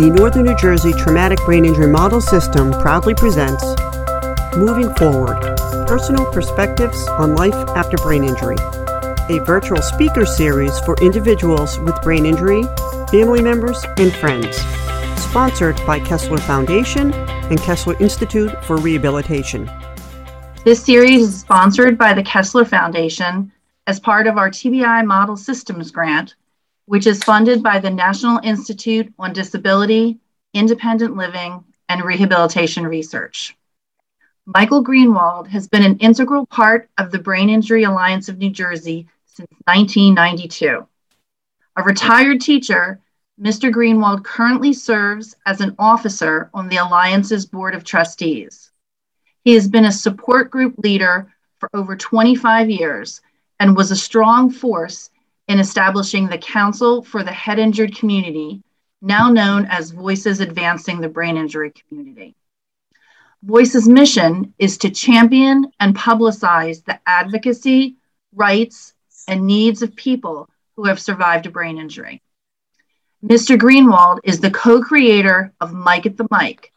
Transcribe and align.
The 0.00 0.08
Northern 0.08 0.46
New 0.46 0.56
Jersey 0.56 0.94
Traumatic 0.94 1.38
Brain 1.44 1.66
Injury 1.66 1.86
Model 1.86 2.22
System 2.22 2.72
proudly 2.72 3.12
presents 3.12 3.62
Moving 4.56 4.94
Forward 4.94 5.38
Personal 5.86 6.24
Perspectives 6.32 7.06
on 7.08 7.34
Life 7.34 7.52
After 7.76 7.98
Brain 7.98 8.24
Injury, 8.24 8.56
a 9.28 9.44
virtual 9.44 9.82
speaker 9.82 10.24
series 10.24 10.80
for 10.86 10.96
individuals 11.02 11.78
with 11.80 12.00
brain 12.00 12.24
injury, 12.24 12.62
family 13.10 13.42
members, 13.42 13.84
and 13.98 14.10
friends. 14.14 14.56
Sponsored 15.20 15.76
by 15.86 16.00
Kessler 16.00 16.38
Foundation 16.38 17.12
and 17.12 17.60
Kessler 17.60 17.94
Institute 18.00 18.52
for 18.64 18.78
Rehabilitation. 18.78 19.70
This 20.64 20.82
series 20.82 21.28
is 21.28 21.40
sponsored 21.40 21.98
by 21.98 22.14
the 22.14 22.22
Kessler 22.22 22.64
Foundation 22.64 23.52
as 23.86 24.00
part 24.00 24.26
of 24.26 24.38
our 24.38 24.48
TBI 24.48 25.04
Model 25.04 25.36
Systems 25.36 25.90
Grant 25.90 26.36
which 26.90 27.06
is 27.06 27.22
funded 27.22 27.62
by 27.62 27.78
the 27.78 27.88
National 27.88 28.40
Institute 28.42 29.14
on 29.16 29.32
Disability, 29.32 30.18
Independent 30.54 31.16
Living, 31.16 31.62
and 31.88 32.02
Rehabilitation 32.02 32.84
Research. 32.84 33.56
Michael 34.44 34.82
Greenwald 34.82 35.46
has 35.46 35.68
been 35.68 35.84
an 35.84 35.98
integral 35.98 36.46
part 36.46 36.90
of 36.98 37.12
the 37.12 37.18
Brain 37.20 37.48
Injury 37.48 37.84
Alliance 37.84 38.28
of 38.28 38.38
New 38.38 38.50
Jersey 38.50 39.06
since 39.24 39.48
1992. 39.66 40.84
A 41.76 41.82
retired 41.84 42.40
teacher, 42.40 42.98
Mr. 43.40 43.70
Greenwald 43.70 44.24
currently 44.24 44.72
serves 44.72 45.36
as 45.46 45.60
an 45.60 45.76
officer 45.78 46.50
on 46.52 46.68
the 46.68 46.78
Alliance's 46.78 47.46
Board 47.46 47.76
of 47.76 47.84
Trustees. 47.84 48.72
He 49.44 49.54
has 49.54 49.68
been 49.68 49.84
a 49.84 49.92
support 49.92 50.50
group 50.50 50.74
leader 50.78 51.32
for 51.60 51.70
over 51.72 51.94
25 51.94 52.68
years 52.68 53.20
and 53.60 53.76
was 53.76 53.92
a 53.92 53.96
strong 53.96 54.50
force 54.50 55.10
in 55.50 55.58
establishing 55.58 56.28
the 56.28 56.38
Council 56.38 57.02
for 57.02 57.24
the 57.24 57.32
Head 57.32 57.58
Injured 57.58 57.96
Community, 57.96 58.62
now 59.02 59.28
known 59.28 59.66
as 59.66 59.90
Voices 59.90 60.38
Advancing 60.38 61.00
the 61.00 61.08
Brain 61.08 61.36
Injury 61.36 61.72
Community. 61.72 62.36
Voice's 63.42 63.88
mission 63.88 64.54
is 64.60 64.78
to 64.78 64.90
champion 64.90 65.72
and 65.80 65.96
publicize 65.96 66.84
the 66.84 67.00
advocacy, 67.04 67.96
rights, 68.32 68.94
and 69.26 69.44
needs 69.44 69.82
of 69.82 69.96
people 69.96 70.48
who 70.76 70.84
have 70.84 71.00
survived 71.00 71.46
a 71.46 71.50
brain 71.50 71.78
injury. 71.78 72.22
Mr. 73.24 73.58
Greenwald 73.58 74.20
is 74.22 74.38
the 74.38 74.52
co 74.52 74.80
creator 74.80 75.52
of 75.60 75.72
Mike 75.72 76.06
at 76.06 76.16
the 76.16 76.28
Mic, 76.30 76.72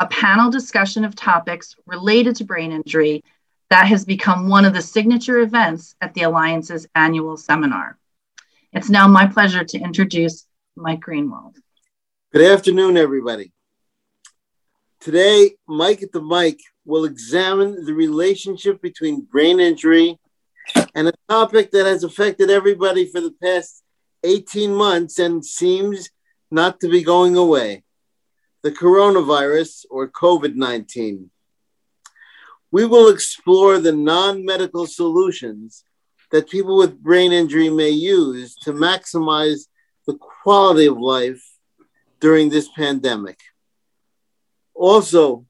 a 0.00 0.06
panel 0.06 0.50
discussion 0.50 1.04
of 1.04 1.14
topics 1.14 1.76
related 1.84 2.36
to 2.36 2.44
brain 2.44 2.72
injury 2.72 3.22
that 3.68 3.86
has 3.86 4.06
become 4.06 4.48
one 4.48 4.64
of 4.64 4.72
the 4.72 4.80
signature 4.80 5.40
events 5.40 5.94
at 6.00 6.14
the 6.14 6.22
Alliance's 6.22 6.86
annual 6.94 7.36
seminar. 7.36 7.98
It's 8.74 8.90
now 8.90 9.06
my 9.06 9.26
pleasure 9.26 9.62
to 9.62 9.78
introduce 9.78 10.48
Mike 10.74 10.98
Greenwald. 10.98 11.54
Good 12.32 12.42
afternoon, 12.42 12.96
everybody. 12.96 13.52
Today, 14.98 15.52
Mike 15.68 16.02
at 16.02 16.10
the 16.10 16.20
Mic 16.20 16.58
will 16.84 17.04
examine 17.04 17.84
the 17.84 17.94
relationship 17.94 18.82
between 18.82 19.28
brain 19.30 19.60
injury 19.60 20.18
and 20.92 21.06
a 21.06 21.12
topic 21.28 21.70
that 21.70 21.86
has 21.86 22.02
affected 22.02 22.50
everybody 22.50 23.06
for 23.06 23.20
the 23.20 23.32
past 23.40 23.84
18 24.24 24.74
months 24.74 25.20
and 25.20 25.44
seems 25.44 26.10
not 26.50 26.80
to 26.80 26.88
be 26.88 27.04
going 27.04 27.36
away 27.36 27.84
the 28.64 28.72
coronavirus 28.72 29.84
or 29.88 30.08
COVID 30.08 30.56
19. 30.56 31.30
We 32.72 32.86
will 32.86 33.08
explore 33.08 33.78
the 33.78 33.92
non 33.92 34.44
medical 34.44 34.88
solutions 34.88 35.84
that 36.34 36.50
people 36.50 36.76
with 36.76 37.00
brain 37.00 37.30
injury 37.30 37.70
may 37.70 37.90
use 37.90 38.56
to 38.56 38.72
maximize 38.72 39.68
the 40.08 40.18
quality 40.18 40.86
of 40.86 40.98
life 40.98 41.40
during 42.18 42.48
this 42.48 42.68
pandemic. 42.76 43.38
Also, 44.74 45.46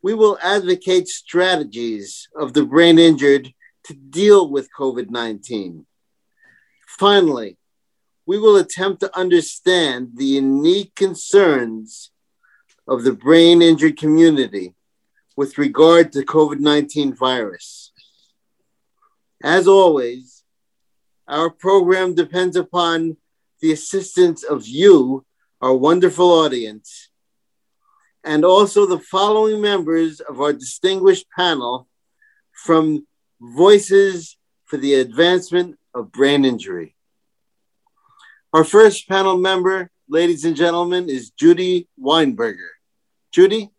we 0.00 0.14
will 0.14 0.38
advocate 0.42 1.06
strategies 1.06 2.30
of 2.34 2.54
the 2.54 2.64
brain 2.64 2.98
injured 2.98 3.52
to 3.84 3.92
deal 3.92 4.48
with 4.48 4.70
COVID 4.74 5.10
19. 5.10 5.84
Finally, 6.98 7.58
we 8.24 8.38
will 8.38 8.56
attempt 8.56 9.00
to 9.00 9.14
understand 9.14 10.12
the 10.14 10.24
unique 10.24 10.94
concerns 10.94 12.10
of 12.88 13.04
the 13.04 13.12
brain 13.12 13.60
injured 13.60 13.98
community 13.98 14.74
with 15.36 15.58
regard 15.58 16.10
to 16.12 16.24
COVID 16.24 16.58
19 16.58 17.14
virus. 17.14 17.91
As 19.42 19.66
always, 19.66 20.44
our 21.26 21.50
program 21.50 22.14
depends 22.14 22.56
upon 22.56 23.16
the 23.60 23.72
assistance 23.72 24.44
of 24.44 24.68
you, 24.68 25.24
our 25.60 25.74
wonderful 25.74 26.30
audience, 26.30 27.10
and 28.22 28.44
also 28.44 28.86
the 28.86 29.00
following 29.00 29.60
members 29.60 30.20
of 30.20 30.40
our 30.40 30.52
distinguished 30.52 31.26
panel 31.36 31.88
from 32.52 33.04
Voices 33.40 34.36
for 34.64 34.76
the 34.76 34.94
Advancement 34.94 35.76
of 35.92 36.12
Brain 36.12 36.44
Injury. 36.44 36.94
Our 38.52 38.62
first 38.62 39.08
panel 39.08 39.38
member, 39.38 39.90
ladies 40.08 40.44
and 40.44 40.54
gentlemen, 40.54 41.08
is 41.08 41.30
Judy 41.30 41.88
Weinberger. 42.00 42.68
Judy? 43.32 43.70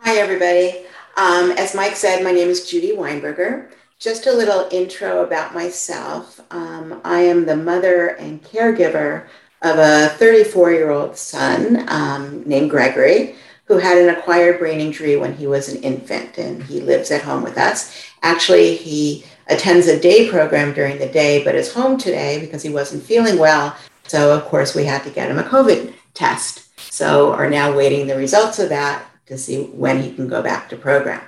Hi, 0.00 0.16
everybody. 0.16 0.86
Um, 1.16 1.52
as 1.52 1.74
Mike 1.74 1.94
said, 1.94 2.24
my 2.24 2.32
name 2.32 2.48
is 2.48 2.68
Judy 2.68 2.96
Weinberger. 2.96 3.70
Just 3.98 4.28
a 4.28 4.32
little 4.32 4.68
intro 4.70 5.24
about 5.24 5.54
myself. 5.54 6.40
Um, 6.52 7.00
I 7.04 7.22
am 7.22 7.46
the 7.46 7.56
mother 7.56 8.10
and 8.10 8.40
caregiver 8.44 9.26
of 9.62 9.76
a 9.76 10.10
34 10.10 10.70
year 10.70 10.90
old 10.90 11.16
son 11.16 11.84
um, 11.88 12.44
named 12.46 12.70
Gregory, 12.70 13.34
who 13.64 13.78
had 13.78 13.98
an 13.98 14.08
acquired 14.10 14.60
brain 14.60 14.78
injury 14.78 15.16
when 15.16 15.34
he 15.34 15.48
was 15.48 15.68
an 15.68 15.82
infant, 15.82 16.38
and 16.38 16.62
he 16.62 16.80
lives 16.80 17.10
at 17.10 17.22
home 17.22 17.42
with 17.42 17.58
us. 17.58 18.06
Actually, 18.22 18.76
he 18.76 19.24
attends 19.48 19.88
a 19.88 19.98
day 19.98 20.30
program 20.30 20.72
during 20.72 20.98
the 20.98 21.08
day, 21.08 21.42
but 21.42 21.56
is 21.56 21.72
home 21.72 21.98
today 21.98 22.38
because 22.38 22.62
he 22.62 22.70
wasn't 22.70 23.02
feeling 23.02 23.36
well. 23.36 23.76
So, 24.04 24.32
of 24.32 24.44
course, 24.44 24.76
we 24.76 24.84
had 24.84 25.02
to 25.04 25.10
get 25.10 25.28
him 25.28 25.40
a 25.40 25.42
COVID 25.42 25.92
test. 26.14 26.68
So, 26.92 27.32
are 27.32 27.50
now 27.50 27.76
waiting 27.76 28.06
the 28.06 28.16
results 28.16 28.60
of 28.60 28.68
that 28.68 29.04
to 29.26 29.36
see 29.36 29.64
when 29.64 30.00
he 30.00 30.12
can 30.12 30.28
go 30.28 30.40
back 30.40 30.68
to 30.68 30.76
program. 30.76 31.22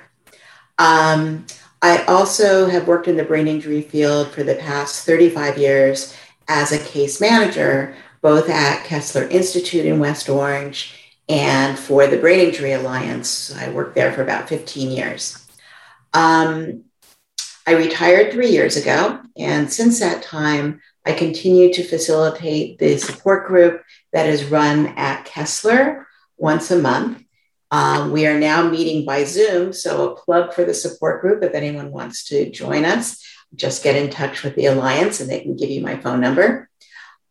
Um, 0.79 1.45
I 1.81 2.03
also 2.03 2.67
have 2.67 2.87
worked 2.87 3.07
in 3.07 3.17
the 3.17 3.23
brain 3.23 3.47
injury 3.47 3.81
field 3.81 4.31
for 4.31 4.43
the 4.43 4.55
past 4.55 5.05
35 5.05 5.57
years 5.57 6.15
as 6.47 6.71
a 6.71 6.77
case 6.77 7.19
manager, 7.19 7.95
both 8.21 8.49
at 8.49 8.85
Kessler 8.85 9.23
Institute 9.23 9.85
in 9.85 9.99
West 9.99 10.29
Orange 10.29 10.93
and 11.27 11.79
for 11.79 12.07
the 12.07 12.17
Brain 12.17 12.47
Injury 12.47 12.73
Alliance. 12.73 13.55
I 13.55 13.69
worked 13.71 13.95
there 13.95 14.11
for 14.11 14.21
about 14.21 14.49
15 14.49 14.91
years. 14.91 15.47
Um, 16.13 16.83
I 17.65 17.73
retired 17.73 18.31
three 18.31 18.49
years 18.49 18.75
ago, 18.75 19.21
and 19.37 19.71
since 19.71 19.99
that 19.99 20.23
time, 20.23 20.81
I 21.05 21.13
continue 21.13 21.73
to 21.73 21.83
facilitate 21.83 22.77
the 22.77 22.97
support 22.97 23.47
group 23.47 23.81
that 24.13 24.27
is 24.27 24.45
run 24.45 24.87
at 24.97 25.25
Kessler 25.25 26.07
once 26.37 26.69
a 26.69 26.79
month. 26.79 27.20
Um, 27.71 28.11
we 28.11 28.27
are 28.27 28.37
now 28.37 28.69
meeting 28.69 29.05
by 29.05 29.23
Zoom, 29.23 29.71
so 29.71 30.11
a 30.11 30.15
plug 30.15 30.53
for 30.53 30.65
the 30.65 30.73
support 30.73 31.21
group. 31.21 31.41
If 31.41 31.53
anyone 31.53 31.91
wants 31.91 32.25
to 32.25 32.51
join 32.51 32.83
us, 32.83 33.23
just 33.55 33.83
get 33.83 33.95
in 33.95 34.09
touch 34.09 34.43
with 34.43 34.55
the 34.55 34.65
Alliance 34.65 35.21
and 35.21 35.29
they 35.29 35.39
can 35.39 35.55
give 35.55 35.69
you 35.69 35.81
my 35.81 35.95
phone 35.95 36.19
number. 36.19 36.69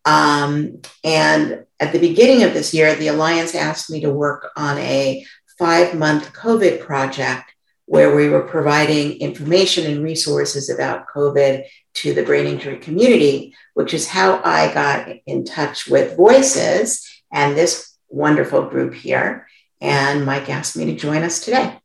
Um, 0.07 0.81
and 1.05 1.67
at 1.79 1.93
the 1.93 1.99
beginning 1.99 2.43
of 2.43 2.55
this 2.55 2.73
year, 2.73 2.95
the 2.95 3.09
Alliance 3.09 3.55
asked 3.55 3.91
me 3.91 4.01
to 4.01 4.11
work 4.11 4.51
on 4.57 4.79
a 4.79 5.27
five 5.59 5.95
month 5.95 6.33
COVID 6.33 6.81
project 6.81 7.53
where 7.85 8.15
we 8.17 8.29
were 8.29 8.43
providing 8.43 9.19
information 9.19 9.85
and 9.91 10.03
resources 10.03 10.71
about 10.71 11.07
COVID 11.15 11.65
to 11.93 12.15
the 12.15 12.23
brain 12.23 12.47
injury 12.47 12.79
community, 12.79 13.55
which 13.75 13.93
is 13.93 14.09
how 14.09 14.41
I 14.43 14.73
got 14.73 15.09
in 15.27 15.45
touch 15.45 15.87
with 15.87 16.17
Voices 16.17 17.07
and 17.31 17.55
this 17.57 17.95
wonderful 18.09 18.63
group 18.63 18.95
here 18.95 19.47
and 19.81 20.25
Mike 20.25 20.49
asked 20.49 20.77
me 20.77 20.87
to 20.87 20.95
join 20.95 21.23
us 21.23 21.41
today. 21.41 21.79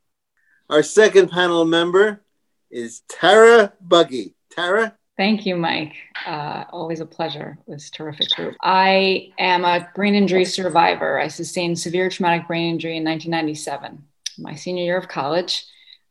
Our 0.70 0.84
second 0.84 1.30
panel 1.30 1.66
member 1.66 2.22
is 2.72 3.02
Tara 3.08 3.74
Buggy. 3.80 4.34
Tara? 4.52 4.96
Thank 5.18 5.46
you, 5.46 5.56
Mike. 5.56 5.94
Uh, 6.26 6.66
always 6.72 7.00
a 7.00 7.06
pleasure. 7.06 7.58
This 7.68 7.90
terrific 7.90 8.30
group. 8.32 8.56
I 8.62 9.32
am 9.40 9.64
a 9.64 9.90
brain 9.96 10.14
injury 10.14 10.44
survivor. 10.44 11.20
I 11.20 11.30
sustained 11.30 11.80
severe 11.80 12.10
traumatic 12.10 12.48
brain 12.48 12.74
injury 12.74 12.98
in 12.98 13.04
1997, 13.04 14.04
my 14.40 14.56
senior 14.56 14.84
year 14.84 14.98
of 14.98 15.08
college. 15.08 15.66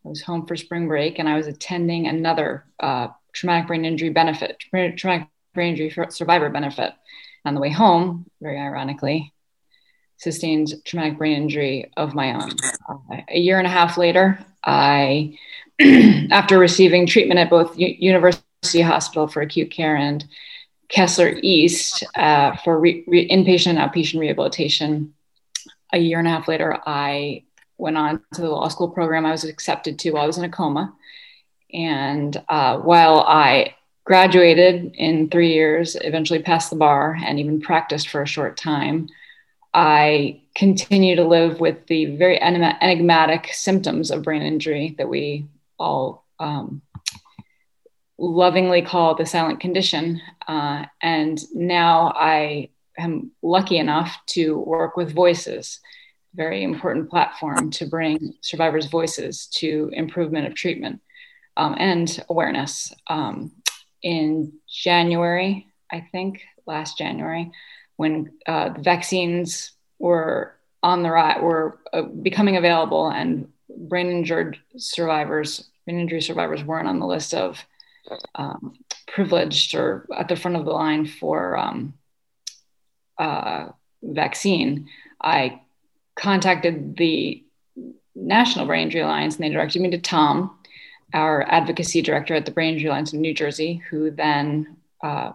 I 0.05 0.09
was 0.09 0.23
home 0.23 0.47
for 0.47 0.57
spring 0.57 0.89
break 0.89 1.19
and 1.19 1.29
I 1.29 1.37
was 1.37 1.47
attending 1.47 2.07
another 2.07 2.65
uh, 2.81 3.09
traumatic 3.33 3.67
brain 3.67 3.85
injury 3.85 4.11
benefit, 4.11 4.59
traumatic 4.59 5.29
brain 5.53 5.77
injury 5.77 6.07
survivor 6.11 6.49
benefit. 6.49 6.93
On 7.45 7.55
the 7.55 7.61
way 7.61 7.71
home, 7.71 8.25
very 8.41 8.59
ironically, 8.59 9.34
sustained 10.25 10.73
traumatic 10.85 11.19
brain 11.19 11.35
injury 11.35 11.93
of 11.97 12.15
my 12.15 12.35
own. 12.35 12.50
Uh, 12.88 13.21
a 13.29 13.38
year 13.38 13.59
and 13.59 13.67
a 13.67 13.71
half 13.71 13.97
later, 13.97 14.44
I, 14.65 15.38
after 16.31 16.59
receiving 16.59 17.06
treatment 17.06 17.38
at 17.38 17.50
both 17.50 17.79
U- 17.79 17.97
University 17.99 18.81
Hospital 18.81 19.29
for 19.29 19.43
acute 19.43 19.71
care 19.71 19.94
and 19.94 20.25
Kessler 20.88 21.37
East 21.43 22.05
uh, 22.17 22.56
for 22.56 22.81
re- 22.81 23.05
re- 23.06 23.29
inpatient 23.29 23.76
and 23.76 23.79
outpatient 23.79 24.19
rehabilitation. 24.19 25.15
A 25.93 25.99
year 25.99 26.19
and 26.19 26.26
a 26.26 26.31
half 26.31 26.49
later, 26.49 26.79
I 26.87 27.44
went 27.79 27.97
on 27.97 28.23
to 28.35 28.41
the 28.41 28.49
law 28.49 28.69
school 28.69 28.88
program 28.88 29.26
I 29.26 29.31
was 29.31 29.44
accepted 29.44 29.99
to 30.00 30.11
while 30.11 30.25
I 30.25 30.26
was 30.26 30.38
in 30.38 30.44
a 30.44 30.49
coma. 30.49 30.94
And 31.73 32.37
uh, 32.49 32.79
while 32.79 33.21
I 33.21 33.75
graduated 34.05 34.94
in 34.94 35.29
three 35.29 35.53
years, 35.53 35.97
eventually 36.00 36.41
passed 36.43 36.71
the 36.71 36.76
bar, 36.76 37.19
and 37.25 37.38
even 37.41 37.61
practiced 37.61 38.09
for 38.09 38.23
a 38.23 38.26
short 38.26 38.56
time, 38.56 39.09
I 39.75 40.43
continue 40.55 41.17
to 41.17 41.25
live 41.25 41.59
with 41.59 41.87
the 41.88 42.17
very 42.17 42.41
enigmatic 42.41 43.49
symptoms 43.53 44.12
of 44.12 44.23
brain 44.23 44.43
injury 44.43 44.94
that 44.99 45.09
we 45.09 45.47
all 45.79 46.25
um, 46.38 46.81
lovingly 48.17 48.82
call 48.82 49.17
the 49.17 49.26
silent 49.26 49.59
condition. 49.59 50.21
Uh, 50.47 50.85
and 51.03 51.41
now 51.53 52.12
I 52.15 52.71
am 52.97 53.32
lucky 53.43 53.79
enough 53.79 54.17
to 54.26 54.59
work 54.59 54.97
with 54.97 55.12
Voices, 55.12 55.81
very 56.35 56.62
important 56.62 57.11
platform 57.11 57.71
to 57.73 57.87
bring 57.87 58.35
survivors' 58.41 58.87
voices 58.87 59.47
to 59.47 59.91
improvement 59.93 60.47
of 60.47 60.55
treatment 60.55 61.00
um, 61.56 61.75
and 61.79 62.25
awareness. 62.29 62.93
Um, 63.09 63.53
in 64.03 64.53
January, 64.69 65.67
I 65.91 66.06
think, 66.12 66.43
last 66.67 66.99
January, 66.99 67.50
when 67.96 68.32
uh, 68.46 68.70
vaccines 68.79 69.73
were 69.99 70.55
on 70.82 71.02
the 71.02 71.11
right, 71.11 71.43
were 71.43 71.79
uh, 71.93 72.02
becoming 72.02 72.56
available, 72.56 73.08
and 73.08 73.49
brain 73.76 74.11
injured 74.11 74.58
survivors, 74.76 75.70
brain 75.85 76.00
injury 76.00 76.20
survivors 76.20 76.62
weren't 76.62 76.88
on 76.88 76.99
the 76.99 77.06
list 77.06 77.35
of 77.35 77.64
um, 78.35 78.76
privileged 79.06 79.75
or 79.75 80.06
at 80.14 80.29
the 80.29 80.37
front 80.37 80.56
of 80.56 80.64
the 80.64 80.70
line 80.70 81.06
for 81.06 81.56
um, 81.56 81.94
uh, 83.19 83.69
vaccine, 84.02 84.88
I 85.20 85.61
contacted 86.17 86.97
the 86.97 87.43
National 88.14 88.67
Brain 88.67 88.85
Injury 88.85 89.02
Alliance 89.02 89.37
and 89.37 89.44
they 89.44 89.50
directed 89.50 89.82
me 89.82 89.90
to 89.90 89.99
Tom, 89.99 90.58
our 91.12 91.43
advocacy 91.43 92.02
director 92.02 92.35
at 92.35 92.44
the 92.44 92.52
Brain 92.52 92.75
Injury 92.75 92.88
Alliance 92.88 93.12
in 93.12 93.20
New 93.20 93.35
Jersey, 93.35 93.82
who 93.88 94.11
then 94.11 94.76
uh, 95.02 95.32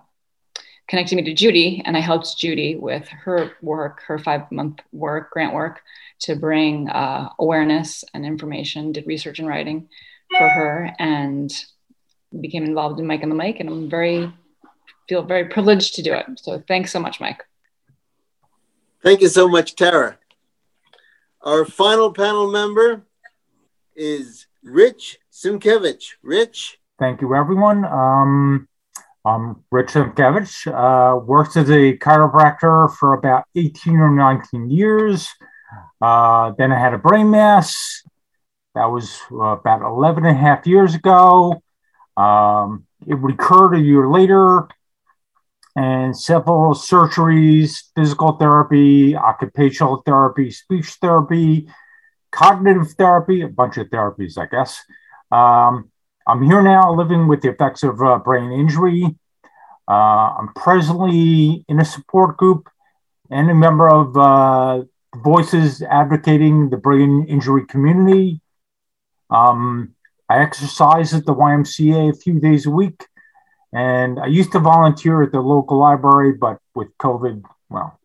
connected 0.90 1.16
me 1.16 1.24
to 1.24 1.34
Judy. 1.34 1.82
And 1.86 1.96
I 1.96 2.02
helped 2.02 2.38
Judy 2.38 2.76
with 2.76 3.08
her 3.08 3.52
work, 3.62 4.02
her 4.08 4.20
five 4.20 4.52
month 4.52 4.80
work, 4.92 5.32
grant 5.32 5.54
work, 5.54 5.82
to 6.22 6.36
bring 6.36 6.90
uh, 6.90 7.30
awareness 7.40 8.04
and 8.14 8.26
information, 8.26 8.92
did 8.92 9.08
research 9.08 9.40
and 9.40 9.48
writing 9.48 9.88
for 10.38 10.50
her. 10.50 10.94
And 11.00 11.52
became 12.42 12.64
involved 12.64 13.00
in 13.00 13.08
Mike 13.08 13.24
and 13.24 13.32
the 13.32 13.36
Mic, 13.36 13.60
and 13.60 13.70
I'm 13.70 13.90
very 13.90 14.32
feel 15.08 15.24
very 15.24 15.46
privileged 15.46 15.96
to 15.96 16.04
do 16.04 16.14
it. 16.14 16.26
So 16.36 16.62
thanks 16.68 16.92
so 16.92 17.00
much, 17.00 17.20
Mike. 17.20 17.44
Thank 19.02 19.22
you 19.22 19.28
so 19.28 19.48
much, 19.48 19.76
Tara. 19.76 20.20
Our 21.42 21.66
final 21.66 22.14
panel 22.14 22.52
member 22.52 23.04
is 23.96 24.46
Rich 24.62 25.18
Simkevich. 25.32 26.16
Rich. 26.22 26.78
Thank 27.00 27.22
you, 27.22 27.34
everyone. 27.34 27.86
Um, 27.86 28.69
I'm 29.30 29.64
Rich 29.70 29.90
Simkevich. 29.90 30.66
Uh, 30.66 31.20
worked 31.20 31.56
as 31.56 31.70
a 31.70 31.96
chiropractor 31.98 32.92
for 32.96 33.14
about 33.14 33.44
18 33.56 33.98
or 33.98 34.10
19 34.10 34.72
years. 34.72 35.30
Uh, 36.02 36.54
then 36.58 36.72
I 36.72 36.80
had 36.80 36.96
a 36.96 36.98
brain 36.98 37.30
mass. 37.30 38.02
That 38.74 38.86
was 38.86 39.20
uh, 39.32 39.58
about 39.60 39.84
11 39.84 40.26
and 40.26 40.36
a 40.36 40.40
half 40.40 40.66
years 40.66 40.96
ago. 40.96 41.62
Um, 42.18 42.88
it 43.06 43.20
recurred 43.20 43.76
a 43.76 43.80
year 43.80 44.10
later, 44.10 44.68
and 45.76 46.18
several 46.18 46.74
surgeries, 46.74 47.84
physical 47.96 48.32
therapy, 48.38 49.16
occupational 49.16 50.02
therapy, 50.08 50.50
speech 50.50 50.98
therapy, 51.02 51.70
cognitive 52.32 52.94
therapy, 52.94 53.42
a 53.42 53.48
bunch 53.48 53.78
of 53.78 53.90
therapies, 53.90 54.40
I 54.40 54.48
guess. 54.48 54.84
Um, 55.32 55.92
I'm 56.30 56.44
here 56.44 56.62
now 56.62 56.94
living 56.94 57.28
with 57.28 57.42
the 57.42 57.50
effects 57.50 57.82
of 57.82 58.00
uh, 58.04 58.20
brain 58.20 58.52
injury. 58.52 59.04
Uh, 59.88 60.36
I'm 60.38 60.54
presently 60.54 61.66
in 61.68 61.80
a 61.80 61.86
support 61.86 62.38
group 62.38 62.70
and 63.32 63.50
a 63.50 63.56
member 63.56 63.90
of 63.90 64.16
uh, 64.16 64.84
Voices 65.24 65.82
Advocating 65.82 66.70
the 66.70 66.78
Brain 66.78 67.26
Injury 67.28 67.66
Community. 67.66 68.42
Um, 69.32 69.96
I 70.30 70.42
exercise 70.44 71.16
at 71.16 71.26
the 71.26 71.34
YMCA 71.34 72.12
a 72.12 72.16
few 72.16 72.40
days 72.40 72.68
a 72.68 72.70
week, 72.70 73.08
and 73.74 74.20
I 74.20 74.28
used 74.28 74.52
to 74.52 74.60
volunteer 74.60 75.24
at 75.24 75.32
the 75.32 75.42
local 75.42 75.80
library, 75.80 76.34
but 76.34 76.60
with 76.76 76.90
COVID, 77.00 77.44
well, 77.72 78.00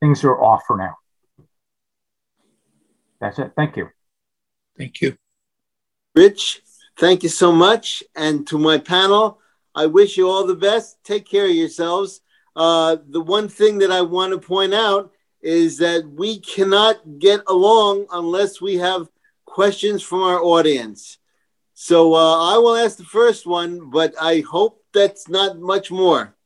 things 0.00 0.22
are 0.22 0.38
off 0.38 0.64
for 0.66 0.76
now. 0.76 0.98
That's 3.22 3.38
it. 3.38 3.52
Thank 3.56 3.78
you. 3.78 3.88
Thank 4.76 5.00
you. 5.00 5.16
Rich, 6.14 6.60
thank 7.02 7.24
you 7.24 7.28
so 7.28 7.50
much. 7.50 8.04
And 8.14 8.46
to 8.46 8.56
my 8.56 8.78
panel, 8.78 9.40
I 9.74 9.86
wish 9.86 10.16
you 10.16 10.28
all 10.28 10.46
the 10.46 10.54
best. 10.54 11.02
Take 11.02 11.28
care 11.28 11.46
of 11.46 11.50
yourselves. 11.50 12.20
Uh, 12.54 12.98
the 13.08 13.20
one 13.20 13.48
thing 13.48 13.78
that 13.78 13.90
I 13.90 14.02
want 14.02 14.32
to 14.32 14.38
point 14.38 14.72
out 14.72 15.10
is 15.40 15.78
that 15.78 16.08
we 16.08 16.38
cannot 16.38 17.18
get 17.18 17.40
along 17.48 18.06
unless 18.12 18.60
we 18.60 18.76
have 18.76 19.08
questions 19.46 20.00
from 20.00 20.22
our 20.22 20.40
audience. 20.40 21.18
So 21.74 22.14
uh, 22.14 22.54
I 22.54 22.58
will 22.58 22.76
ask 22.76 22.98
the 22.98 23.04
first 23.18 23.48
one, 23.48 23.90
but 23.90 24.14
I 24.20 24.44
hope 24.48 24.84
that's 24.94 25.28
not 25.28 25.58
much 25.58 25.90
more. 25.90 26.36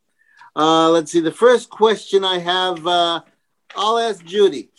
Uh, 0.56 0.88
let's 0.88 1.12
see. 1.12 1.20
The 1.20 1.31
first 1.32 1.69
question 1.69 2.25
I 2.25 2.38
have, 2.38 2.87
uh, 2.87 3.20
I'll 3.76 3.99
ask 3.99 4.25
Judy. 4.25 4.70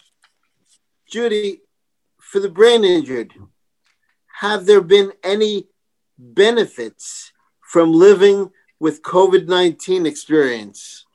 Judy, 1.08 1.62
for 2.18 2.40
the 2.40 2.50
brain 2.50 2.84
injured, 2.84 3.32
have 4.39 4.68
there 4.68 4.81
been 4.81 5.12
any 5.24 5.68
benefits 6.19 7.31
from 7.60 7.92
living 7.92 8.51
with 8.80 9.01
COVID 9.01 9.48
19 9.48 10.06
experience? 10.06 11.06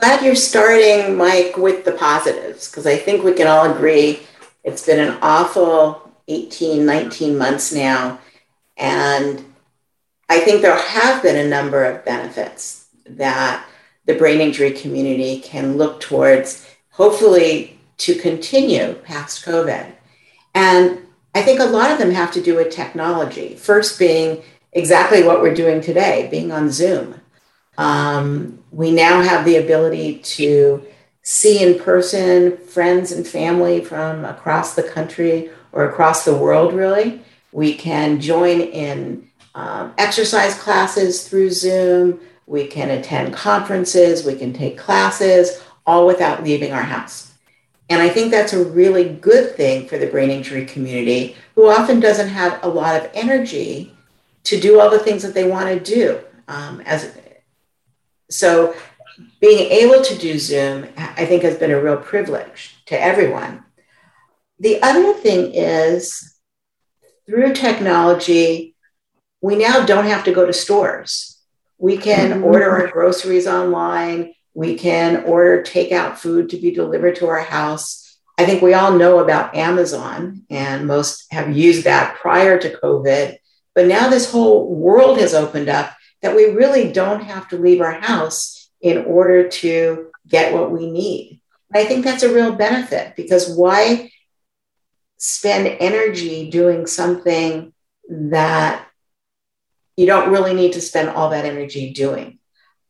Glad 0.00 0.24
you're 0.24 0.34
starting, 0.34 1.16
Mike, 1.16 1.56
with 1.56 1.84
the 1.84 1.92
positives, 1.92 2.70
because 2.70 2.86
I 2.86 2.96
think 2.96 3.22
we 3.22 3.34
can 3.34 3.46
all 3.46 3.70
agree 3.70 4.20
it's 4.64 4.86
been 4.86 4.98
an 4.98 5.18
awful 5.20 6.10
18, 6.28 6.86
19 6.86 7.36
months 7.36 7.72
now. 7.72 8.18
And 8.78 9.44
I 10.30 10.40
think 10.40 10.62
there 10.62 10.76
have 10.76 11.22
been 11.22 11.36
a 11.36 11.48
number 11.48 11.84
of 11.84 12.06
benefits 12.06 12.86
that 13.04 13.66
the 14.06 14.14
brain 14.14 14.40
injury 14.40 14.72
community 14.72 15.40
can 15.40 15.76
look 15.76 16.00
towards, 16.00 16.66
hopefully, 16.88 17.78
to 17.98 18.14
continue 18.14 18.94
past 18.94 19.44
COVID. 19.44 19.92
And 20.54 21.03
I 21.34 21.42
think 21.42 21.60
a 21.60 21.64
lot 21.64 21.90
of 21.90 21.98
them 21.98 22.12
have 22.12 22.32
to 22.32 22.42
do 22.42 22.54
with 22.54 22.70
technology. 22.70 23.56
First, 23.56 23.98
being 23.98 24.42
exactly 24.72 25.22
what 25.22 25.40
we're 25.40 25.54
doing 25.54 25.80
today, 25.80 26.28
being 26.30 26.52
on 26.52 26.70
Zoom. 26.70 27.20
Um, 27.76 28.62
we 28.70 28.92
now 28.92 29.20
have 29.22 29.44
the 29.44 29.56
ability 29.56 30.18
to 30.18 30.84
see 31.22 31.62
in 31.62 31.78
person 31.78 32.56
friends 32.58 33.10
and 33.10 33.26
family 33.26 33.82
from 33.82 34.24
across 34.24 34.74
the 34.74 34.82
country 34.82 35.50
or 35.72 35.88
across 35.88 36.24
the 36.24 36.36
world, 36.36 36.72
really. 36.72 37.20
We 37.50 37.74
can 37.74 38.20
join 38.20 38.60
in 38.60 39.28
um, 39.54 39.94
exercise 39.98 40.58
classes 40.58 41.26
through 41.26 41.50
Zoom. 41.50 42.20
We 42.46 42.66
can 42.66 42.90
attend 42.90 43.34
conferences. 43.34 44.24
We 44.24 44.34
can 44.36 44.52
take 44.52 44.76
classes, 44.76 45.62
all 45.86 46.06
without 46.06 46.44
leaving 46.44 46.72
our 46.72 46.82
house. 46.82 47.33
And 47.90 48.00
I 48.00 48.08
think 48.08 48.30
that's 48.30 48.52
a 48.52 48.64
really 48.64 49.08
good 49.08 49.54
thing 49.56 49.86
for 49.86 49.98
the 49.98 50.06
brain 50.06 50.30
injury 50.30 50.64
community, 50.64 51.36
who 51.54 51.68
often 51.68 52.00
doesn't 52.00 52.28
have 52.28 52.58
a 52.62 52.68
lot 52.68 52.96
of 52.96 53.10
energy 53.14 53.94
to 54.44 54.58
do 54.58 54.80
all 54.80 54.90
the 54.90 54.98
things 54.98 55.22
that 55.22 55.34
they 55.34 55.48
want 55.48 55.68
to 55.68 55.78
do. 55.78 56.20
Um, 56.48 56.80
as 56.82 57.16
so, 58.30 58.74
being 59.40 59.70
able 59.70 60.02
to 60.02 60.18
do 60.18 60.38
Zoom, 60.38 60.86
I 60.96 61.24
think, 61.26 61.42
has 61.42 61.56
been 61.58 61.70
a 61.70 61.80
real 61.80 61.96
privilege 61.96 62.76
to 62.86 63.00
everyone. 63.00 63.64
The 64.58 64.82
other 64.82 65.12
thing 65.12 65.52
is 65.54 66.34
through 67.26 67.54
technology, 67.54 68.74
we 69.40 69.56
now 69.56 69.84
don't 69.84 70.06
have 70.06 70.24
to 70.24 70.32
go 70.32 70.46
to 70.46 70.52
stores. 70.52 71.38
We 71.78 71.96
can 71.96 72.30
mm-hmm. 72.30 72.44
order 72.44 72.70
our 72.70 72.86
groceries 72.88 73.46
online. 73.46 74.34
We 74.54 74.76
can 74.76 75.24
order 75.24 75.62
takeout 75.62 76.16
food 76.16 76.50
to 76.50 76.56
be 76.56 76.70
delivered 76.70 77.16
to 77.16 77.26
our 77.26 77.42
house. 77.42 78.18
I 78.38 78.46
think 78.46 78.62
we 78.62 78.74
all 78.74 78.96
know 78.96 79.18
about 79.18 79.54
Amazon, 79.54 80.44
and 80.48 80.86
most 80.86 81.26
have 81.32 81.56
used 81.56 81.84
that 81.84 82.16
prior 82.16 82.58
to 82.58 82.76
COVID. 82.78 83.36
But 83.74 83.86
now 83.86 84.08
this 84.08 84.30
whole 84.30 84.72
world 84.72 85.18
has 85.18 85.34
opened 85.34 85.68
up 85.68 85.94
that 86.22 86.34
we 86.34 86.46
really 86.46 86.90
don't 86.92 87.22
have 87.24 87.48
to 87.48 87.58
leave 87.58 87.80
our 87.80 88.00
house 88.00 88.70
in 88.80 89.04
order 89.04 89.48
to 89.48 90.10
get 90.26 90.52
what 90.54 90.70
we 90.70 90.90
need. 90.90 91.40
I 91.74 91.84
think 91.84 92.04
that's 92.04 92.22
a 92.22 92.32
real 92.32 92.54
benefit 92.54 93.16
because 93.16 93.54
why 93.54 94.10
spend 95.18 95.66
energy 95.80 96.50
doing 96.50 96.86
something 96.86 97.72
that 98.08 98.86
you 99.96 100.06
don't 100.06 100.30
really 100.30 100.54
need 100.54 100.74
to 100.74 100.80
spend 100.80 101.08
all 101.08 101.30
that 101.30 101.44
energy 101.44 101.92
doing. 101.92 102.38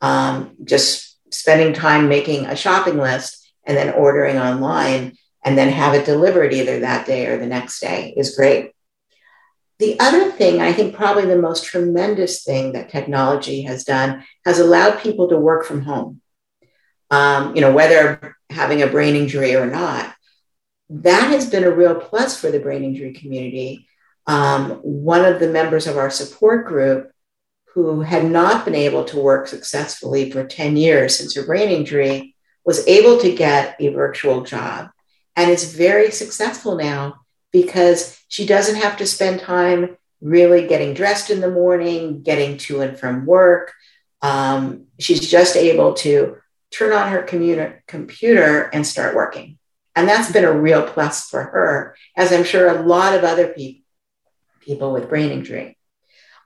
Um, 0.01 0.57
just 0.65 1.04
spending 1.35 1.73
time 1.73 2.09
making 2.09 2.47
a 2.47 2.57
shopping 2.57 2.99
list 2.99 3.53
and 3.65 3.77
then 3.77 3.95
ordering 3.95 4.39
online 4.39 5.17
and 5.45 5.59
then 5.59 5.69
have 5.69 5.95
it 5.95 6.07
delivered 6.07 6.53
either 6.53 6.81
that 6.81 7.07
day 7.07 7.27
or 7.27 7.39
the 7.39 7.47
next 7.47 7.81
day 7.81 8.15
is 8.17 8.37
great. 8.37 8.73
The 9.79 9.99
other 9.99 10.31
thing, 10.31 10.61
I 10.61 10.73
think 10.73 10.95
probably 10.95 11.27
the 11.27 11.37
most 11.37 11.65
tremendous 11.65 12.45
thing 12.45 12.73
that 12.73 12.91
technology 12.91 13.63
has 13.63 13.85
done 13.85 14.25
has 14.45 14.59
allowed 14.59 15.01
people 15.01 15.29
to 15.29 15.39
work 15.39 15.67
from 15.67 15.83
home. 15.83 16.21
Um, 17.11 17.55
you 17.55 17.61
know, 17.61 17.73
whether 17.73 18.37
having 18.51 18.83
a 18.83 18.87
brain 18.87 19.17
injury 19.17 19.55
or 19.55 19.67
not, 19.67 20.15
that 20.91 21.29
has 21.31 21.51
been 21.51 21.65
a 21.65 21.71
real 21.71 21.97
plus 21.97 22.41
for 22.41 22.51
the 22.51 22.61
brain 22.61 22.85
injury 22.85 23.13
community. 23.13 23.89
Um, 24.27 24.73
one 24.83 25.25
of 25.25 25.41
the 25.41 25.49
members 25.49 25.87
of 25.87 25.99
our 25.99 26.11
support 26.11 26.67
group 26.67 27.11
who 27.75 28.03
had 28.03 28.25
not 28.25 28.65
been 28.65 28.75
able 28.75 29.05
to 29.05 29.21
work 29.21 29.49
successfully 29.49 30.31
for 30.31 30.47
10 30.47 30.77
years 30.77 31.19
since 31.19 31.35
her 31.35 31.45
brain 31.45 31.71
injury 31.71 32.37
was 32.65 32.87
able 32.87 33.19
to 33.19 33.35
get 33.35 33.77
a 33.81 33.89
virtual 33.89 34.43
job 34.43 34.91
and 35.35 35.51
is 35.51 35.75
very 35.75 36.13
successful 36.13 36.77
now 36.77 37.17
because 37.53 38.19
she 38.29 38.47
doesn't 38.47 38.77
have 38.77 38.97
to 38.97 39.07
spend 39.07 39.41
time 39.41 39.97
really 40.21 40.69
getting 40.69 40.95
dressed 40.95 41.31
in 41.31 41.41
the 41.41 41.51
morning, 41.51 42.23
getting 42.23 42.57
to 42.59 42.81
and 42.81 42.99
from 42.99 43.27
work. 43.27 43.73
Um, 44.23 44.87
she's 45.01 45.29
just 45.29 45.57
able 45.57 45.95
to 45.95 46.37
turn 46.71 46.93
on 46.93 47.11
her 47.11 47.23
computer 47.23 48.71
and 48.73 48.87
start 48.87 49.17
working. 49.17 49.59
And 49.97 50.09
that's 50.09 50.33
been 50.33 50.45
a 50.45 50.53
real 50.53 50.87
plus 50.87 51.29
for 51.29 51.43
her, 51.43 51.97
as 52.17 52.33
I'm 52.33 52.45
sure 52.45 52.69
a 52.69 52.83
lot 52.83 53.15
of 53.15 53.25
other 53.25 53.49
pe- 53.49 53.83
people 54.61 54.93
with 54.93 55.09
brain 55.09 55.31
injury. 55.31 55.77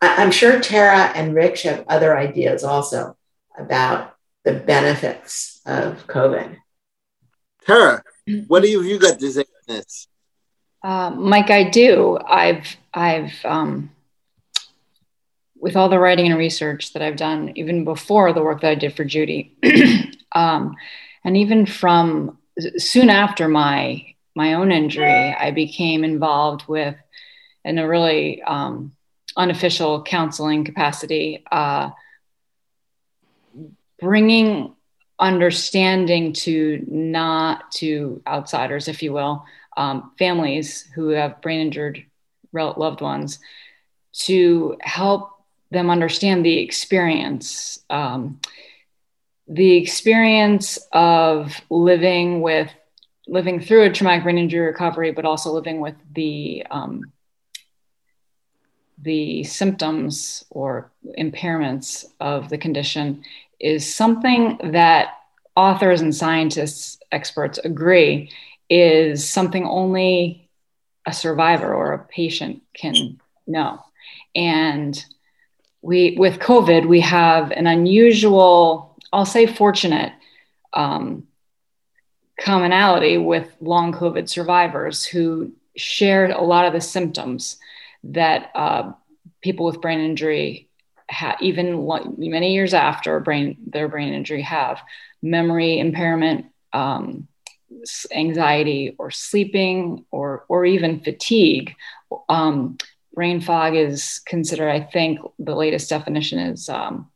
I- 0.00 0.22
I'm 0.22 0.30
sure 0.30 0.60
Tara 0.60 1.12
and 1.14 1.34
Rich 1.34 1.62
have 1.62 1.84
other 1.88 2.16
ideas 2.16 2.64
also 2.64 3.16
about 3.58 4.14
the 4.44 4.54
benefits 4.54 5.60
of 5.66 6.06
COVID. 6.06 6.56
Tara, 7.66 8.02
what 8.46 8.62
have 8.64 8.84
you 8.84 8.98
got 8.98 9.18
to 9.18 9.30
say 9.30 9.40
on 9.40 9.76
this? 9.76 10.08
Uh, 10.82 11.10
Mike, 11.10 11.50
I 11.50 11.64
do. 11.68 12.18
I've, 12.24 12.76
I've, 12.94 13.32
um, 13.44 13.90
with 15.60 15.76
all 15.76 15.88
the 15.88 15.98
writing 15.98 16.26
and 16.30 16.38
research 16.38 16.92
that 16.92 17.02
I've 17.02 17.16
done, 17.16 17.52
even 17.56 17.84
before 17.84 18.32
the 18.32 18.42
work 18.42 18.60
that 18.60 18.70
I 18.70 18.74
did 18.76 18.94
for 18.94 19.04
Judy, 19.04 19.56
um, 20.32 20.76
and 21.24 21.36
even 21.36 21.66
from 21.66 22.38
soon 22.76 23.10
after 23.10 23.48
my 23.48 24.04
my 24.36 24.54
own 24.54 24.70
injury, 24.70 25.34
I 25.36 25.50
became 25.50 26.04
involved 26.04 26.68
with, 26.68 26.94
in 27.64 27.78
a 27.78 27.88
really 27.88 28.40
um, 28.42 28.92
unofficial 29.38 30.02
counseling 30.02 30.64
capacity, 30.64 31.44
uh, 31.50 31.90
bringing 34.00 34.74
understanding 35.18 36.32
to 36.32 36.84
not 36.88 37.70
to 37.72 38.20
outsiders, 38.26 38.88
if 38.88 39.02
you 39.02 39.12
will, 39.12 39.44
um, 39.76 40.12
families 40.18 40.82
who 40.94 41.10
have 41.10 41.40
brain 41.40 41.60
injured 41.60 42.04
loved 42.52 43.00
ones, 43.00 43.38
to 44.12 44.76
help 44.80 45.30
them 45.70 45.90
understand 45.90 46.44
the 46.44 46.58
experience, 46.58 47.78
um, 47.90 48.40
the 49.46 49.76
experience 49.76 50.78
of 50.92 51.60
living 51.70 52.40
with 52.40 52.70
living 53.28 53.60
through 53.60 53.82
a 53.82 53.92
traumatic 53.92 54.24
brain 54.24 54.38
injury 54.38 54.66
recovery, 54.66 55.12
but 55.12 55.26
also 55.26 55.52
living 55.52 55.80
with 55.80 55.94
the 56.14 56.64
um, 56.70 57.02
the 59.02 59.44
symptoms 59.44 60.44
or 60.50 60.90
impairments 61.18 62.04
of 62.20 62.48
the 62.48 62.58
condition 62.58 63.22
is 63.60 63.94
something 63.94 64.58
that 64.72 65.14
authors 65.56 66.00
and 66.00 66.14
scientists, 66.14 66.98
experts 67.10 67.58
agree 67.58 68.30
is 68.70 69.28
something 69.28 69.64
only 69.66 70.48
a 71.06 71.12
survivor 71.12 71.74
or 71.74 71.92
a 71.92 72.04
patient 72.04 72.62
can 72.74 73.18
know. 73.46 73.82
And 74.34 75.02
we, 75.80 76.16
with 76.18 76.38
COVID, 76.38 76.86
we 76.86 77.00
have 77.00 77.50
an 77.50 77.66
unusual, 77.66 78.96
I'll 79.12 79.24
say 79.24 79.46
fortunate, 79.46 80.12
um, 80.72 81.26
commonality 82.40 83.16
with 83.18 83.50
long 83.60 83.92
COVID 83.92 84.28
survivors 84.28 85.04
who 85.04 85.52
shared 85.76 86.30
a 86.30 86.42
lot 86.42 86.66
of 86.66 86.72
the 86.72 86.80
symptoms 86.80 87.58
that 88.04 88.50
uh, 88.54 88.92
people 89.42 89.66
with 89.66 89.80
brain 89.80 90.00
injury 90.00 90.68
ha- 91.10 91.36
even 91.40 91.88
many 92.18 92.54
years 92.54 92.74
after 92.74 93.18
brain 93.20 93.56
their 93.66 93.88
brain 93.88 94.12
injury 94.12 94.42
have 94.42 94.80
memory 95.22 95.78
impairment 95.78 96.46
um, 96.72 97.26
anxiety 98.12 98.94
or 98.98 99.10
sleeping 99.10 100.04
or 100.10 100.44
or 100.48 100.64
even 100.64 101.00
fatigue 101.00 101.74
um, 102.28 102.76
brain 103.14 103.40
fog 103.40 103.74
is 103.74 104.20
considered 104.26 104.70
i 104.70 104.80
think 104.80 105.18
the 105.38 105.54
latest 105.54 105.88
definition 105.88 106.38
is 106.38 106.68
um, 106.68 107.10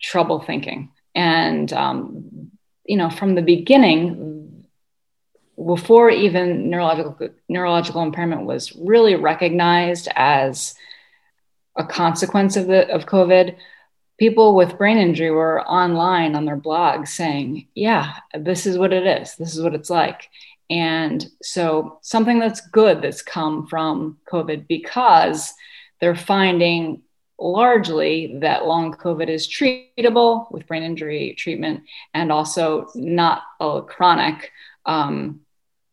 trouble 0.00 0.40
thinking. 0.40 0.90
And 1.14 1.72
um, 1.72 2.50
you 2.84 2.96
know 2.96 3.10
from 3.10 3.34
the 3.34 3.42
beginning 3.42 4.39
before 5.66 6.10
even 6.10 6.70
neurological 6.70 7.28
neurological 7.48 8.02
impairment 8.02 8.46
was 8.46 8.74
really 8.76 9.14
recognized 9.14 10.08
as 10.16 10.74
a 11.76 11.84
consequence 11.84 12.56
of 12.56 12.66
the 12.66 12.88
of 12.88 13.06
COVID, 13.06 13.56
people 14.18 14.54
with 14.54 14.78
brain 14.78 14.98
injury 14.98 15.30
were 15.30 15.62
online 15.62 16.34
on 16.34 16.44
their 16.44 16.56
blogs 16.56 17.08
saying, 17.08 17.68
"Yeah, 17.74 18.14
this 18.34 18.66
is 18.66 18.78
what 18.78 18.92
it 18.92 19.06
is. 19.06 19.36
This 19.36 19.54
is 19.54 19.62
what 19.62 19.74
it's 19.74 19.90
like." 19.90 20.28
And 20.70 21.26
so 21.42 21.98
something 22.02 22.38
that's 22.38 22.68
good 22.68 23.02
that's 23.02 23.22
come 23.22 23.66
from 23.66 24.18
COVID 24.30 24.68
because 24.68 25.52
they're 26.00 26.14
finding 26.14 27.02
largely 27.38 28.38
that 28.40 28.66
long 28.66 28.92
COVID 28.92 29.28
is 29.28 29.48
treatable 29.48 30.50
with 30.52 30.66
brain 30.66 30.82
injury 30.82 31.34
treatment 31.36 31.82
and 32.14 32.30
also 32.30 32.88
not 32.94 33.42
a 33.60 33.82
chronic. 33.82 34.52
Um, 34.86 35.40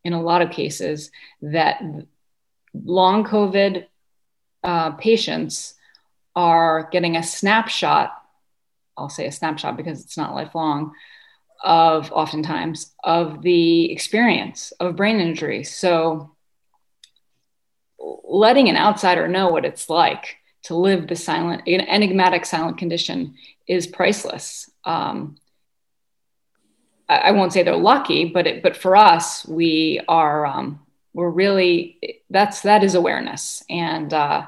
in 0.08 0.14
a 0.14 0.22
lot 0.22 0.42
of 0.42 0.52
cases, 0.52 1.12
that 1.42 1.82
long 2.74 3.26
COVID 3.26 3.86
uh, 4.64 4.92
patients 4.92 5.74
are 6.34 6.88
getting 6.94 7.18
a 7.18 7.24
snapshot, 7.24 8.14
I'll 8.98 9.10
say 9.10 9.28
a 9.28 9.32
snapshot 9.34 9.76
because 9.76 10.02
it's 10.04 10.16
not 10.16 10.34
lifelong, 10.34 10.94
of 11.62 12.10
oftentimes 12.14 12.94
of 13.04 13.42
the 13.42 13.92
experience 13.92 14.72
of 14.80 14.96
brain 14.96 15.20
injury. 15.20 15.66
So 15.66 16.32
letting 18.00 18.70
an 18.70 18.78
outsider 18.78 19.28
know 19.28 19.50
what 19.50 19.66
it's 19.66 19.90
like 19.90 20.38
to 20.64 20.76
live 20.76 21.08
the 21.08 21.18
silent, 21.18 21.64
enigmatic 21.68 22.46
silent 22.46 22.78
condition 22.78 23.36
is 23.68 23.88
priceless. 23.88 24.70
Um, 24.86 25.36
I, 27.10 27.32
won't 27.32 27.54
say 27.54 27.64
they're 27.64 27.76
lucky, 27.76 28.26
but 28.26 28.48
it, 28.48 28.64
but 28.64 28.76
for 28.76 28.96
us, 28.96 29.48
we 29.48 30.02
are 30.08 30.46
um, 30.46 30.80
we're 31.14 31.30
really 31.30 32.22
that's 32.30 32.62
that 32.62 32.84
is 32.84 32.96
awareness, 32.96 33.64
and 33.70 34.14
uh, 34.14 34.46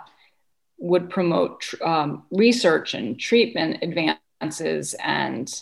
would 0.79 1.09
promote 1.09 1.69
um, 1.85 2.23
research 2.31 2.93
and 2.93 3.19
treatment 3.19 3.83
advances 3.83 4.95
and 5.03 5.53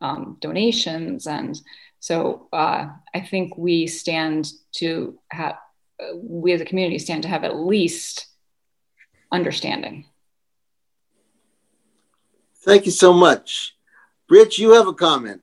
um, 0.00 0.36
donations. 0.40 1.26
And 1.26 1.60
so 2.00 2.48
uh, 2.52 2.88
I 3.14 3.20
think 3.20 3.56
we 3.56 3.86
stand 3.86 4.50
to 4.72 5.18
have, 5.30 5.58
we 6.14 6.52
as 6.52 6.60
a 6.60 6.64
community 6.64 6.98
stand 6.98 7.22
to 7.22 7.28
have 7.28 7.44
at 7.44 7.56
least 7.56 8.26
understanding. 9.30 10.06
Thank 12.64 12.86
you 12.86 12.92
so 12.92 13.12
much. 13.12 13.76
Rich, 14.28 14.58
you 14.58 14.72
have 14.72 14.86
a 14.86 14.94
comment. 14.94 15.42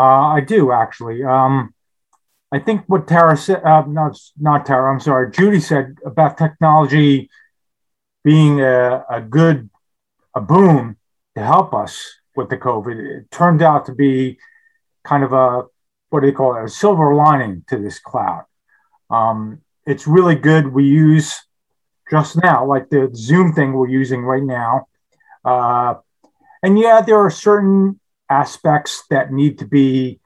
Uh, 0.00 0.32
I 0.38 0.40
do 0.40 0.72
actually. 0.72 1.22
Um, 1.22 1.74
I 2.50 2.58
think 2.58 2.84
what 2.86 3.06
Tara 3.06 3.36
said, 3.36 3.62
uh, 3.62 3.84
no, 3.86 4.12
not 4.38 4.64
Tara, 4.64 4.90
I'm 4.90 4.98
sorry, 5.00 5.30
Judy 5.30 5.60
said 5.60 5.98
about 6.06 6.38
technology 6.38 7.28
being 8.24 8.60
a, 8.62 9.04
a 9.10 9.20
good 9.20 9.68
a 10.34 10.40
boon 10.40 10.96
to 11.36 11.44
help 11.44 11.74
us 11.74 12.16
with 12.34 12.48
the 12.48 12.56
COVID. 12.56 12.96
It 12.96 13.30
turned 13.30 13.60
out 13.60 13.86
to 13.86 13.94
be 13.94 14.38
kind 15.04 15.22
of 15.22 15.32
a 15.32 15.64
what 16.08 16.20
do 16.20 16.26
you 16.26 16.32
call 16.32 16.56
it? 16.56 16.64
A 16.64 16.68
silver 16.68 17.14
lining 17.14 17.64
to 17.68 17.76
this 17.76 17.98
cloud. 17.98 18.44
Um, 19.10 19.60
it's 19.86 20.06
really 20.06 20.34
good. 20.34 20.66
We 20.66 20.84
use 20.86 21.40
just 22.10 22.42
now, 22.42 22.64
like 22.64 22.88
the 22.88 23.10
Zoom 23.14 23.52
thing 23.52 23.74
we're 23.74 23.88
using 23.88 24.22
right 24.22 24.42
now. 24.42 24.88
Uh, 25.44 25.94
and 26.62 26.78
yeah, 26.78 27.02
there 27.02 27.18
are 27.18 27.30
certain 27.30 28.00
aspects 28.30 29.04
that 29.10 29.32
need 29.32 29.58
to 29.58 29.66
be 29.66 30.20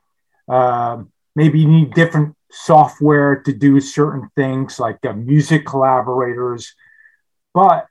uh, 0.49 1.03
maybe 1.35 1.59
you 1.61 1.69
need 1.69 1.95
different 1.95 2.37
software 2.51 3.43
to 3.43 3.53
do 3.53 3.81
certain 3.81 4.29
things 4.37 4.79
like 4.79 4.99
uh, 5.05 5.13
music 5.13 5.67
collaborators 5.67 6.75
but 7.55 7.87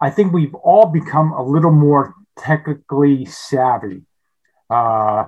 I 0.00 0.10
think 0.10 0.32
we've 0.32 0.54
all 0.54 0.86
become 0.86 1.32
a 1.32 1.42
little 1.42 1.72
more 1.72 2.14
technically 2.38 3.24
savvy 3.24 4.02
uh, 4.70 5.26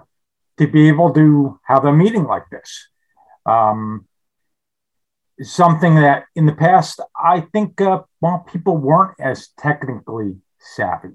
to 0.58 0.66
be 0.66 0.88
able 0.88 1.12
to 1.14 1.58
have 1.64 1.84
a 1.84 1.92
meeting 1.92 2.24
like 2.24 2.48
this. 2.50 2.88
Um, 3.46 4.06
something 5.42 5.96
that 5.96 6.24
in 6.36 6.46
the 6.46 6.52
past, 6.52 7.00
I 7.16 7.40
think 7.40 7.80
uh, 7.80 8.02
well, 8.20 8.46
people 8.50 8.76
weren't 8.76 9.18
as 9.18 9.48
technically 9.58 10.36
savvy. 10.58 11.14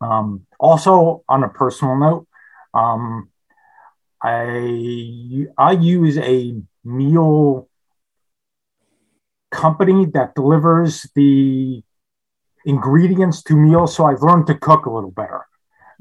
Um, 0.00 0.46
also, 0.58 1.24
on 1.28 1.42
a 1.44 1.48
personal 1.48 1.96
note, 1.96 2.26
um, 2.74 3.30
I 4.22 5.46
I 5.56 5.72
use 5.72 6.18
a 6.18 6.60
meal 6.84 7.68
company 9.50 10.06
that 10.06 10.34
delivers 10.34 11.06
the 11.14 11.82
ingredients 12.64 13.42
to 13.44 13.54
meals, 13.56 13.94
so 13.94 14.06
I've 14.06 14.22
learned 14.22 14.46
to 14.48 14.54
cook 14.54 14.86
a 14.86 14.90
little 14.90 15.10
better. 15.10 15.46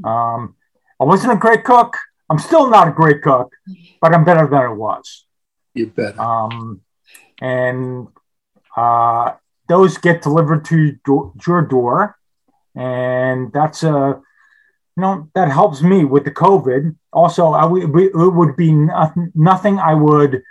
Um, 0.04 0.56
I 1.00 1.04
wasn't 1.04 1.34
a 1.34 1.38
great 1.38 1.64
cook. 1.64 1.98
I'm 2.30 2.40
still 2.40 2.70
not 2.70 2.88
a 2.88 2.92
great 2.92 3.22
cook, 3.22 3.54
but 4.02 4.14
I'm 4.14 4.26
better 4.26 4.48
than 4.48 4.60
I 4.60 4.70
was. 4.70 5.26
You 5.74 5.88
bet. 5.88 6.18
Um, 6.18 6.82
and 7.40 8.08
uh, 8.76 9.34
those 9.68 9.98
get 9.98 10.22
delivered 10.22 10.66
to 10.66 10.98
your 11.46 11.62
door, 11.62 12.18
and 12.76 13.52
that's 13.54 13.84
a 13.84 14.22
you 14.98 15.02
know 15.02 15.30
that 15.36 15.52
helps 15.52 15.82
me 15.82 16.06
with 16.06 16.26
the 16.26 16.32
COVID. 16.32 16.96
Also, 17.12 17.52
I 17.52 17.64
w- 17.64 17.98
it 17.98 18.14
would 18.16 18.56
be 18.56 18.72
nothing, 18.72 19.32
nothing 19.36 19.80
I 19.80 19.94
would 19.94 20.42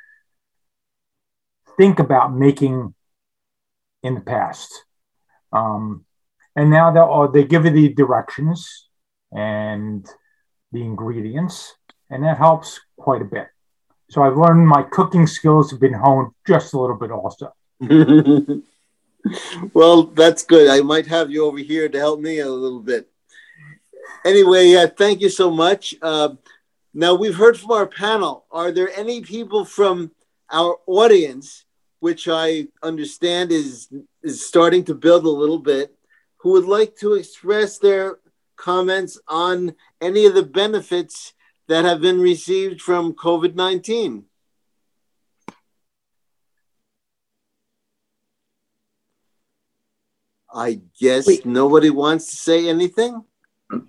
think 1.76 1.98
about 1.98 2.34
making 2.34 2.94
in 4.02 4.14
the 4.14 4.20
past. 4.20 4.70
Um, 5.52 6.04
and 6.56 6.70
now 6.70 6.90
they 6.90 7.40
they 7.42 7.48
give 7.48 7.64
you 7.64 7.70
the 7.70 7.88
directions 7.94 8.88
and 9.32 10.06
the 10.72 10.82
ingredients, 10.82 11.74
and 12.10 12.22
that 12.24 12.38
helps 12.38 12.80
quite 12.96 13.22
a 13.22 13.26
bit. 13.26 13.48
So 14.10 14.22
I've 14.22 14.36
learned 14.36 14.68
my 14.68 14.82
cooking 14.82 15.26
skills 15.26 15.70
have 15.70 15.80
been 15.80 15.94
honed 15.94 16.32
just 16.46 16.74
a 16.74 16.78
little 16.78 16.96
bit 16.96 17.10
also. 17.10 17.52
well, 19.72 20.04
that's 20.04 20.42
good. 20.42 20.68
I 20.68 20.80
might 20.80 21.06
have 21.06 21.30
you 21.30 21.46
over 21.46 21.58
here 21.58 21.88
to 21.88 21.98
help 21.98 22.20
me 22.20 22.40
a 22.40 22.48
little 22.48 22.80
bit. 22.80 23.08
Anyway, 24.24 24.74
thank 24.96 25.20
you 25.20 25.28
so 25.28 25.50
much. 25.50 25.94
Uh, 26.00 26.30
now 26.92 27.14
we've 27.14 27.34
heard 27.34 27.58
from 27.58 27.72
our 27.72 27.86
panel. 27.86 28.46
Are 28.50 28.70
there 28.70 28.90
any 28.96 29.20
people 29.20 29.64
from 29.64 30.12
our 30.50 30.78
audience, 30.86 31.64
which 32.00 32.28
I 32.28 32.68
understand 32.82 33.50
is 33.50 33.88
is 34.22 34.46
starting 34.46 34.84
to 34.84 34.94
build 34.94 35.24
a 35.24 35.30
little 35.30 35.58
bit, 35.58 35.94
who 36.38 36.52
would 36.52 36.64
like 36.64 36.96
to 36.96 37.14
express 37.14 37.78
their 37.78 38.18
comments 38.56 39.18
on 39.28 39.74
any 40.00 40.26
of 40.26 40.34
the 40.34 40.42
benefits 40.42 41.34
that 41.68 41.84
have 41.84 42.00
been 42.00 42.20
received 42.20 42.80
from 42.80 43.14
COVID 43.14 43.54
19? 43.54 44.24
I 50.54 50.80
guess 51.00 51.28
nobody 51.44 51.90
wants 51.90 52.30
to 52.30 52.36
say 52.36 52.68
anything. 52.68 53.24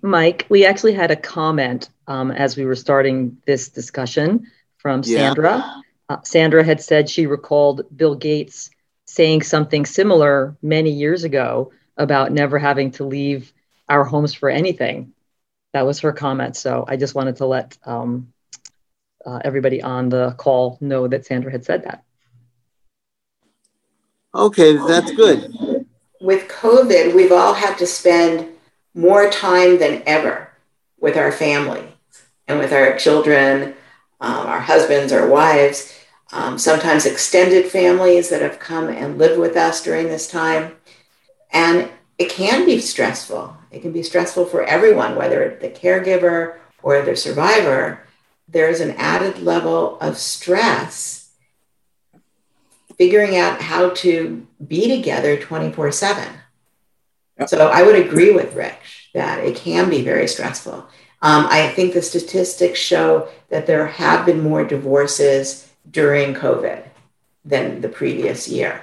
Mike, 0.02 0.46
we 0.48 0.66
actually 0.66 0.94
had 0.94 1.12
a 1.12 1.16
comment 1.16 1.90
um, 2.08 2.32
as 2.32 2.56
we 2.56 2.64
were 2.64 2.74
starting 2.74 3.38
this 3.46 3.68
discussion 3.68 4.50
from 4.78 5.04
Sandra. 5.04 5.58
Yeah. 5.58 5.80
Uh, 6.08 6.22
Sandra 6.24 6.64
had 6.64 6.80
said 6.80 7.08
she 7.08 7.26
recalled 7.26 7.82
Bill 7.96 8.16
Gates 8.16 8.70
saying 9.06 9.42
something 9.42 9.86
similar 9.86 10.56
many 10.60 10.90
years 10.90 11.24
ago 11.24 11.72
about 11.96 12.32
never 12.32 12.58
having 12.58 12.90
to 12.92 13.04
leave 13.04 13.52
our 13.88 14.04
homes 14.04 14.34
for 14.34 14.50
anything. 14.50 15.12
That 15.72 15.86
was 15.86 16.00
her 16.00 16.12
comment. 16.12 16.56
So 16.56 16.84
I 16.86 16.96
just 16.96 17.14
wanted 17.14 17.36
to 17.36 17.46
let 17.46 17.78
um, 17.84 18.32
uh, 19.24 19.40
everybody 19.44 19.82
on 19.82 20.08
the 20.08 20.32
call 20.32 20.78
know 20.80 21.06
that 21.06 21.26
Sandra 21.26 21.52
had 21.52 21.64
said 21.64 21.84
that. 21.84 22.02
Okay, 24.34 24.76
that's 24.76 25.12
good. 25.12 25.75
With 26.26 26.48
COVID, 26.48 27.14
we've 27.14 27.30
all 27.30 27.54
had 27.54 27.78
to 27.78 27.86
spend 27.86 28.48
more 28.94 29.30
time 29.30 29.78
than 29.78 30.02
ever 30.06 30.50
with 30.98 31.16
our 31.16 31.30
family 31.30 31.86
and 32.48 32.58
with 32.58 32.72
our 32.72 32.96
children, 32.96 33.76
um, 34.20 34.48
our 34.48 34.58
husbands, 34.58 35.12
our 35.12 35.28
wives, 35.28 35.96
um, 36.32 36.58
sometimes 36.58 37.06
extended 37.06 37.66
families 37.66 38.28
that 38.30 38.42
have 38.42 38.58
come 38.58 38.88
and 38.88 39.18
lived 39.18 39.38
with 39.38 39.56
us 39.56 39.84
during 39.84 40.08
this 40.08 40.26
time. 40.26 40.74
And 41.52 41.90
it 42.18 42.28
can 42.28 42.66
be 42.66 42.80
stressful. 42.80 43.56
It 43.70 43.82
can 43.82 43.92
be 43.92 44.02
stressful 44.02 44.46
for 44.46 44.64
everyone, 44.64 45.14
whether 45.14 45.44
it's 45.44 45.62
the 45.62 45.68
caregiver 45.68 46.56
or 46.82 47.02
the 47.02 47.14
survivor. 47.14 48.00
There's 48.48 48.80
an 48.80 48.96
added 48.98 49.44
level 49.44 49.96
of 50.00 50.18
stress 50.18 51.25
figuring 52.96 53.36
out 53.36 53.60
how 53.60 53.90
to 53.90 54.46
be 54.66 54.88
together 54.88 55.36
24 55.36 55.92
7. 55.92 56.28
So 57.46 57.68
I 57.68 57.82
would 57.82 57.96
agree 57.96 58.32
with 58.32 58.54
Rich 58.54 59.10
that 59.12 59.44
it 59.44 59.56
can 59.56 59.90
be 59.90 60.02
very 60.02 60.26
stressful. 60.26 60.88
Um, 61.22 61.46
I 61.50 61.68
think 61.68 61.92
the 61.92 62.02
statistics 62.02 62.78
show 62.78 63.28
that 63.48 63.66
there 63.66 63.86
have 63.86 64.26
been 64.26 64.40
more 64.40 64.64
divorces 64.64 65.70
during 65.90 66.34
COVID 66.34 66.84
than 67.44 67.80
the 67.80 67.88
previous 67.88 68.48
year. 68.48 68.82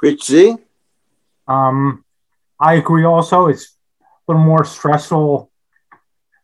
Rich 0.00 0.24
Z? 0.24 0.56
Um, 1.46 2.04
I 2.58 2.74
agree 2.74 3.04
also. 3.04 3.46
It's 3.48 3.76
a 4.00 4.32
little 4.32 4.44
more 4.44 4.64
stressful 4.64 5.50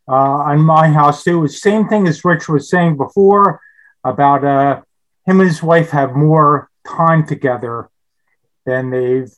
uh, 0.08 0.12
on 0.12 0.60
my 0.60 0.88
house 0.88 1.24
too. 1.24 1.44
It's 1.44 1.62
same 1.62 1.88
thing 1.88 2.06
as 2.06 2.24
Rich 2.24 2.48
was 2.48 2.68
saying 2.70 2.96
before 2.96 3.60
about 4.04 4.44
uh, 4.44 4.82
him 5.26 5.40
and 5.40 5.48
his 5.48 5.62
wife 5.62 5.90
have 5.90 6.14
more 6.14 6.69
time 6.96 7.26
together 7.26 7.90
than 8.66 8.90
they've 8.90 9.32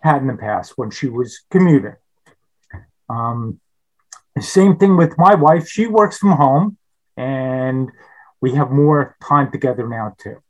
had 0.00 0.22
in 0.22 0.28
the 0.28 0.36
past 0.36 0.74
when 0.76 0.90
she 0.90 1.08
was 1.08 1.40
commuting. 1.50 1.96
Um, 3.08 3.60
same 4.40 4.76
thing 4.76 4.96
with 4.96 5.18
my 5.18 5.34
wife. 5.34 5.68
She 5.68 5.86
works 5.86 6.18
from 6.18 6.32
home, 6.32 6.78
and 7.16 7.90
we 8.40 8.54
have 8.54 8.70
more 8.70 9.16
time 9.22 9.50
together 9.52 9.86
now 9.88 10.14
too. 10.18 10.42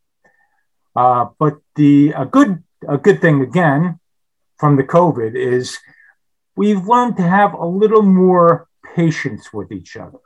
Uh, 0.94 1.27
but 1.38 1.59
the 1.75 2.12
a 2.16 2.25
good 2.27 2.62
a 2.87 2.98
good 2.98 3.20
thing 3.20 3.40
again 3.42 3.98
from 4.59 4.77
the 4.77 4.85
COVID 4.85 5.35
is 5.35 5.79
we've 6.57 6.87
learned 6.87 7.16
to 7.16 7.22
have 7.22 7.55
a 7.55 7.66
little 7.66 8.03
more 8.03 8.68
patience 8.94 9.53
with 9.53 9.72
each 9.72 9.96
other. 9.96 10.18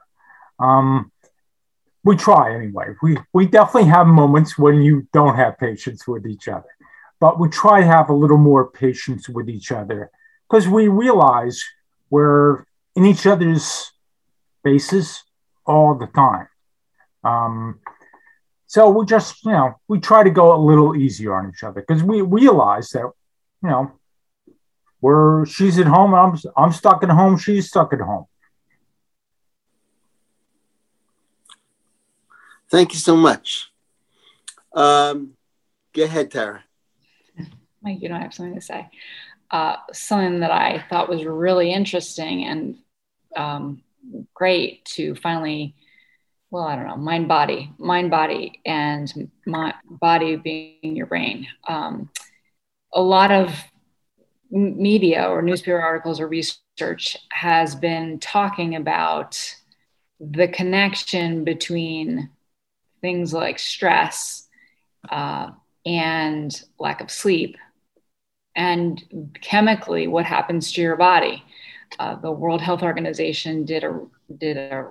Um, 0.58 1.12
we 2.06 2.14
try 2.14 2.54
anyway. 2.54 2.94
We 3.02 3.18
we 3.32 3.46
definitely 3.46 3.90
have 3.90 4.06
moments 4.06 4.56
when 4.56 4.80
you 4.80 5.08
don't 5.12 5.34
have 5.34 5.58
patience 5.58 6.06
with 6.06 6.24
each 6.24 6.46
other, 6.46 6.72
but 7.18 7.40
we 7.40 7.48
try 7.48 7.80
to 7.80 7.86
have 7.86 8.08
a 8.10 8.14
little 8.14 8.38
more 8.38 8.70
patience 8.70 9.28
with 9.28 9.48
each 9.50 9.72
other 9.72 10.10
because 10.48 10.68
we 10.68 10.86
realize 10.86 11.62
we're 12.08 12.64
in 12.94 13.04
each 13.04 13.26
other's 13.26 13.90
faces 14.62 15.24
all 15.66 15.96
the 15.96 16.06
time. 16.06 16.48
Um, 17.24 17.80
so 18.68 18.88
we 18.90 19.04
just, 19.04 19.44
you 19.44 19.50
know, 19.50 19.74
we 19.88 19.98
try 19.98 20.22
to 20.22 20.30
go 20.30 20.54
a 20.54 20.60
little 20.70 20.94
easier 20.94 21.34
on 21.34 21.50
each 21.50 21.64
other 21.64 21.84
because 21.86 22.04
we 22.04 22.20
realize 22.20 22.90
that, 22.90 23.10
you 23.62 23.68
know, 23.68 23.90
we're 25.00 25.44
she's 25.44 25.76
at 25.80 25.86
home, 25.86 26.14
I'm 26.14 26.38
I'm 26.56 26.72
stuck 26.72 27.02
at 27.02 27.10
home, 27.10 27.36
she's 27.36 27.66
stuck 27.66 27.92
at 27.92 28.00
home. 28.00 28.26
Thank 32.70 32.92
you 32.92 32.98
so 32.98 33.16
much. 33.16 33.70
Um, 34.72 35.32
go 35.94 36.04
ahead, 36.04 36.30
Tara. 36.30 36.64
Mike, 37.82 38.02
you 38.02 38.12
I 38.12 38.20
have 38.20 38.34
something 38.34 38.54
to 38.54 38.60
say. 38.60 38.88
Uh, 39.50 39.76
something 39.92 40.40
that 40.40 40.50
I 40.50 40.84
thought 40.90 41.08
was 41.08 41.24
really 41.24 41.72
interesting 41.72 42.44
and 42.44 42.76
um, 43.36 43.82
great 44.34 44.84
to 44.86 45.14
finally, 45.14 45.74
well, 46.50 46.64
I 46.64 46.74
don't 46.74 46.86
know, 46.86 46.96
mind 46.96 47.28
body, 47.28 47.72
mind 47.78 48.10
body, 48.10 48.60
and 48.66 49.30
my 49.46 49.72
body 49.88 50.36
being 50.36 50.96
your 50.96 51.06
brain. 51.06 51.46
Um, 51.68 52.10
a 52.92 53.00
lot 53.00 53.30
of 53.30 53.54
media 54.50 55.28
or 55.28 55.42
newspaper 55.42 55.80
articles 55.80 56.20
or 56.20 56.28
research 56.28 57.16
has 57.30 57.74
been 57.74 58.18
talking 58.18 58.74
about 58.74 59.38
the 60.18 60.48
connection 60.48 61.44
between 61.44 62.30
things 63.06 63.32
like 63.32 63.58
stress 63.58 64.48
uh, 65.10 65.50
and 65.84 66.62
lack 66.78 67.00
of 67.00 67.10
sleep 67.10 67.56
and 68.56 69.32
chemically 69.40 70.06
what 70.08 70.24
happens 70.24 70.72
to 70.72 70.80
your 70.80 70.96
body 70.96 71.44
uh, 72.00 72.16
the 72.16 72.30
world 72.30 72.60
health 72.60 72.82
organization 72.82 73.64
did 73.64 73.84
a 73.84 74.00
did 74.38 74.56
a 74.56 74.90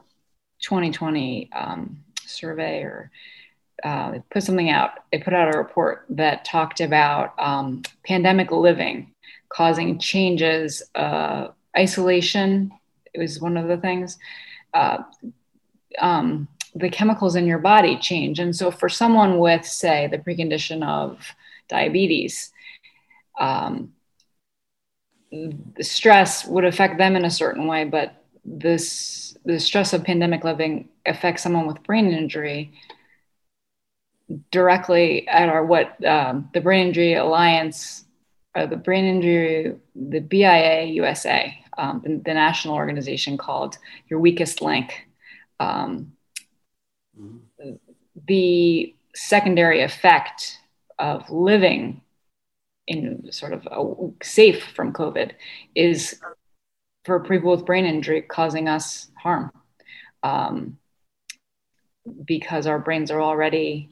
2020 0.61 1.49
um, 1.53 1.97
survey 2.25 2.81
or 2.81 3.11
uh, 3.83 4.19
put 4.31 4.43
something 4.43 4.69
out. 4.69 4.91
They 5.11 5.19
put 5.19 5.33
out 5.33 5.53
a 5.53 5.57
report 5.57 6.05
that 6.09 6.45
talked 6.45 6.79
about 6.79 7.33
um, 7.37 7.83
pandemic 8.05 8.51
living 8.51 9.11
causing 9.49 9.99
changes. 9.99 10.81
Uh, 10.95 11.49
isolation 11.77 12.71
It 13.13 13.19
was 13.19 13.41
one 13.41 13.57
of 13.57 13.67
the 13.67 13.77
things. 13.77 14.17
Uh, 14.73 15.03
um, 15.99 16.47
the 16.75 16.89
chemicals 16.89 17.35
in 17.35 17.47
your 17.47 17.59
body 17.59 17.97
change. 17.97 18.39
And 18.39 18.55
so, 18.55 18.69
for 18.69 18.89
someone 18.89 19.39
with, 19.39 19.65
say, 19.65 20.07
the 20.07 20.17
precondition 20.17 20.85
of 20.85 21.33
diabetes, 21.69 22.51
um, 23.39 23.93
stress 25.81 26.45
would 26.45 26.65
affect 26.65 26.97
them 26.97 27.15
in 27.15 27.25
a 27.25 27.31
certain 27.31 27.67
way, 27.67 27.85
but 27.85 28.23
this 28.43 29.35
the 29.43 29.59
stress 29.59 29.93
of 29.93 30.03
pandemic 30.03 30.43
living 30.43 30.89
affects 31.05 31.43
someone 31.43 31.67
with 31.67 31.83
brain 31.83 32.11
injury 32.11 32.71
directly 34.51 35.27
at 35.27 35.49
our 35.49 35.65
what 35.65 36.03
um, 36.05 36.49
the 36.53 36.61
Brain 36.61 36.87
Injury 36.87 37.13
Alliance, 37.13 38.05
or 38.55 38.67
the 38.67 38.75
Brain 38.75 39.05
Injury, 39.05 39.75
the 39.95 40.19
BIA 40.19 40.85
USA, 40.85 41.57
um, 41.77 42.01
the, 42.03 42.21
the, 42.25 42.33
national 42.33 42.75
organization 42.75 43.37
called 43.37 43.77
Your 44.07 44.19
Weakest 44.19 44.61
Link. 44.61 45.07
Um, 45.59 46.13
The 48.27 48.95
secondary 49.15 49.81
effect 49.81 50.59
of 50.99 51.29
living 51.29 52.01
in 52.87 53.31
sort 53.31 53.53
of 53.53 53.67
a, 53.71 54.23
safe 54.23 54.63
from 54.75 54.93
COVID 54.93 55.31
is 55.73 56.19
for 57.03 57.19
people 57.23 57.51
with 57.51 57.65
brain 57.65 57.85
injury 57.85 58.21
causing 58.21 58.67
us 58.67 59.09
harm. 59.21 59.51
Um, 60.23 60.77
because 62.25 62.67
our 62.67 62.79
brains 62.79 63.09
are 63.09 63.21
already 63.21 63.89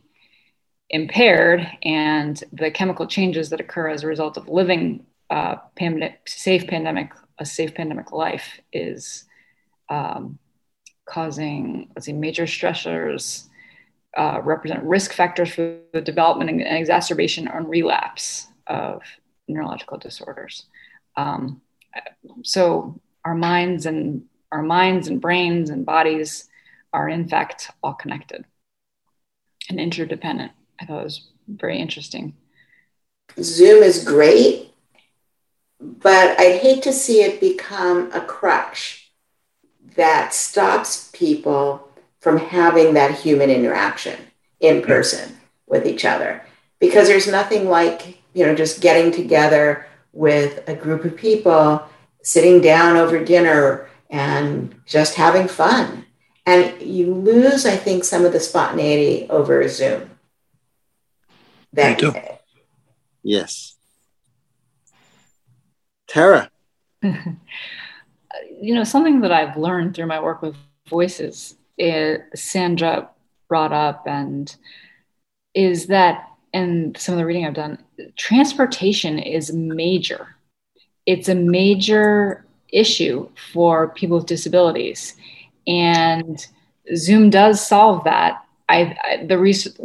impaired 0.89 1.67
and 1.81 2.43
the 2.53 2.69
chemical 2.69 3.07
changes 3.07 3.49
that 3.49 3.59
occur 3.59 3.89
as 3.89 4.03
a 4.03 4.07
result 4.07 4.37
of 4.37 4.47
living 4.47 5.05
uh, 5.29 5.55
pandemic, 5.75 6.27
safe 6.27 6.67
pandemic 6.67 7.11
a 7.39 7.45
safe 7.45 7.73
pandemic 7.73 8.11
life 8.11 8.59
is 8.71 9.25
um, 9.89 10.37
causing 11.05 11.89
let's 11.95 12.05
see 12.05 12.13
major 12.13 12.43
stressors 12.43 13.47
uh, 14.15 14.39
represent 14.43 14.83
risk 14.83 15.13
factors 15.13 15.53
for 15.53 15.79
the 15.91 16.01
development 16.01 16.49
and 16.49 16.61
exacerbation 16.61 17.47
and 17.47 17.67
relapse 17.67 18.47
of 18.67 19.01
neurological 19.47 19.97
disorders. 19.97 20.65
Um, 21.15 21.61
so 22.43 22.99
our 23.25 23.35
minds 23.35 23.85
and 23.85 24.23
our 24.51 24.61
minds 24.61 25.07
and 25.07 25.19
brains 25.19 25.69
and 25.69 25.85
bodies 25.85 26.47
are 26.93 27.09
in 27.09 27.27
fact 27.27 27.71
all 27.81 27.93
connected 27.93 28.45
and 29.69 29.79
interdependent. 29.79 30.51
I 30.79 30.85
thought 30.85 31.01
it 31.01 31.05
was 31.05 31.27
very 31.47 31.79
interesting. 31.79 32.35
Zoom 33.41 33.81
is 33.81 34.03
great, 34.03 34.71
but 35.79 36.39
I'd 36.39 36.61
hate 36.61 36.83
to 36.83 36.93
see 36.93 37.21
it 37.21 37.39
become 37.39 38.11
a 38.11 38.21
crutch 38.21 39.02
that 39.95 40.33
stops 40.33 41.09
people 41.13 41.89
from 42.19 42.37
having 42.37 42.93
that 42.93 43.19
human 43.19 43.49
interaction 43.49 44.17
in 44.59 44.81
person 44.81 45.37
with 45.67 45.85
each 45.85 46.05
other. 46.05 46.41
Because 46.79 47.07
there's 47.07 47.27
nothing 47.27 47.69
like, 47.69 48.21
you 48.33 48.45
know, 48.45 48.55
just 48.55 48.81
getting 48.81 49.11
together 49.11 49.85
with 50.13 50.67
a 50.67 50.75
group 50.75 51.03
of 51.05 51.17
people, 51.17 51.83
sitting 52.21 52.61
down 52.61 52.97
over 52.97 53.23
dinner 53.23 53.89
and 54.09 54.75
just 54.85 55.15
having 55.15 55.47
fun. 55.47 56.05
And 56.45 56.81
you 56.81 57.13
lose, 57.13 57.65
I 57.65 57.75
think, 57.75 58.03
some 58.03 58.25
of 58.25 58.33
the 58.33 58.39
spontaneity 58.39 59.27
over 59.29 59.67
Zoom. 59.67 60.11
That 61.73 62.01
Me 62.01 62.11
too. 62.11 62.19
Yes. 63.23 63.75
Tara. 66.07 66.49
you 68.61 68.73
know, 68.73 68.83
something 68.83 69.21
that 69.21 69.31
I've 69.31 69.57
learned 69.57 69.95
through 69.95 70.07
my 70.07 70.19
work 70.19 70.41
with 70.41 70.55
voices, 70.87 71.55
is, 71.77 72.19
Sandra 72.35 73.09
brought 73.47 73.73
up, 73.73 74.07
and 74.07 74.55
is 75.53 75.87
that, 75.87 76.29
and 76.53 76.97
some 76.97 77.13
of 77.13 77.19
the 77.19 77.25
reading 77.25 77.45
I've 77.45 77.53
done, 77.53 77.77
transportation 78.15 79.19
is 79.19 79.53
major. 79.53 80.35
It's 81.05 81.29
a 81.29 81.35
major 81.35 82.45
issue 82.71 83.29
for 83.51 83.89
people 83.89 84.17
with 84.17 84.25
disabilities. 84.25 85.15
And 85.67 86.45
Zoom 86.95 87.29
does 87.29 87.65
solve 87.65 88.03
that. 88.03 88.43
I, 88.69 88.97
I 89.03 89.25
the 89.25 89.37
research 89.37 89.75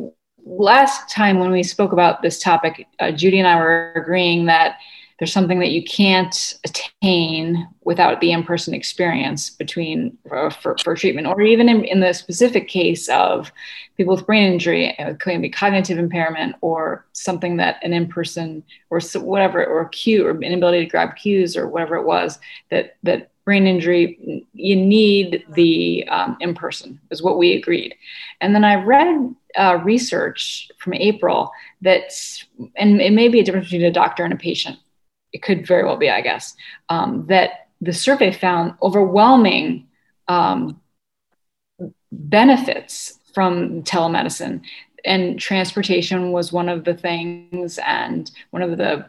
last 0.45 1.11
time 1.11 1.39
when 1.39 1.51
we 1.51 1.63
spoke 1.63 1.93
about 1.93 2.23
this 2.23 2.41
topic, 2.41 2.87
uh, 3.01 3.13
Judy 3.13 3.39
and 3.39 3.47
I 3.47 3.57
were 3.57 3.93
agreeing 3.95 4.47
that 4.47 4.79
there's 5.19 5.33
something 5.33 5.59
that 5.59 5.73
you 5.73 5.83
can't 5.83 6.59
attain 6.65 7.69
without 7.83 8.21
the 8.21 8.31
in-person 8.31 8.73
experience 8.73 9.51
between 9.51 10.17
uh, 10.31 10.51
for, 10.51 10.77
for, 10.79 10.95
treatment 10.95 11.27
or 11.27 11.41
even 11.41 11.69
in, 11.69 11.85
in, 11.85 12.01
the 12.01 12.13
specific 12.13 12.69
case 12.69 13.09
of 13.09 13.53
people 13.97 14.15
with 14.15 14.27
brain 14.27 14.53
injury 14.53 14.95
it 14.99 15.03
uh, 15.03 15.15
could 15.15 15.43
be 15.43 15.49
cognitive 15.49 15.99
impairment 15.99 16.55
or 16.61 17.07
something 17.13 17.57
that 17.57 17.77
an 17.83 17.93
in-person 17.93 18.63
or 18.91 19.01
whatever 19.17 19.65
or 19.65 19.89
cue 19.89 20.27
or 20.27 20.41
inability 20.43 20.85
to 20.85 20.91
grab 20.91 21.17
cues 21.17 21.57
or 21.57 21.69
whatever 21.69 21.97
it 21.97 22.07
was 22.07 22.39
that 22.71 22.97
that 23.03 23.31
brain 23.45 23.67
injury 23.67 24.47
you 24.53 24.77
need 24.77 25.45
the 25.55 26.07
um, 26.09 26.37
in-person 26.41 27.01
is 27.11 27.23
what 27.23 27.39
we 27.39 27.55
agreed 27.55 27.95
and 28.41 28.55
then 28.55 28.65
i 28.65 28.75
read 28.75 29.35
uh, 29.57 29.79
research 29.83 30.71
from 30.79 30.95
April 30.95 31.51
that, 31.83 32.13
and 32.77 33.01
it 33.01 33.13
may 33.13 33.29
be 33.29 33.41
a 33.41 33.45
difference 33.45 33.67
between 33.67 33.85
a 33.85 33.91
doctor 33.91 34.25
and 34.25 34.33
a 34.33 34.37
patient. 34.37 34.79
It 35.33 35.43
could 35.43 35.67
very 35.67 35.85
well 35.85 35.97
be, 35.97 36.11
I 36.11 36.21
guess, 36.21 36.55
um, 36.89 37.27
that 37.27 37.69
the 37.81 37.93
survey 37.93 38.33
found 38.33 38.75
overwhelming 38.83 39.87
um, 40.27 40.81
benefits 42.11 43.19
from 43.35 43.83
telemedicine. 43.83 44.63
And 45.05 45.39
transportation 45.39 46.33
was 46.33 46.53
one 46.53 46.69
of 46.69 46.85
the 46.85 46.95
things, 46.95 47.79
and 47.87 48.31
one 48.51 48.63
of 48.63 48.77
the 48.77 49.07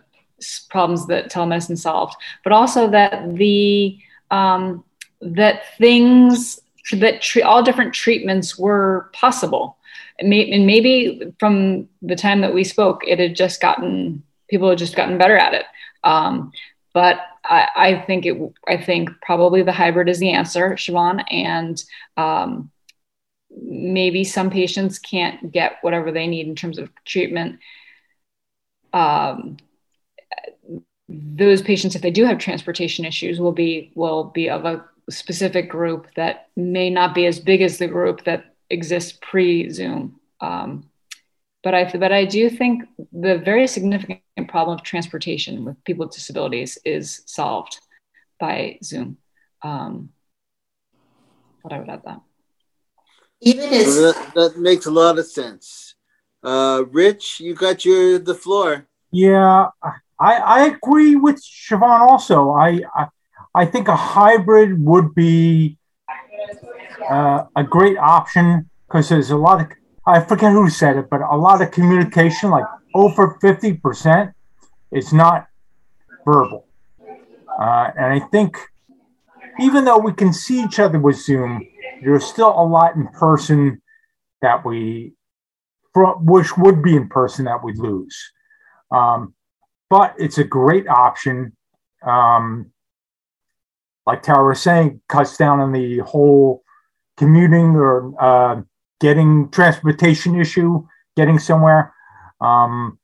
problems 0.69 1.07
that 1.07 1.31
telemedicine 1.31 1.77
solved, 1.77 2.15
but 2.43 2.53
also 2.53 2.89
that 2.89 3.35
the 3.35 3.97
um, 4.31 4.83
that 5.21 5.75
things 5.77 6.59
that 6.91 7.21
tre- 7.21 7.41
all 7.41 7.63
different 7.63 7.93
treatments 7.93 8.57
were 8.57 9.09
possible 9.13 9.79
and 10.19 10.29
maybe 10.29 11.33
from 11.39 11.87
the 12.01 12.15
time 12.15 12.41
that 12.41 12.53
we 12.53 12.63
spoke, 12.63 13.03
it 13.07 13.19
had 13.19 13.35
just 13.35 13.61
gotten 13.61 14.23
people 14.49 14.69
have 14.69 14.79
just 14.79 14.95
gotten 14.95 15.17
better 15.17 15.37
at 15.37 15.53
it. 15.53 15.65
Um, 16.03 16.51
but 16.93 17.19
I, 17.45 17.67
I, 17.75 18.03
think 18.05 18.25
it. 18.25 18.37
I 18.67 18.77
think 18.77 19.09
probably 19.21 19.63
the 19.63 19.71
hybrid 19.71 20.09
is 20.09 20.19
the 20.19 20.31
answer, 20.31 20.71
Siobhan, 20.71 21.23
and 21.31 21.83
um, 22.17 22.71
maybe 23.51 24.23
some 24.23 24.49
patients 24.49 24.99
can't 24.99 25.51
get 25.51 25.77
whatever 25.81 26.11
they 26.11 26.27
need 26.27 26.47
in 26.47 26.55
terms 26.55 26.77
of 26.77 26.89
treatment. 27.05 27.59
Um, 28.93 29.57
those 31.07 31.61
patients, 31.61 31.95
if 31.95 32.01
they 32.01 32.11
do 32.11 32.25
have 32.25 32.37
transportation 32.37 33.05
issues, 33.05 33.39
will 33.39 33.51
be 33.51 33.91
will 33.95 34.25
be 34.25 34.49
of 34.49 34.65
a 34.65 34.85
specific 35.09 35.69
group 35.69 36.07
that 36.15 36.49
may 36.55 36.89
not 36.89 37.15
be 37.15 37.25
as 37.25 37.39
big 37.39 37.61
as 37.61 37.77
the 37.77 37.87
group 37.87 38.23
that 38.25 38.55
exists 38.69 39.17
pre 39.21 39.69
Zoom. 39.69 40.19
Um, 40.41 40.88
but 41.63 41.73
I 41.73 41.91
but 41.97 42.11
I 42.11 42.25
do 42.25 42.49
think 42.49 42.83
the 43.11 43.37
very 43.37 43.67
significant 43.67 44.21
problem 44.47 44.77
of 44.77 44.83
transportation 44.83 45.65
with 45.65 45.83
people 45.83 46.05
with 46.05 46.15
disabilities 46.15 46.77
is 46.85 47.21
solved 47.25 47.79
by 48.39 48.79
Zoom. 48.83 49.17
Um, 49.61 50.09
but 51.63 51.73
I 51.73 51.79
would 51.79 51.89
add 51.89 52.03
that. 52.05 52.21
Even 53.41 53.73
as 53.73 53.95
that, 53.95 54.31
that, 54.35 54.57
makes 54.57 54.85
a 54.85 54.91
lot 54.91 55.17
of 55.17 55.25
sense. 55.25 55.95
Uh, 56.43 56.83
Rich, 56.89 57.39
you 57.39 57.55
got 57.55 57.85
your 57.85 58.19
the 58.19 58.35
floor. 58.35 58.87
Yeah, 59.11 59.67
I, 60.19 60.35
I 60.35 60.65
agree 60.67 61.15
with 61.15 61.41
Siobhan 61.41 62.01
also. 62.01 62.51
I, 62.51 62.81
I, 62.95 63.07
I 63.55 63.65
think 63.65 63.87
a 63.87 63.95
hybrid 63.95 64.83
would 64.83 65.15
be 65.15 65.77
uh, 67.09 67.45
a 67.55 67.63
great 67.63 67.97
option 67.97 68.69
because 68.87 69.09
there's 69.09 69.31
a 69.31 69.37
lot 69.37 69.61
of 69.61 69.69
I 70.09 70.19
forget 70.21 70.51
who 70.51 70.69
said 70.69 70.97
it, 70.97 71.09
but 71.09 71.21
a 71.21 71.37
lot 71.37 71.61
of 71.61 71.71
communication, 71.71 72.49
like 72.49 72.65
over 72.93 73.37
fifty 73.41 73.73
percent, 73.73 74.31
is 74.91 75.13
not 75.13 75.47
verbal. 76.25 76.65
Uh, 77.59 77.91
and 77.95 78.05
I 78.05 78.19
think 78.19 78.57
even 79.59 79.85
though 79.85 79.97
we 79.97 80.13
can 80.13 80.33
see 80.33 80.63
each 80.63 80.79
other 80.79 80.99
with 80.99 81.17
Zoom, 81.17 81.65
there's 82.01 82.25
still 82.25 82.49
a 82.49 82.65
lot 82.65 82.95
in 82.95 83.07
person 83.07 83.81
that 84.41 84.65
we 84.65 85.13
which 85.95 86.57
would 86.57 86.81
be 86.81 86.95
in 86.95 87.09
person 87.09 87.45
that 87.45 87.63
we 87.63 87.73
lose. 87.73 88.17
Um, 88.91 89.33
but 89.89 90.15
it's 90.17 90.37
a 90.37 90.43
great 90.43 90.87
option. 90.87 91.55
Um, 92.05 92.71
like 94.05 94.21
Tara 94.23 94.47
was 94.47 94.61
saying, 94.61 95.01
cuts 95.09 95.35
down 95.37 95.59
on 95.59 95.71
the 95.71 95.99
whole 95.99 96.63
commuting 97.17 97.75
or 97.75 98.13
uh, 98.19 98.61
getting 98.99 99.49
transportation 99.49 100.39
issue, 100.39 100.85
getting 101.15 101.39
somewhere. 101.39 101.93
Um, 102.41 102.99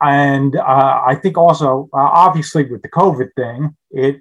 and 0.00 0.56
uh, 0.56 1.02
I 1.06 1.14
think 1.14 1.38
also, 1.38 1.88
uh, 1.92 1.98
obviously, 1.98 2.64
with 2.64 2.82
the 2.82 2.88
COVID 2.88 3.28
thing, 3.36 3.76
it 3.90 4.20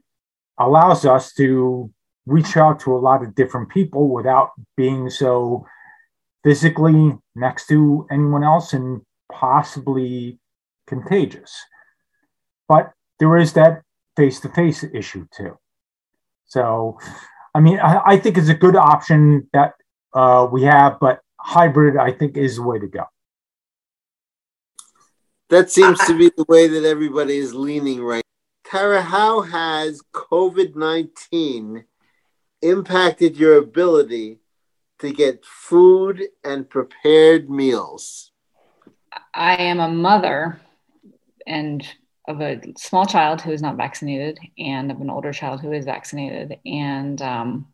allows 0.60 1.06
us 1.06 1.34
to 1.34 1.92
reach 2.28 2.56
out 2.56 2.80
to 2.82 2.96
a 2.96 3.00
lot 3.00 3.24
of 3.24 3.34
different 3.34 3.70
people 3.70 4.08
without 4.10 4.52
being 4.78 5.10
so 5.10 5.66
physically 6.44 7.18
next 7.36 7.68
to 7.68 8.06
anyone 8.12 8.44
else 8.44 8.74
and 8.74 9.02
possibly 9.32 10.40
contagious. 10.88 11.56
But 12.68 12.94
there 13.20 13.38
is 13.38 13.54
that 13.54 13.82
face 14.16 14.40
to 14.42 14.50
face 14.50 14.84
issue 14.94 15.26
too. 15.36 15.58
So, 16.46 17.00
I 17.56 17.60
mean, 17.60 17.80
I, 17.80 18.02
I, 18.06 18.18
think 18.18 18.38
it's 18.38 18.50
a 18.50 18.54
good 18.54 18.76
option 18.76 19.48
that 19.54 19.74
uh, 20.14 20.48
we 20.52 20.64
have, 20.64 21.00
but 21.00 21.22
hybrid, 21.40 21.98
I 21.98 22.12
think, 22.12 22.38
is 22.38 22.58
the 22.58 22.64
way 22.64 22.80
to 22.80 22.88
go. 22.88 23.04
That 25.50 25.70
seems 25.70 26.00
to 26.06 26.18
be 26.18 26.32
the 26.36 26.46
way 26.48 26.68
that 26.68 26.86
everybody 26.86 27.38
is 27.38 27.54
leaning 27.54 28.02
right. 28.02 28.24
Tara, 28.64 29.02
how 29.02 29.42
has 29.42 30.02
COVID 30.14 30.76
19 30.76 31.84
impacted 32.62 33.36
your 33.36 33.58
ability 33.58 34.40
to 35.00 35.12
get 35.12 35.44
food 35.44 36.24
and 36.44 36.70
prepared 36.70 37.50
meals? 37.50 38.32
I 39.34 39.56
am 39.56 39.80
a 39.80 39.90
mother 39.90 40.62
and 41.46 41.86
of 42.28 42.40
a 42.40 42.62
small 42.78 43.06
child 43.06 43.42
who 43.42 43.52
is 43.52 43.62
not 43.62 43.78
vaccinated 43.78 44.40
and 44.58 44.92
of 44.92 45.02
an 45.02 45.10
older 45.10 45.34
child 45.34 45.60
who 45.60 45.74
is 45.74 45.86
vaccinated 45.86 46.60
and 46.66 47.22
um, 47.22 47.71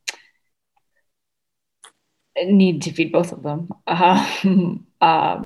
need 2.45 2.84
to 2.84 2.91
feed 2.91 3.12
both 3.12 3.32
of 3.32 3.43
them. 3.43 3.69
Um, 3.88 4.88
uh, 5.02 5.43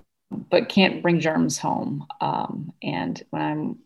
but 0.49 0.69
can't 0.69 1.01
bring 1.01 1.19
germs 1.19 1.57
home. 1.57 2.07
Um, 2.21 2.71
and 2.81 3.21
when 3.31 3.41
I'm 3.41 3.79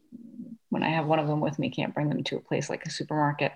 when 0.70 0.84
I 0.84 0.89
have 0.89 1.08
one 1.08 1.20
of 1.20 1.28
them 1.28 1.39
with 1.39 1.58
me, 1.58 1.70
can't 1.70 1.94
bring 1.94 2.10
them 2.10 2.24
to 2.26 2.38
a 2.38 2.41
place 2.41 2.70
like 2.70 2.86
a 2.86 2.89
supermarket. 2.89 3.54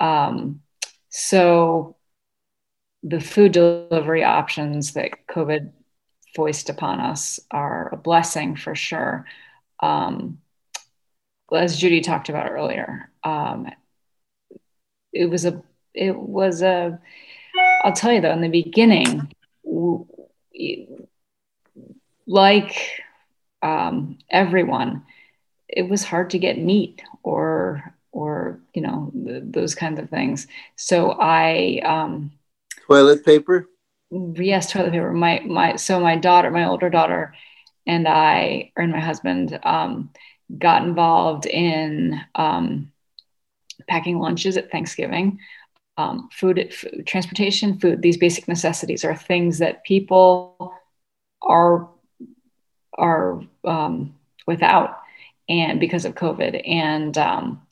Um, 0.00 0.60
so 1.08 1.96
the 3.02 3.20
food 3.20 3.52
delivery 3.52 4.24
options 4.24 4.92
that 4.94 5.26
COVID 5.28 5.72
foist 6.34 6.70
upon 6.70 7.00
us 7.00 7.40
are 7.50 7.90
a 7.92 7.96
blessing 7.96 8.56
for 8.56 8.74
sure. 8.74 9.26
Um, 9.80 10.38
as 11.52 11.78
Judy 11.78 12.00
talked 12.00 12.28
about 12.28 12.50
earlier, 12.50 13.10
um, 13.22 13.70
it 15.12 15.26
was 15.26 15.44
a 15.44 15.62
it 15.92 16.16
was 16.16 16.62
a 16.62 16.98
I'll 17.84 17.92
tell 17.92 18.12
you 18.12 18.20
though 18.20 18.32
in 18.32 18.40
the 18.40 18.48
beginning 18.48 19.28
like 22.26 22.76
um, 23.62 24.18
everyone, 24.30 25.02
it 25.68 25.88
was 25.88 26.04
hard 26.04 26.30
to 26.30 26.38
get 26.38 26.58
meat 26.58 27.02
or 27.22 27.94
or 28.12 28.60
you 28.74 28.82
know 28.82 29.12
th- 29.26 29.42
those 29.46 29.74
kinds 29.74 29.98
of 30.00 30.10
things. 30.10 30.46
So 30.76 31.12
I 31.20 31.80
um, 31.84 32.32
toilet 32.86 33.24
paper. 33.24 33.68
Yes, 34.10 34.72
toilet 34.72 34.92
paper. 34.92 35.12
My 35.12 35.40
my 35.46 35.76
so 35.76 36.00
my 36.00 36.16
daughter, 36.16 36.50
my 36.50 36.66
older 36.66 36.90
daughter, 36.90 37.34
and 37.86 38.06
I, 38.08 38.72
and 38.76 38.92
my 38.92 39.00
husband, 39.00 39.58
um, 39.64 40.10
got 40.58 40.84
involved 40.84 41.46
in 41.46 42.20
um, 42.34 42.92
packing 43.88 44.18
lunches 44.18 44.56
at 44.56 44.70
Thanksgiving. 44.70 45.38
Um, 45.96 46.28
food, 46.32 46.74
food, 46.74 47.06
transportation, 47.06 47.78
food. 47.78 48.02
These 48.02 48.16
basic 48.16 48.48
necessities 48.48 49.04
are 49.04 49.14
things 49.14 49.58
that 49.58 49.84
people 49.84 50.74
are 51.40 51.88
are 52.96 53.40
um, 53.64 54.14
without 54.46 54.98
and 55.48 55.80
because 55.80 56.04
of 56.04 56.14
COVID. 56.14 56.68
And 56.68 57.16
um, 57.18 57.62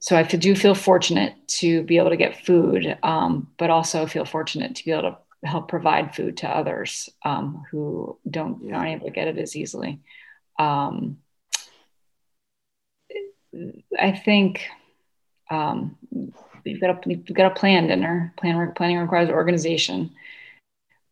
so 0.00 0.16
I 0.16 0.22
do 0.24 0.54
feel 0.54 0.74
fortunate 0.74 1.34
to 1.46 1.82
be 1.84 1.98
able 1.98 2.10
to 2.10 2.16
get 2.16 2.44
food, 2.44 2.98
um, 3.02 3.48
but 3.56 3.70
also 3.70 4.06
feel 4.06 4.24
fortunate 4.24 4.74
to 4.76 4.84
be 4.84 4.90
able 4.90 5.02
to 5.12 5.18
help 5.44 5.68
provide 5.68 6.14
food 6.14 6.38
to 6.38 6.48
others 6.48 7.08
um, 7.24 7.64
who 7.70 8.18
don't 8.28 8.64
yeah. 8.64 8.76
aren't 8.76 8.90
able 8.90 9.06
to 9.06 9.12
get 9.12 9.28
it 9.28 9.38
as 9.38 9.56
easily. 9.56 10.00
Um, 10.58 11.18
I 13.98 14.12
think 14.12 14.64
um, 15.50 15.96
you've 16.64 16.80
got 16.80 17.02
to 17.02 17.10
you've 17.10 17.26
got 17.34 17.48
to 17.48 17.60
plan 17.60 17.88
dinner. 17.88 18.32
Plan 18.36 18.72
planning 18.74 18.98
requires 18.98 19.30
organization. 19.30 20.10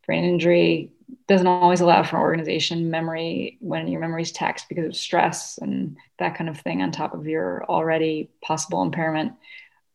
Brain 0.06 0.24
injury 0.24 0.90
doesn't 1.28 1.46
always 1.46 1.80
allow 1.80 2.02
for 2.02 2.18
organization 2.18 2.90
memory 2.90 3.56
when 3.60 3.88
your 3.88 4.00
memory 4.00 4.22
is 4.22 4.32
taxed 4.32 4.68
because 4.68 4.86
of 4.86 4.96
stress 4.96 5.58
and 5.58 5.96
that 6.18 6.34
kind 6.36 6.48
of 6.48 6.58
thing 6.60 6.82
on 6.82 6.90
top 6.90 7.14
of 7.14 7.26
your 7.26 7.64
already 7.68 8.30
possible 8.42 8.82
impairment 8.82 9.32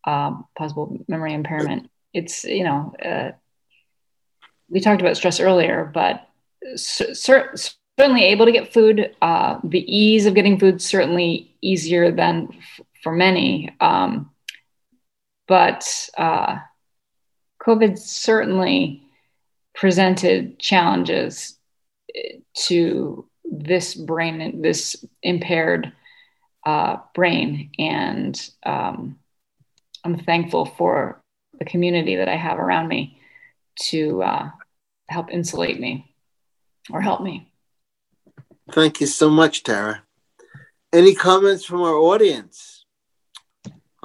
um, 0.06 0.46
possible 0.58 0.98
memory 1.08 1.34
impairment 1.34 1.90
it's 2.14 2.44
you 2.44 2.64
know 2.64 2.94
uh, 3.04 3.32
we 4.70 4.80
talked 4.80 5.02
about 5.02 5.18
stress 5.18 5.40
earlier 5.40 5.90
but 5.94 6.28
cer- 6.76 7.54
certainly 7.98 8.24
able 8.26 8.46
to 8.46 8.52
get 8.52 8.74
food 8.74 9.16
uh, 9.22 9.60
the 9.64 9.84
ease 9.94 10.26
of 10.26 10.36
getting 10.36 10.60
food 10.60 10.82
certainly 10.82 11.56
easier 11.62 12.12
than 12.12 12.50
f- 12.52 12.82
for 13.04 13.12
many 13.12 13.74
um, 13.82 14.30
but 15.48 16.10
uh, 16.18 16.58
covid 17.62 17.98
certainly 17.98 19.04
presented 19.74 20.58
challenges 20.58 21.58
to 22.54 23.28
this 23.44 23.94
brain, 23.94 24.62
this 24.62 25.06
impaired 25.22 25.92
uh, 26.66 26.98
brain. 27.14 27.72
And 27.78 28.50
um, 28.66 29.20
I'm 30.04 30.18
thankful 30.18 30.66
for 30.66 31.22
the 31.60 31.66
community 31.66 32.16
that 32.18 32.30
I 32.30 32.36
have 32.36 32.58
around 32.58 32.88
me 32.88 33.20
to 33.90 34.24
uh, 34.24 34.50
help 35.10 35.32
insulate 35.32 35.80
me 35.80 36.16
or 36.92 37.02
help 37.02 37.22
me. 37.22 37.52
Thank 38.72 39.00
you 39.00 39.08
so 39.08 39.30
much, 39.30 39.64
Tara. 39.64 40.04
Any 40.92 41.14
comments 41.14 41.66
from 41.66 41.82
our 41.82 41.96
audience 41.96 42.75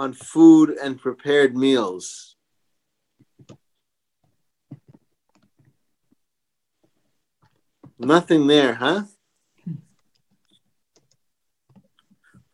on 0.00 0.14
food 0.14 0.70
and 0.82 0.98
prepared 0.98 1.54
meals? 1.54 2.34
Nothing 7.98 8.46
there, 8.46 8.72
huh? 8.72 9.02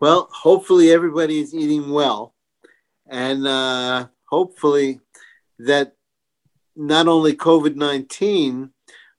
Well, 0.01 0.29
hopefully 0.33 0.91
everybody 0.91 1.39
is 1.39 1.55
eating 1.55 1.93
well. 1.93 2.35
And 3.09 3.47
uh, 3.47 4.09
hopefully 4.25 4.99
that 5.61 5.93
not 6.75 7.07
only 7.07 7.35
COVID 7.35 7.77
19, 7.77 8.71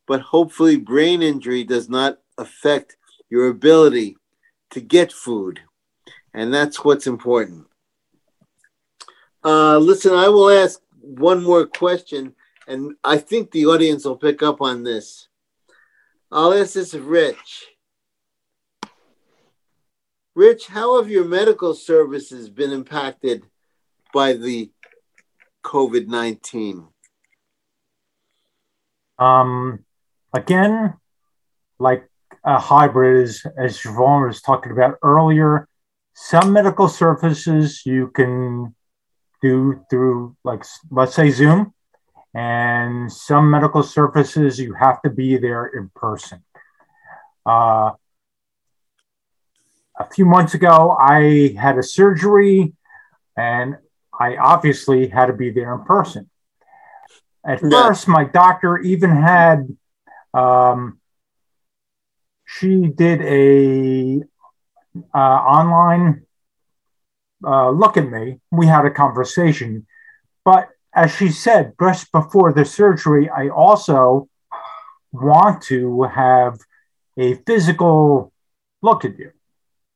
but 0.05 0.19
hopefully 0.19 0.75
brain 0.75 1.21
injury 1.21 1.63
does 1.63 1.87
not 1.87 2.17
affect 2.37 2.97
your 3.29 3.47
ability 3.47 4.17
to 4.71 4.81
get 4.81 5.13
food. 5.13 5.61
And 6.33 6.53
that's 6.53 6.83
what's 6.83 7.07
important. 7.07 7.66
Uh, 9.47 9.77
listen, 9.77 10.13
I 10.13 10.27
will 10.27 10.49
ask 10.49 10.81
one 10.99 11.41
more 11.41 11.65
question, 11.65 12.35
and 12.67 12.95
I 13.01 13.17
think 13.17 13.49
the 13.49 13.67
audience 13.67 14.03
will 14.03 14.17
pick 14.17 14.43
up 14.43 14.59
on 14.59 14.83
this. 14.83 15.29
I'll 16.29 16.53
ask 16.53 16.73
this 16.73 16.93
of 16.93 17.07
Rich. 17.07 17.67
Rich, 20.35 20.67
how 20.67 21.01
have 21.01 21.09
your 21.09 21.23
medical 21.23 21.73
services 21.73 22.49
been 22.49 22.73
impacted 22.73 23.45
by 24.13 24.33
the 24.33 24.69
COVID 25.63 26.07
19? 26.07 26.85
Um, 29.17 29.85
again, 30.33 30.93
like 31.79 32.05
a 32.43 32.59
hybrid, 32.59 33.23
is, 33.23 33.45
as 33.57 33.77
Siobhan 33.77 34.27
was 34.27 34.41
talking 34.41 34.73
about 34.73 34.97
earlier, 35.01 35.69
some 36.15 36.51
medical 36.51 36.89
services 36.89 37.83
you 37.85 38.09
can 38.09 38.75
do 39.41 39.85
through, 39.89 40.35
like, 40.43 40.63
let's 40.91 41.15
say 41.15 41.29
Zoom 41.29 41.73
and 42.33 43.11
some 43.11 43.49
medical 43.49 43.81
services 43.81 44.59
you 44.59 44.73
have 44.73 45.01
to 45.01 45.09
be 45.09 45.37
there 45.37 45.65
in 45.65 45.89
person. 45.95 46.43
Uh, 47.45 47.91
a 49.99 50.07
few 50.13 50.25
months 50.25 50.53
ago, 50.53 50.95
I 50.99 51.55
had 51.59 51.77
a 51.77 51.83
surgery 51.83 52.73
and 53.35 53.77
I 54.19 54.35
obviously 54.35 55.07
had 55.07 55.27
to 55.27 55.33
be 55.33 55.49
there 55.49 55.73
in 55.73 55.83
person. 55.85 56.29
At 57.43 57.61
yeah. 57.63 57.87
first, 57.87 58.07
my 58.07 58.25
doctor 58.25 58.77
even 58.77 59.09
had, 59.09 59.75
um, 60.33 60.99
she 62.45 62.87
did 62.87 63.21
a 63.21 64.21
uh, 65.13 65.17
online 65.17 66.26
uh, 67.45 67.69
look 67.69 67.97
at 67.97 68.09
me. 68.09 68.39
We 68.51 68.67
had 68.67 68.85
a 68.85 68.91
conversation, 68.91 69.85
but 70.43 70.69
as 70.93 71.15
she 71.15 71.29
said 71.29 71.73
just 71.79 72.11
before 72.11 72.53
the 72.53 72.65
surgery, 72.65 73.29
I 73.29 73.49
also 73.49 74.29
want 75.11 75.61
to 75.63 76.03
have 76.03 76.59
a 77.17 77.35
physical 77.45 78.31
look 78.81 79.05
at 79.05 79.17
you, 79.17 79.31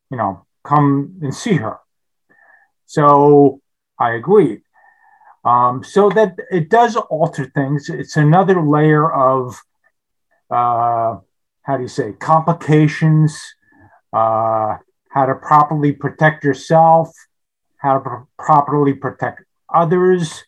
you 0.09 0.17
know, 0.17 0.45
come 0.63 1.17
and 1.21 1.33
see 1.33 1.55
her. 1.55 1.79
So 2.85 3.61
I 3.99 4.11
agreed. 4.11 4.61
Um, 5.43 5.83
so 5.83 6.09
that 6.11 6.37
it 6.51 6.69
does 6.69 6.95
alter 6.95 7.45
things. 7.55 7.89
It's 7.89 8.15
another 8.15 8.61
layer 8.61 9.11
of, 9.11 9.59
uh, 10.51 11.17
how 11.63 11.77
do 11.77 11.81
you 11.81 11.87
say, 11.87 12.13
complications, 12.13 13.41
uh, 14.13 14.77
how 15.09 15.25
to 15.25 15.35
properly 15.35 15.93
protect 15.93 16.43
yourself, 16.43 17.09
how 17.81 17.93
to 17.95 17.99
pr- 17.99 18.15
properly 18.37 18.93
protect 18.93 19.43
others. 19.73 20.43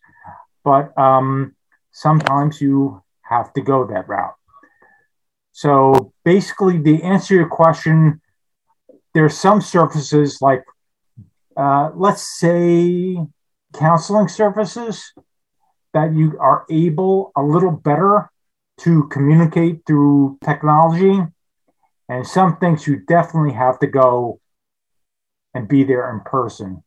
But 0.63 0.97
um, 0.97 1.55
sometimes 1.91 2.61
you 2.61 3.01
have 3.21 3.51
to 3.53 3.61
go 3.61 3.85
that 3.87 4.07
route. 4.07 4.35
So 5.51 6.13
basically, 6.23 6.77
the 6.77 7.03
answer 7.03 7.29
to 7.29 7.35
your 7.35 7.49
question, 7.49 8.21
there's 9.13 9.37
some 9.37 9.61
services 9.61 10.39
like, 10.41 10.63
uh, 11.57 11.91
let's 11.95 12.39
say, 12.39 13.17
counseling 13.73 14.27
services 14.27 15.13
that 15.93 16.13
you 16.13 16.37
are 16.39 16.65
able 16.69 17.31
a 17.35 17.43
little 17.43 17.71
better 17.71 18.31
to 18.79 19.07
communicate 19.09 19.85
through 19.85 20.37
technology. 20.43 21.21
And 22.09 22.27
some 22.27 22.57
things 22.57 22.87
you 22.87 22.97
definitely 22.97 23.53
have 23.53 23.79
to 23.79 23.87
go 23.87 24.39
and 25.53 25.67
be 25.67 25.83
there 25.83 26.11
in 26.11 26.21
person 26.21 26.83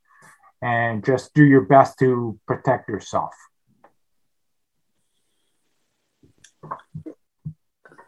and 0.62 1.04
just 1.04 1.34
do 1.34 1.44
your 1.44 1.62
best 1.62 1.98
to 1.98 2.38
protect 2.46 2.88
yourself. 2.88 3.32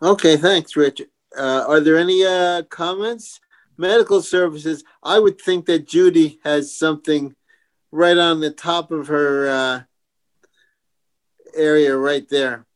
Okay, 0.02 0.36
thanks, 0.36 0.76
Richard. 0.76 1.08
Uh, 1.36 1.64
are 1.66 1.80
there 1.80 1.98
any 1.98 2.24
uh, 2.24 2.62
comments? 2.70 3.40
Medical 3.76 4.22
services, 4.22 4.82
I 5.04 5.18
would 5.20 5.40
think 5.40 5.66
that 5.66 5.86
Judy 5.86 6.40
has 6.42 6.74
something 6.74 7.34
right 7.92 8.18
on 8.18 8.40
the 8.40 8.50
top 8.50 8.90
of 8.90 9.06
her 9.06 9.48
uh, 9.48 9.80
area 11.54 11.96
right 11.96 12.28
there 12.28 12.66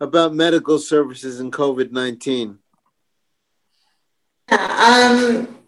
about 0.00 0.34
medical 0.34 0.78
services 0.78 1.38
and 1.38 1.52
COVID 1.52 1.92
19. 1.92 2.58
Um, 4.50 5.61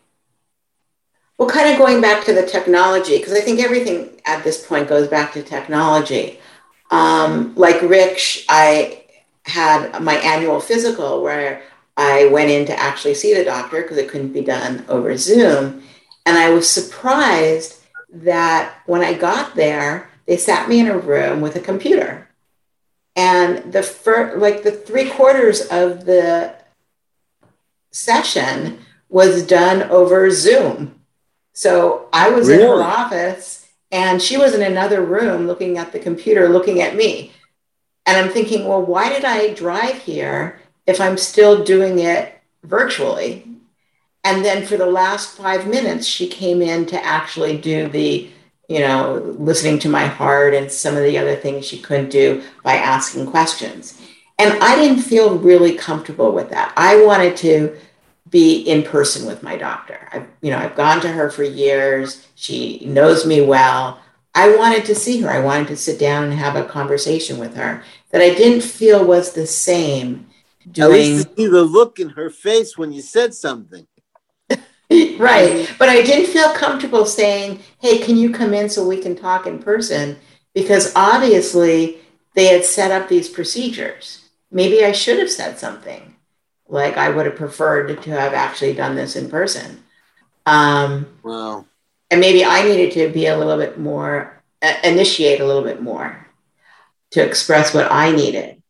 well, 1.45 1.55
kind 1.55 1.71
of 1.71 1.79
going 1.79 2.01
back 2.01 2.25
to 2.25 2.33
the 2.33 2.47
technology, 2.47 3.19
because 3.19 3.35
I 3.35 3.41
think 3.41 3.61
everything 3.61 4.09
at 4.25 4.43
this 4.45 4.67
point 4.67 4.89
goes 4.89 5.09
back 5.09 5.35
to 5.35 5.43
technology. 5.43 6.41
Um, 6.91 7.55
like 7.55 7.83
Rich, 7.83 8.47
I 8.49 9.05
had 9.45 10.03
my 10.03 10.15
annual 10.15 10.59
physical 10.59 11.23
where 11.23 11.63
I 11.99 12.29
went 12.29 12.51
in 12.51 12.65
to 12.67 12.79
actually 12.79 13.13
see 13.13 13.35
the 13.35 13.45
doctor 13.45 13.83
because 13.83 13.99
it 13.99 14.09
couldn't 14.09 14.33
be 14.33 14.41
done 14.41 14.87
over 14.89 15.19
Zoom. 15.19 15.83
And 16.25 16.39
I 16.39 16.49
was 16.49 16.67
surprised 16.67 17.83
that 18.11 18.77
when 18.87 19.03
I 19.03 19.13
got 19.13 19.55
there, 19.55 20.11
they 20.25 20.39
sat 20.39 20.67
me 20.67 20.81
in 20.81 20.89
a 20.89 20.97
room 20.97 21.43
with 21.43 21.57
a 21.57 21.61
computer. 21.61 22.27
And 23.17 23.71
the 23.71 23.83
first, 23.83 24.39
like 24.39 24.63
the 24.63 24.73
three 24.73 25.11
quarters 25.11 25.61
of 25.61 26.07
the 26.07 26.55
session 27.91 28.79
was 29.11 29.47
done 29.47 29.83
over 29.91 30.31
Zoom. 30.31 31.04
So 31.55 32.09
I 32.13 32.31
was 32.31 32.49
really? 32.49 32.63
in 32.63 32.69
her 32.69 32.83
office 32.83 33.67
and 33.91 34.21
she 34.21 34.37
was 34.37 34.55
in 34.55 34.63
another 34.63 35.03
room 35.03 35.47
looking 35.47 35.79
at 35.79 35.93
the 35.93 36.01
computer, 36.01 36.49
looking 36.49 36.83
at 36.83 36.97
me. 36.97 37.33
And 38.07 38.19
I'm 38.19 38.33
thinking, 38.33 38.67
well, 38.69 38.83
why 38.83 39.09
did 39.09 39.25
I 39.25 39.55
drive 39.55 40.03
here 40.03 40.61
if 40.87 41.01
I'm 41.01 41.17
still 41.17 41.65
doing 41.65 42.01
it 42.01 42.39
virtually? 42.65 43.47
And 44.25 44.45
then 44.45 44.67
for 44.67 44.77
the 44.77 44.87
last 44.87 45.37
five 45.37 45.67
minutes, 45.67 46.07
she 46.07 46.29
came 46.29 46.61
in 46.61 46.87
to 46.87 47.03
actually 47.05 47.57
do 47.57 47.89
the, 47.89 48.29
you 48.69 48.81
know, 48.81 49.37
listening 49.39 49.79
to 49.81 49.89
my 49.89 50.07
heart 50.07 50.55
and 50.55 50.71
some 50.71 50.97
of 50.97 51.05
the 51.05 51.17
other 51.17 51.37
things 51.37 51.65
she 51.65 51.79
couldn't 51.79 52.11
do 52.11 52.43
by 52.63 52.75
asking 52.75 53.27
questions. 53.27 54.01
And 54.39 54.61
I 54.63 54.75
didn't 54.75 55.03
feel 55.03 55.39
really 55.39 55.75
comfortable 55.75 56.33
with 56.33 56.51
that. 56.51 56.73
I 56.77 57.05
wanted 57.05 57.37
to 57.39 57.77
be 58.29 58.61
in 58.63 58.83
person 58.83 59.27
with 59.27 59.43
my 59.43 59.57
doctor. 59.57 60.09
I've, 60.13 60.27
you 60.41 60.51
know, 60.51 60.59
I've 60.59 60.77
gone 60.77 61.01
to 61.03 61.09
her 61.09 61.31
for 61.31 61.43
years. 61.43 62.27
She 62.35 62.85
knows 62.85 63.27
me 63.27 63.41
well. 63.41 64.01
I 64.35 64.57
wanted 64.57 64.85
to 64.87 64.95
see 64.95 65.21
her. 65.21 65.31
I 65.31 65.41
wanted 65.41 65.69
to 65.69 65.77
sit 65.77 65.99
down 65.99 66.25
and 66.25 66.33
have 66.33 66.57
a 66.57 66.65
conversation 66.65 67.39
with 67.39 67.55
her 67.55 67.83
that 68.11 68.23
I 68.23 68.35
didn't 68.35 68.63
feel 68.63 69.05
was 69.05 69.33
the 69.33 69.47
same. 69.47 70.27
Doing... 70.71 70.91
At 70.91 70.99
least 70.99 71.37
see 71.37 71.47
the 71.47 71.63
look 71.63 72.01
in 72.01 72.11
her 72.11 72.31
face 72.31 72.77
when 72.77 72.93
you 72.93 73.03
said 73.03 73.35
something. 73.35 73.87
right. 74.51 75.71
But 75.79 75.89
I 75.89 76.03
didn't 76.03 76.33
feel 76.33 76.53
comfortable 76.55 77.05
saying, 77.05 77.61
hey, 77.79 77.99
can 77.99 78.17
you 78.17 78.33
come 78.33 78.55
in 78.55 78.69
so 78.69 78.87
we 78.87 79.01
can 79.01 79.15
talk 79.15 79.47
in 79.47 79.59
person? 79.59 80.17
Because 80.55 80.93
obviously 80.97 81.99
they 82.35 82.47
had 82.47 82.65
set 82.65 82.91
up 82.91 83.09
these 83.09 83.29
procedures. 83.29 84.29
Maybe 84.51 84.85
I 84.85 84.93
should 84.93 85.19
have 85.19 85.31
said 85.31 85.59
something 85.59 86.14
like 86.69 86.97
I 86.97 87.11
would 87.11 87.27
have 87.27 87.37
preferred 87.37 88.03
to 88.03 88.11
have 88.11 88.35
actually 88.35 88.75
done 88.75 88.95
this 88.97 89.17
in 89.17 89.31
person. 89.31 89.83
Um, 90.47 91.07
wow 91.23 91.65
and 92.15 92.21
maybe 92.21 92.45
I 92.45 92.63
needed 92.63 92.93
to 92.93 93.09
be 93.13 93.27
a 93.27 93.37
little 93.37 93.57
bit 93.57 93.77
more, 93.77 94.41
uh, 94.63 94.75
initiate 94.85 95.41
a 95.41 95.45
little 95.45 95.65
bit 95.65 95.83
more 95.83 96.27
to 97.11 97.25
express 97.25 97.75
what 97.75 97.91
I 97.91 98.13
needed. 98.13 98.63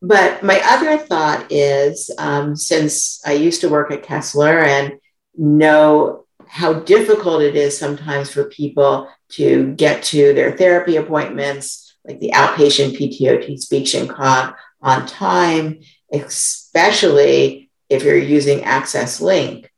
But 0.00 0.42
my 0.42 0.58
other 0.64 0.96
thought 0.96 1.52
is 1.52 2.10
um, 2.16 2.56
since 2.56 3.20
I 3.26 3.32
used 3.32 3.60
to 3.60 3.68
work 3.68 3.90
at 3.90 4.02
Kessler 4.02 4.60
and 4.60 4.94
know 5.36 6.24
how 6.48 6.72
difficult 6.72 7.42
it 7.42 7.56
is 7.56 7.78
sometimes 7.78 8.30
for 8.30 8.44
people 8.44 9.08
to 9.32 9.72
get 9.74 10.02
to 10.04 10.32
their 10.32 10.56
therapy 10.56 10.96
appointments, 10.96 11.94
like 12.04 12.20
the 12.20 12.32
outpatient 12.34 12.96
PTOT 12.96 13.58
speech 13.58 13.94
and 13.94 14.08
cog 14.08 14.54
on 14.80 15.06
time, 15.06 15.80
especially 16.12 17.70
if 17.88 18.02
you're 18.04 18.16
using 18.16 18.64
Access 18.64 19.20
Link 19.20 19.72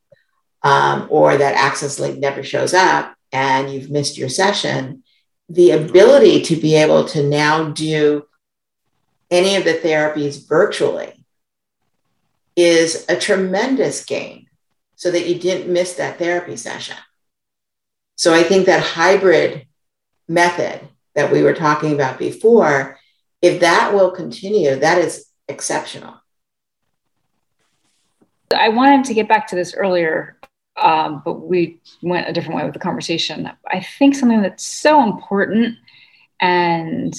um, 0.65 1.07
or 1.11 1.37
that 1.37 1.53
access 1.53 1.99
link 1.99 2.17
never 2.17 2.43
shows 2.43 2.73
up 2.73 3.15
and 3.31 3.71
you've 3.71 3.91
missed 3.91 4.17
your 4.17 4.29
session, 4.29 5.03
the 5.47 5.71
ability 5.71 6.41
to 6.41 6.55
be 6.55 6.75
able 6.75 7.05
to 7.05 7.21
now 7.21 7.69
do 7.69 8.25
any 9.29 9.55
of 9.55 9.63
the 9.63 9.75
therapies 9.75 10.47
virtually 10.47 11.23
is 12.55 13.05
a 13.09 13.15
tremendous 13.15 14.03
gain 14.03 14.47
so 14.95 15.11
that 15.11 15.27
you 15.27 15.37
didn't 15.37 15.71
miss 15.71 15.93
that 15.93 16.17
therapy 16.17 16.57
session. 16.57 16.97
So 18.15 18.33
I 18.33 18.41
think 18.41 18.65
that 18.65 18.81
hybrid 18.81 19.67
method 20.27 20.87
that 21.13 21.31
we 21.31 21.43
were 21.43 21.53
talking 21.53 21.93
about 21.93 22.17
before, 22.17 22.97
if 23.41 23.59
that 23.59 23.93
will 23.93 24.11
continue, 24.11 24.77
that 24.77 24.97
is 24.97 25.27
exceptional. 25.47 26.15
I 28.53 28.69
wanted 28.69 29.05
to 29.05 29.13
get 29.13 29.27
back 29.27 29.47
to 29.47 29.55
this 29.55 29.73
earlier 29.73 30.37
um, 30.77 31.21
but 31.23 31.47
we 31.47 31.79
went 32.01 32.27
a 32.27 32.33
different 32.33 32.57
way 32.57 32.65
with 32.65 32.73
the 32.73 32.79
conversation. 32.79 33.49
I 33.67 33.81
think 33.81 34.15
something 34.15 34.41
that's 34.41 34.65
so 34.65 35.03
important 35.03 35.77
and 36.41 37.13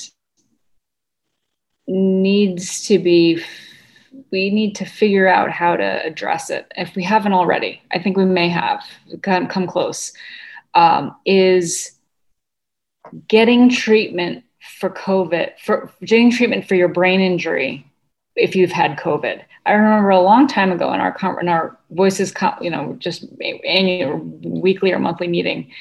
needs 1.88 2.86
to 2.86 2.98
be 2.98 3.42
we 4.32 4.50
need 4.50 4.74
to 4.74 4.84
figure 4.84 5.28
out 5.28 5.50
how 5.50 5.76
to 5.76 6.04
address 6.04 6.50
it 6.50 6.72
if 6.76 6.96
we 6.96 7.02
haven't 7.04 7.32
already 7.32 7.80
i 7.92 7.98
think 7.98 8.16
we 8.16 8.24
may 8.24 8.48
have 8.48 8.84
come, 9.22 9.46
come 9.46 9.68
close 9.68 10.12
um, 10.74 11.14
is 11.24 11.92
getting 13.28 13.70
treatment 13.70 14.42
for 14.80 14.90
covid 14.90 15.52
for 15.62 15.92
getting 16.00 16.30
treatment 16.30 16.66
for 16.66 16.74
your 16.74 16.88
brain 16.88 17.20
injury 17.20 17.85
if 18.36 18.54
you've 18.54 18.72
had 18.72 18.98
covid 18.98 19.42
I 19.66 19.72
remember 19.72 20.10
a 20.10 20.20
long 20.20 20.46
time 20.46 20.70
ago 20.70 20.92
in 20.92 21.00
our 21.00 21.40
in 21.40 21.48
our 21.48 21.76
voices, 21.90 22.32
you 22.60 22.70
know, 22.70 22.94
just 23.00 23.26
annual, 23.64 24.18
weekly 24.44 24.92
or 24.92 25.00
monthly 25.00 25.26
meeting, 25.26 25.72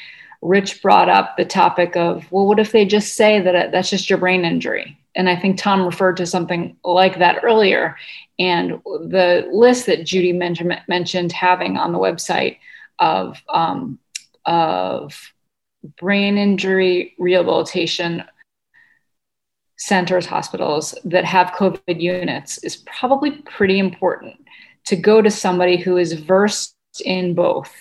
Rich 0.42 0.82
brought 0.82 1.08
up 1.08 1.38
the 1.38 1.46
topic 1.46 1.96
of, 1.96 2.30
well, 2.32 2.48
what 2.48 2.60
if 2.60 2.72
they 2.72 2.86
just 2.86 3.14
say 3.14 3.40
that 3.40 3.72
that's 3.72 3.92
just 3.92 4.10
your 4.10 4.18
brain 4.18 4.44
injury? 4.44 4.98
And 5.16 5.30
I 5.30 5.36
think 5.36 5.58
Tom 5.58 5.86
referred 5.86 6.18
to 6.18 6.26
something 6.26 6.76
like 6.84 7.20
that 7.20 7.44
earlier. 7.44 7.96
And 8.40 8.82
the 8.84 9.48
list 9.52 9.86
that 9.86 10.04
Judy 10.04 10.34
mentioned, 10.34 10.82
mentioned 10.88 11.32
having 11.32 11.78
on 11.78 11.94
the 11.94 12.00
website 12.00 12.58
of 12.98 13.38
um, 13.50 14.00
of 14.46 15.32
brain 16.00 16.40
injury 16.40 17.14
rehabilitation 17.20 18.24
centers, 19.78 20.26
hospitals 20.26 20.96
that 21.06 21.26
have 21.26 21.52
COVID 21.52 22.00
units 22.00 22.58
is 22.60 22.78
probably 22.78 23.32
pretty 23.44 23.80
important 23.80 24.36
to 24.86 24.96
go 24.96 25.22
to 25.22 25.32
somebody 25.32 25.78
who 25.78 25.98
is 25.98 26.14
versed 26.14 26.76
in 27.04 27.34
both 27.34 27.72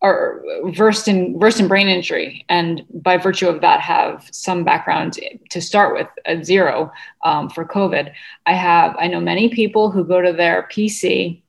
or 0.00 0.44
versed 0.66 1.08
in 1.08 1.38
versed 1.40 1.60
in 1.60 1.66
brain 1.66 1.88
injury 1.88 2.44
and 2.50 2.84
by 2.92 3.16
virtue 3.16 3.48
of 3.48 3.62
that 3.62 3.80
have 3.80 4.28
some 4.30 4.62
background 4.62 5.18
to 5.48 5.60
start 5.62 5.94
with 5.94 6.06
at 6.26 6.44
zero 6.44 6.92
um, 7.24 7.48
for 7.48 7.64
covid. 7.64 8.12
I 8.44 8.52
have 8.52 8.94
i 8.98 9.08
know 9.08 9.20
many 9.20 9.48
people 9.48 9.90
who 9.90 10.04
go 10.04 10.20
to 10.20 10.32
their 10.32 10.68
pc 10.70 11.42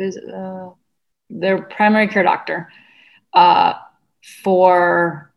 uh, 0.00 0.70
their 1.28 1.62
primary 1.62 2.08
care 2.08 2.22
doctor 2.22 2.70
uh, 3.34 3.74
for 4.42 5.33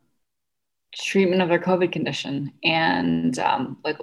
treatment 0.94 1.42
of 1.42 1.48
their 1.48 1.58
COVID 1.58 1.92
condition, 1.92 2.52
and 2.64 3.38
um, 3.38 3.78
like, 3.84 3.98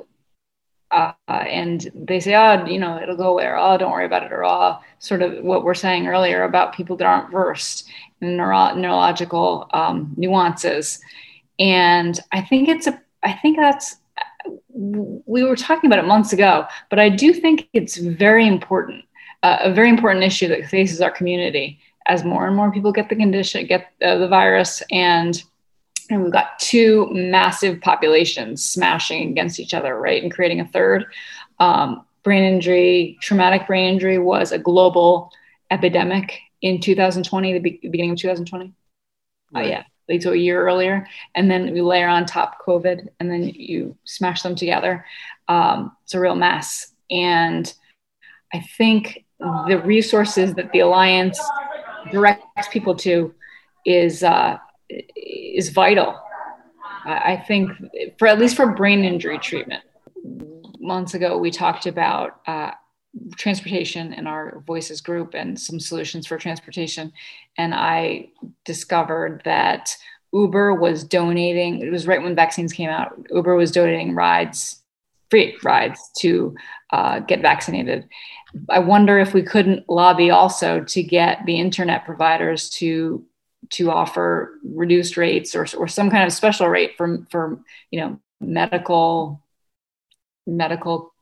uh, 0.92 1.14
and 1.28 1.90
they 1.94 2.20
say, 2.20 2.36
oh, 2.36 2.66
you 2.66 2.80
know, 2.80 3.02
it'll 3.02 3.18
go 3.18 3.30
away, 3.30 3.46
or 3.46 3.58
oh, 3.58 3.78
don't 3.78 3.92
worry 3.92 4.06
about 4.06 4.24
it, 4.24 4.32
or 4.32 4.46
oh, 4.46 4.80
sort 5.00 5.22
of 5.22 5.44
what 5.44 5.64
we're 5.64 5.74
saying 5.74 6.08
earlier 6.08 6.44
about 6.44 6.76
people 6.76 6.96
that 6.98 7.06
aren't 7.06 7.32
versed 7.32 7.90
in 8.22 8.38
neuro- 8.38 8.76
neurological 8.76 9.70
um, 9.74 10.14
nuances, 10.18 11.02
and 11.60 12.20
I 12.32 12.42
think 12.42 12.70
it's 12.70 12.88
a, 12.88 13.02
I 13.24 13.34
think 13.34 13.58
that's 13.58 13.98
we 14.74 15.44
were 15.44 15.56
talking 15.56 15.88
about 15.88 16.04
it 16.04 16.08
months 16.08 16.34
ago, 16.34 16.66
but 16.90 17.00
I 17.00 17.10
do 17.10 17.34
think 17.34 17.68
it's 17.74 17.98
very 17.98 18.48
important, 18.48 19.06
uh, 19.44 19.58
a 19.62 19.74
very 19.74 19.90
important 19.90 20.24
issue 20.24 20.48
that 20.50 20.70
faces 20.70 21.02
our 21.02 21.12
community 21.12 21.80
as 22.08 22.24
more 22.24 22.46
and 22.46 22.56
more 22.56 22.72
people 22.72 22.92
get 22.92 23.10
the 23.10 23.16
condition, 23.16 23.66
get 23.66 23.92
uh, 24.04 24.18
the 24.18 24.28
virus, 24.28 24.84
and 24.92 25.44
and 26.10 26.24
we've 26.24 26.32
got 26.32 26.60
two 26.60 27.08
massive 27.12 27.82
populations 27.82 28.64
smashing 28.64 29.30
against 29.30 29.60
each 29.60 29.74
other, 29.74 29.98
right, 30.00 30.22
and 30.22 30.32
creating 30.32 30.60
a 30.60 30.68
third. 30.68 31.06
Um, 31.60 32.06
brain 32.24 32.44
injury, 32.44 33.18
traumatic 33.22 33.68
brain 33.68 33.94
injury, 33.94 34.18
was 34.18 34.52
a 34.52 34.60
global 34.60 35.32
epidemic 35.72 36.40
in 36.62 36.80
2020, 36.80 37.54
the 37.54 37.60
be- 37.60 37.80
beginning 37.82 38.12
of 38.12 38.18
2020. 38.18 38.74
Right. 39.54 39.66
Uh, 39.66 39.68
yeah, 39.68 39.84
like 40.10 40.22
so 40.22 40.34
a 40.34 40.36
year 40.36 40.66
earlier, 40.66 41.08
and 41.34 41.50
then 41.50 41.72
we 41.72 41.82
layer 41.82 42.08
on 42.08 42.26
top 42.26 42.58
COVID, 42.66 43.08
and 43.20 43.32
then 43.32 43.44
you 43.44 43.98
smash 44.04 44.42
them 44.42 44.56
together. 44.56 45.06
Um, 45.48 45.96
it's 46.04 46.14
a 46.14 46.20
real 46.20 46.36
mess, 46.36 46.94
and 47.10 47.72
I 48.54 48.62
think 48.78 49.26
the 49.40 49.82
resources 49.84 50.54
that 50.56 50.72
the 50.72 50.80
alliance 50.80 51.40
directs 52.12 52.68
people 52.72 52.96
to 52.96 53.34
is 53.86 54.24
uh, 54.24 54.58
is 54.90 55.70
vital. 55.70 56.20
I 57.06 57.44
think 57.48 57.72
for 58.18 58.28
at 58.28 58.40
least 58.40 58.56
for 58.56 58.74
brain 58.74 59.04
injury 59.04 59.38
treatment. 59.38 59.84
Months 60.80 61.14
ago, 61.14 61.38
we 61.38 61.52
talked 61.52 61.86
about 61.86 62.42
uh, 62.48 62.72
transportation 63.38 64.14
in 64.14 64.28
our 64.28 64.64
voices 64.66 65.02
group 65.02 65.34
and 65.34 65.60
some 65.60 65.80
solutions 65.80 66.28
for 66.28 66.38
transportation. 66.38 67.14
And 67.58 67.74
I 67.74 68.30
discovered 68.66 69.42
that 69.46 69.96
Uber 70.34 70.74
was 70.74 71.04
donating, 71.04 71.80
it 71.80 71.92
was 71.92 72.08
right 72.08 72.22
when 72.22 72.36
vaccines 72.36 72.74
came 72.74 72.90
out, 72.90 73.18
Uber 73.30 73.56
was 73.56 73.72
donating 73.72 74.16
rides, 74.16 74.82
free 75.30 75.58
rides 75.64 76.12
to 76.20 76.56
uh, 76.92 77.20
get 77.20 77.42
vaccinated. 77.42 78.08
I 78.70 78.80
wonder 78.80 79.20
if 79.20 79.34
we 79.34 79.44
couldn't 79.44 79.88
lobby 79.90 80.30
also 80.30 80.82
to 80.82 81.04
get 81.04 81.46
the 81.46 81.60
internet 81.60 82.06
providers 82.06 82.70
to 82.72 83.24
to 83.72 83.92
offer 83.92 84.60
reduced 84.64 85.18
rates 85.18 85.56
or, 85.56 85.66
or 85.78 85.88
some 85.88 86.10
kind 86.10 86.26
of 86.26 86.34
special 86.34 86.68
rate 86.68 86.96
for 86.98 87.26
for 87.30 87.60
you 87.92 88.00
know 88.00 88.20
medical 88.40 89.42
medical 90.48 91.14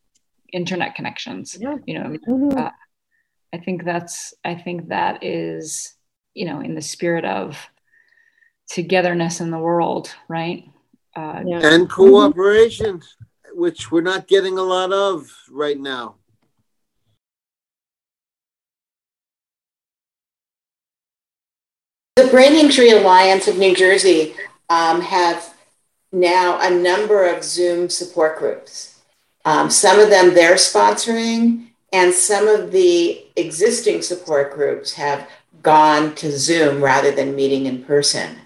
internet 0.52 0.96
connections. 0.96 1.58
Yeah. 1.60 1.78
You 1.86 2.00
know, 2.00 2.18
mm-hmm. 2.28 2.58
uh, 2.58 2.72
I 3.54 3.58
think 3.58 3.84
that's 3.84 4.34
I 4.44 4.56
think 4.56 4.90
that 4.90 5.24
is 5.24 5.94
you 6.34 6.46
know 6.46 6.62
in 6.62 6.76
the 6.76 6.82
spirit 6.82 7.26
of 7.26 7.58
togetherness 8.70 9.42
in 9.42 9.52
the 9.52 9.60
world, 9.60 10.14
right? 10.28 10.66
Uh, 11.16 11.44
yeah. 11.46 11.60
And 11.62 11.90
cooperation, 11.90 13.00
mm-hmm. 13.00 13.60
which 13.60 13.92
we're 13.92 14.02
not 14.02 14.28
getting 14.28 14.58
a 14.58 14.64
lot 14.64 14.92
of 14.92 15.32
right 15.50 15.80
now. 15.80 16.16
The 22.16 22.28
Brain 22.28 22.54
Injury 22.54 22.92
Alliance 22.92 23.48
of 23.48 23.58
New 23.58 23.76
Jersey 23.76 24.36
um, 24.70 25.02
have 25.02 25.56
now 26.12 26.60
a 26.62 26.70
number 26.70 27.26
of 27.26 27.44
Zoom 27.44 27.90
support 27.90 28.38
groups. 28.38 29.00
Um, 29.46 29.72
some 29.72 29.98
of 29.98 30.12
them 30.12 30.36
they're 30.36 30.54
sponsoring, 30.54 31.70
and 31.92 32.14
some 32.14 32.48
of 32.48 32.72
the 32.72 33.26
existing 33.36 34.04
support 34.04 34.54
groups 34.54 34.94
have 34.94 35.28
gone 35.64 36.14
to 36.14 36.38
Zoom 36.38 36.84
rather 36.84 37.10
than 37.10 37.36
meeting 37.36 37.66
in 37.66 37.84
person. 37.84 38.38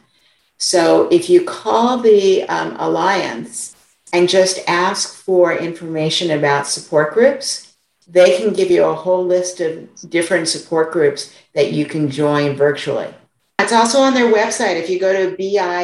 So 0.58 1.10
if 1.10 1.30
you 1.30 1.44
call 1.44 1.98
the 1.98 2.44
um, 2.44 2.78
Alliance 2.80 3.76
and 4.14 4.30
just 4.30 4.60
ask 4.70 5.14
for 5.14 5.52
information 5.54 6.32
about 6.32 6.68
support 6.68 7.14
groups, 7.14 7.76
they 8.08 8.38
can 8.38 8.54
give 8.54 8.72
you 8.72 8.86
a 8.86 8.96
whole 8.96 9.26
list 9.26 9.60
of 9.60 9.90
different 10.10 10.48
support 10.48 10.94
groups 10.94 11.36
that 11.54 11.74
you 11.74 11.86
can 11.86 12.10
join 12.10 12.56
virtually. 12.56 13.14
It's 13.60 13.74
also 13.74 14.00
on 14.00 14.14
their 14.14 14.32
website. 14.34 14.76
If 14.76 14.90
you 14.90 15.00
go 15.00 15.12
to 15.12 15.36
bianj.org, 15.36 15.84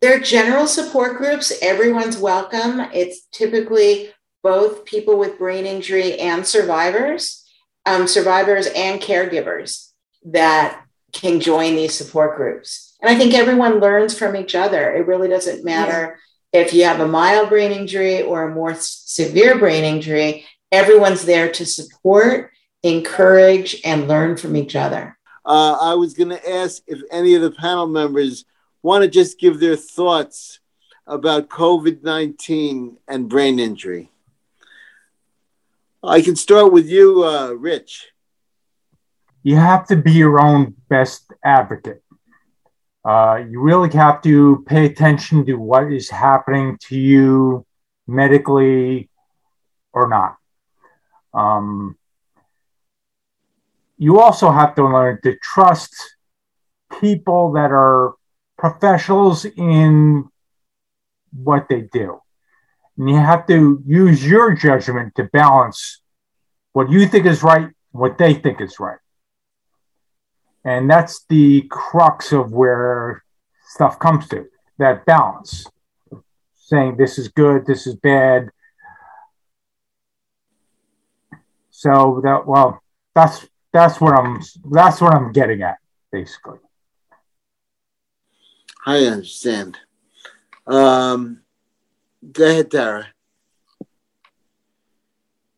they're 0.00 0.20
general 0.20 0.66
support 0.66 1.16
groups. 1.16 1.52
Everyone's 1.62 2.16
welcome. 2.16 2.80
It's 2.92 3.26
typically 3.32 4.10
both 4.42 4.84
people 4.84 5.18
with 5.18 5.38
brain 5.38 5.64
injury 5.66 6.20
and 6.20 6.46
survivors, 6.46 7.44
um, 7.86 8.06
survivors 8.06 8.68
and 8.76 9.00
caregivers 9.00 9.90
that 10.26 10.84
can 11.12 11.40
join 11.40 11.76
these 11.76 11.94
support 11.94 12.36
groups. 12.36 12.94
And 13.00 13.10
I 13.10 13.18
think 13.18 13.34
everyone 13.34 13.80
learns 13.80 14.16
from 14.16 14.36
each 14.36 14.54
other. 14.54 14.92
It 14.92 15.06
really 15.06 15.28
doesn't 15.28 15.64
matter 15.64 16.18
yeah. 16.52 16.60
if 16.60 16.74
you 16.74 16.84
have 16.84 17.00
a 17.00 17.08
mild 17.08 17.48
brain 17.48 17.72
injury 17.72 18.22
or 18.22 18.42
a 18.42 18.54
more 18.54 18.74
severe 18.74 19.58
brain 19.58 19.84
injury, 19.84 20.44
everyone's 20.70 21.24
there 21.24 21.50
to 21.52 21.64
support, 21.64 22.50
encourage, 22.82 23.80
and 23.84 24.08
learn 24.08 24.36
from 24.36 24.56
each 24.56 24.76
other. 24.76 25.13
Uh, 25.44 25.76
I 25.80 25.94
was 25.94 26.14
going 26.14 26.30
to 26.30 26.50
ask 26.50 26.82
if 26.86 27.00
any 27.10 27.34
of 27.34 27.42
the 27.42 27.50
panel 27.50 27.86
members 27.86 28.44
want 28.82 29.02
to 29.02 29.10
just 29.10 29.38
give 29.38 29.60
their 29.60 29.76
thoughts 29.76 30.60
about 31.06 31.48
COVID 31.48 32.02
19 32.02 32.96
and 33.08 33.28
brain 33.28 33.58
injury. 33.58 34.10
I 36.02 36.22
can 36.22 36.36
start 36.36 36.72
with 36.72 36.88
you, 36.88 37.24
uh, 37.24 37.52
Rich. 37.52 38.08
You 39.42 39.56
have 39.56 39.86
to 39.88 39.96
be 39.96 40.12
your 40.12 40.40
own 40.40 40.74
best 40.88 41.30
advocate. 41.44 42.02
Uh, 43.04 43.42
you 43.48 43.60
really 43.60 43.90
have 43.90 44.22
to 44.22 44.64
pay 44.66 44.86
attention 44.86 45.44
to 45.44 45.54
what 45.56 45.92
is 45.92 46.08
happening 46.08 46.78
to 46.80 46.98
you 46.98 47.66
medically 48.06 49.10
or 49.92 50.08
not. 50.08 50.36
Um, 51.34 51.98
you 54.04 54.20
also 54.20 54.50
have 54.50 54.74
to 54.74 54.84
learn 54.84 55.18
to 55.22 55.34
trust 55.38 55.94
people 57.00 57.52
that 57.52 57.70
are 57.72 58.12
professionals 58.58 59.46
in 59.46 60.28
what 61.32 61.70
they 61.70 61.88
do. 61.90 62.20
And 62.98 63.08
you 63.08 63.16
have 63.16 63.46
to 63.46 63.82
use 63.86 64.24
your 64.24 64.54
judgment 64.54 65.14
to 65.14 65.24
balance 65.24 66.02
what 66.74 66.90
you 66.90 67.06
think 67.08 67.24
is 67.24 67.42
right, 67.42 67.68
what 67.92 68.18
they 68.18 68.34
think 68.34 68.60
is 68.60 68.78
right. 68.78 68.98
And 70.64 70.90
that's 70.90 71.24
the 71.30 71.62
crux 71.70 72.30
of 72.30 72.52
where 72.52 73.24
stuff 73.68 73.98
comes 73.98 74.28
to 74.28 74.44
that 74.76 75.06
balance 75.06 75.66
saying 76.54 76.96
this 76.98 77.18
is 77.18 77.28
good, 77.28 77.64
this 77.64 77.86
is 77.86 77.94
bad. 77.96 78.50
So 81.70 82.20
that, 82.22 82.46
well, 82.46 82.82
that's 83.14 83.46
that's 83.74 84.00
what 84.00 84.14
I'm 84.14 84.40
that's 84.70 85.00
what 85.00 85.12
I'm 85.12 85.32
getting 85.32 85.62
at, 85.62 85.78
basically. 86.12 86.60
I 88.86 88.98
understand. 89.06 89.76
Um, 90.66 91.40
go 92.32 92.48
ahead, 92.48 92.70
Tara. 92.70 93.08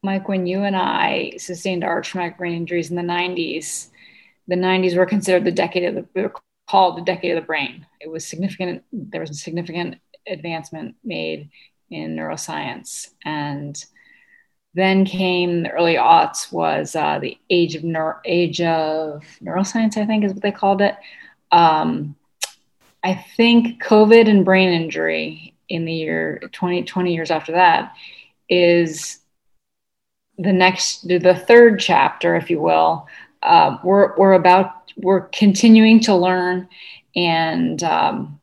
Mike, 0.03 0.29
when 0.29 0.47
you 0.47 0.62
and 0.62 0.77
I 0.77 1.33
sustained 1.37 1.85
our 1.85 2.01
traumatic 2.01 2.39
brain 2.39 2.55
injuries 2.55 2.91
in 2.91 2.97
the 2.97 3.03
90s, 3.03 3.89
the 4.49 4.55
90s 4.55 4.97
were 4.97 5.05
considered 5.05 5.45
the 5.45 5.53
decade 5.53 5.85
of 5.85 5.95
the, 5.97 6.23
were 6.23 6.33
called 6.69 6.97
the 6.97 7.03
decade 7.03 7.33
of 7.33 7.43
the 7.43 7.47
brain. 7.47 7.85
It 8.01 8.09
was 8.09 8.27
significant, 8.27 8.85
there 8.93 9.21
was 9.21 9.31
a 9.31 9.35
significant 9.35 9.97
advancement 10.29 10.95
made 11.05 11.51
in 11.91 12.14
neuroscience. 12.17 13.09
And 13.25 13.85
then 14.77 15.07
came 15.07 15.62
the 15.62 15.70
early 15.70 15.95
aughts 15.95 16.53
was 16.53 16.95
uh, 16.95 17.18
the 17.18 17.39
age 17.49 17.74
of 17.74 17.83
neuro- 17.83 18.20
age 18.27 18.61
of 18.61 19.22
neuroscience, 19.43 19.97
I 19.97 20.05
think 20.05 20.22
is 20.22 20.35
what 20.35 20.43
they 20.43 20.53
called 20.53 20.83
it. 20.83 20.95
Um, 21.51 22.14
I 23.03 23.14
think 23.14 23.83
COVID 23.83 24.29
and 24.29 24.45
brain 24.45 24.68
injury 24.68 25.55
in 25.70 25.87
the 25.87 25.95
year 25.95 26.43
20, 26.53 26.83
20 26.83 27.14
years 27.14 27.31
after 27.31 27.53
that 27.53 27.95
is 28.51 29.20
the 30.37 30.53
next, 30.53 31.09
the 31.09 31.35
third 31.35 31.81
chapter, 31.81 32.37
if 32.37 32.51
you 32.51 32.61
will. 32.61 33.07
Uh, 33.43 33.79
we're, 33.83 34.14
we're 34.16 34.35
about, 34.35 34.93
we're 34.99 35.22
continuing 35.29 36.01
to 36.01 36.14
learn 36.14 36.68
and 37.14 37.83
um, 37.83 38.39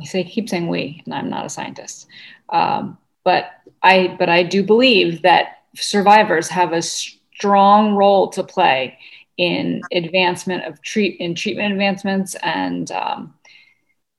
I 0.00 0.04
say, 0.04 0.22
keep 0.22 0.48
saying 0.48 0.68
we, 0.68 1.02
and 1.04 1.12
I'm 1.12 1.28
not 1.28 1.46
a 1.46 1.50
scientist. 1.50 2.06
Um, 2.48 2.96
but 3.24 3.50
I 3.82 4.16
but 4.18 4.28
I 4.28 4.42
do 4.42 4.62
believe 4.62 5.22
that 5.22 5.58
survivors 5.74 6.48
have 6.48 6.72
a 6.72 6.82
strong 6.82 7.94
role 7.94 8.28
to 8.30 8.42
play 8.42 8.98
in 9.38 9.80
advancement 9.92 10.64
of 10.64 10.80
treat 10.82 11.18
in 11.18 11.34
treatment 11.34 11.72
advancements 11.72 12.36
and 12.42 12.90
um, 12.92 13.34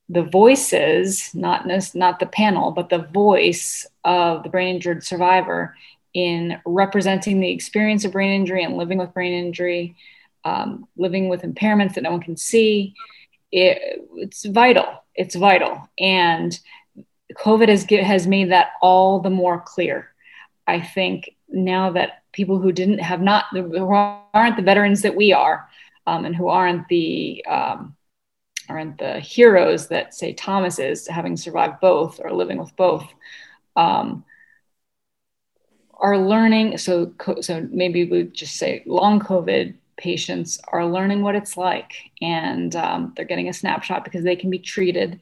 the 0.10 0.24
voices, 0.24 1.34
not 1.34 1.66
not 1.95 2.20
the 2.20 2.26
panel, 2.26 2.72
but 2.72 2.89
the 2.89 3.08
voice 3.14 3.86
of 4.04 4.43
the 4.43 4.49
brain 4.49 4.76
injured 4.76 5.04
survivor 5.04 5.76
in 6.14 6.60
representing 6.66 7.39
the 7.39 7.51
experience 7.51 8.06
of 8.06 8.12
brain 8.12 8.32
injury 8.32 8.64
and 8.64 8.78
living 8.78 8.99
with 8.99 9.14
brain 9.14 9.34
injury, 9.34 9.95
um, 10.45 10.88
living 10.97 11.30
with 11.30 11.41
impairments 11.41 11.95
that 11.95 12.04
no 12.04 12.12
one 12.12 12.22
can 12.22 12.38
see. 12.38 12.93
It, 13.51 14.08
it's 14.16 14.45
vital. 14.45 14.86
It's 15.16 15.36
vital, 15.36 15.89
and 15.99 16.60
COVID 17.34 17.69
has 17.69 17.84
has 17.84 18.27
made 18.27 18.51
that 18.51 18.71
all 18.81 19.19
the 19.19 19.29
more 19.29 19.61
clear. 19.61 20.09
I 20.67 20.81
think 20.81 21.36
now 21.49 21.91
that 21.91 22.23
people 22.31 22.59
who 22.59 22.71
didn't 22.71 22.99
have 22.99 23.21
not 23.21 23.45
who 23.51 23.91
aren't 23.91 24.57
the 24.57 24.63
veterans 24.63 25.01
that 25.01 25.15
we 25.15 25.34
are, 25.34 25.67
um, 26.07 26.25
and 26.25 26.36
who 26.36 26.47
aren't 26.47 26.88
the 26.88 27.45
um, 27.45 27.95
aren't 28.69 28.97
the 28.97 29.19
heroes 29.19 29.88
that 29.88 30.13
say 30.13 30.34
Thomas 30.34 30.79
is, 30.79 31.07
having 31.07 31.38
survived 31.38 31.79
both 31.81 32.19
or 32.23 32.31
living 32.31 32.57
with 32.57 32.75
both, 32.75 33.05
um, 33.75 34.23
are 35.99 36.17
learning. 36.17 36.77
So, 36.77 37.13
so 37.41 37.67
maybe 37.71 38.05
we 38.05 38.23
just 38.23 38.57
say 38.57 38.84
long 38.86 39.19
COVID 39.19 39.75
patients 39.97 40.59
are 40.69 40.86
learning 40.86 41.21
what 41.21 41.36
it's 41.36 41.55
like, 41.55 41.93
and 42.21 42.75
um, 42.75 43.13
they're 43.15 43.25
getting 43.25 43.49
a 43.49 43.53
snapshot 43.53 44.03
because 44.03 44.23
they 44.23 44.36
can 44.36 44.49
be 44.49 44.59
treated. 44.59 45.19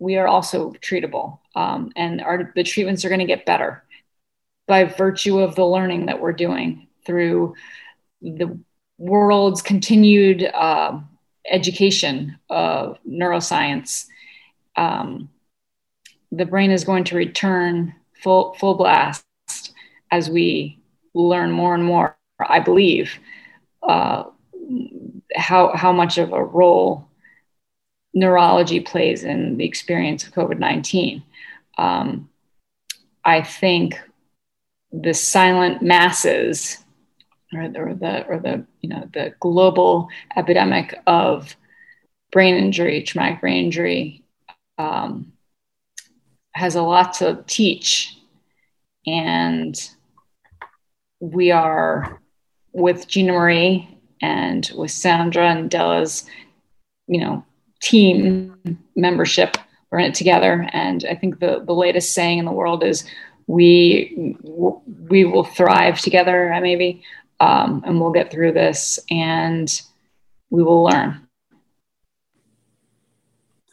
We 0.00 0.16
are 0.16 0.26
also 0.26 0.72
treatable, 0.72 1.38
um, 1.54 1.92
and 1.94 2.20
our 2.20 2.52
the 2.56 2.64
treatments 2.64 3.04
are 3.04 3.08
going 3.08 3.20
to 3.20 3.26
get 3.26 3.46
better 3.46 3.84
by 4.66 4.84
virtue 4.84 5.40
of 5.40 5.54
the 5.54 5.66
learning 5.66 6.06
that 6.06 6.20
we're 6.20 6.32
doing 6.32 6.88
through 7.04 7.54
the 8.22 8.58
world's 8.98 9.62
continued 9.62 10.44
uh, 10.44 11.00
education 11.50 12.38
of 12.48 12.98
neuroscience, 13.08 14.06
um, 14.76 15.28
the 16.32 16.44
brain 16.44 16.70
is 16.70 16.84
going 16.84 17.04
to 17.04 17.16
return 17.16 17.94
full 18.22 18.54
full 18.54 18.74
blast 18.74 19.24
as 20.10 20.30
we 20.30 20.78
learn 21.14 21.50
more 21.50 21.74
and 21.74 21.84
more. 21.84 22.16
I 22.38 22.60
believe 22.60 23.18
uh, 23.82 24.24
how 25.34 25.74
how 25.74 25.92
much 25.92 26.18
of 26.18 26.32
a 26.32 26.42
role 26.42 27.09
neurology 28.12 28.80
plays 28.80 29.24
in 29.24 29.56
the 29.56 29.64
experience 29.64 30.26
of 30.26 30.32
COVID 30.32 30.58
nineteen. 30.58 31.22
Um, 31.78 32.28
I 33.24 33.42
think 33.42 34.00
the 34.92 35.14
silent 35.14 35.82
masses 35.82 36.78
or 37.54 37.68
the, 37.68 37.78
or 37.80 37.94
the, 37.94 38.26
or 38.26 38.38
the 38.38 38.64
you 38.80 38.88
know 38.88 39.08
the 39.12 39.34
global 39.40 40.08
epidemic 40.36 40.98
of 41.06 41.56
brain 42.32 42.54
injury, 42.56 43.02
traumatic 43.02 43.40
brain 43.40 43.64
injury, 43.66 44.22
um, 44.78 45.32
has 46.54 46.76
a 46.76 46.82
lot 46.82 47.14
to 47.14 47.44
teach, 47.46 48.16
and 49.06 49.90
we 51.20 51.50
are 51.50 52.20
with 52.72 53.08
Gina 53.08 53.32
Marie 53.32 53.98
and 54.22 54.70
with 54.76 54.90
Sandra 54.90 55.50
and 55.50 55.70
Della's, 55.70 56.24
you 57.06 57.20
know, 57.20 57.44
team 57.80 58.78
membership. 58.94 59.56
We're 59.90 59.98
in 59.98 60.10
it 60.10 60.14
together, 60.14 60.68
and 60.72 61.04
I 61.10 61.14
think 61.14 61.40
the 61.40 61.62
the 61.64 61.74
latest 61.74 62.14
saying 62.14 62.38
in 62.38 62.44
the 62.44 62.52
world 62.52 62.84
is 62.84 63.04
we 63.46 64.36
we 65.08 65.24
will 65.24 65.44
thrive 65.44 65.98
together. 65.98 66.56
Maybe 66.62 67.02
um, 67.40 67.82
and 67.86 68.00
we'll 68.00 68.12
get 68.12 68.30
through 68.30 68.52
this 68.52 69.00
and 69.10 69.82
we 70.50 70.62
will 70.62 70.84
learn. 70.84 71.26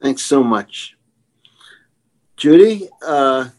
Thanks 0.02 0.24
so 0.24 0.44
much. 0.44 0.96
Judy? 2.38 2.90
Uh... 3.06 3.50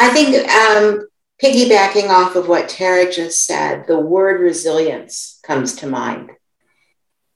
I 0.00 0.10
think 0.10 0.48
um, 0.48 1.08
piggybacking 1.42 2.08
off 2.08 2.36
of 2.36 2.48
what 2.48 2.68
Tara 2.68 3.10
just 3.10 3.44
said, 3.44 3.86
the 3.86 3.98
word 3.98 4.40
resilience 4.40 5.40
comes 5.42 5.74
to 5.76 5.86
mind. 5.86 6.30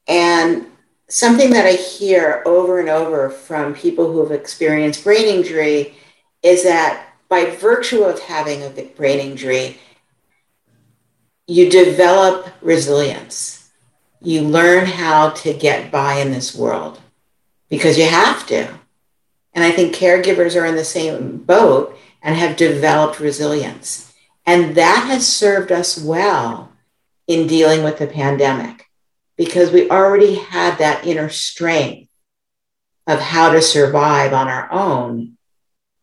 And 0.09 0.67
something 1.09 1.51
that 1.51 1.67
I 1.67 1.73
hear 1.73 2.43
over 2.47 2.81
and 2.81 2.89
over 2.89 3.31
from 3.31 3.75
people 3.75 4.11
who 4.11 4.21
have 4.21 4.33
experienced 4.33 5.05
brain 5.05 5.27
injury 5.27 5.95
is 6.43 6.65
that 6.65 7.07
by 7.29 7.47
virtue 7.47 8.03
of 8.03 8.21
having 8.21 8.63
a 8.63 8.71
brain 8.97 9.21
injury, 9.21 9.79
you 11.47 11.71
develop 11.71 12.49
resilience. 12.61 13.71
You 14.21 14.43
learn 14.43 14.87
how 14.87 15.31
to 15.31 15.53
get 15.53 15.91
by 15.91 16.15
in 16.15 16.31
this 16.31 16.55
world 16.55 17.01
because 17.69 17.99
you 17.99 18.07
have 18.07 18.47
to. 18.47 18.69
And 19.55 19.65
I 19.65 19.71
think 19.71 19.95
caregivers 19.95 20.61
are 20.61 20.65
in 20.65 20.77
the 20.77 20.85
same 20.85 21.39
boat 21.39 21.99
and 22.23 22.37
have 22.37 22.57
developed 22.57 23.21
resilience. 23.21 24.15
And 24.47 24.75
that 24.77 25.07
has 25.09 25.27
served 25.27 25.73
us 25.73 26.03
well 26.03 26.73
in 27.27 27.47
dealing 27.47 27.83
with 27.85 27.99
the 27.99 28.07
pandemic 28.07 28.89
because 29.45 29.73
we 29.73 29.91
already 29.91 30.35
had 30.35 30.79
that 30.79 31.05
inner 31.05 31.29
strength 31.29 32.09
of 33.07 33.19
how 33.19 33.51
to 33.51 33.61
survive 33.61 34.33
on 34.33 34.47
our 34.47 34.71
own 34.73 35.37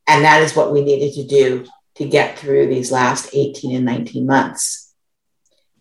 and 0.10 0.26
that 0.26 0.42
is 0.42 0.56
what 0.56 0.74
we 0.74 0.84
needed 0.84 1.14
to 1.14 1.24
do 1.24 1.66
to 1.96 2.06
get 2.06 2.38
through 2.38 2.68
these 2.68 2.92
last 2.92 3.30
18 3.32 3.76
and 3.76 3.86
19 3.86 4.26
months. 4.26 4.92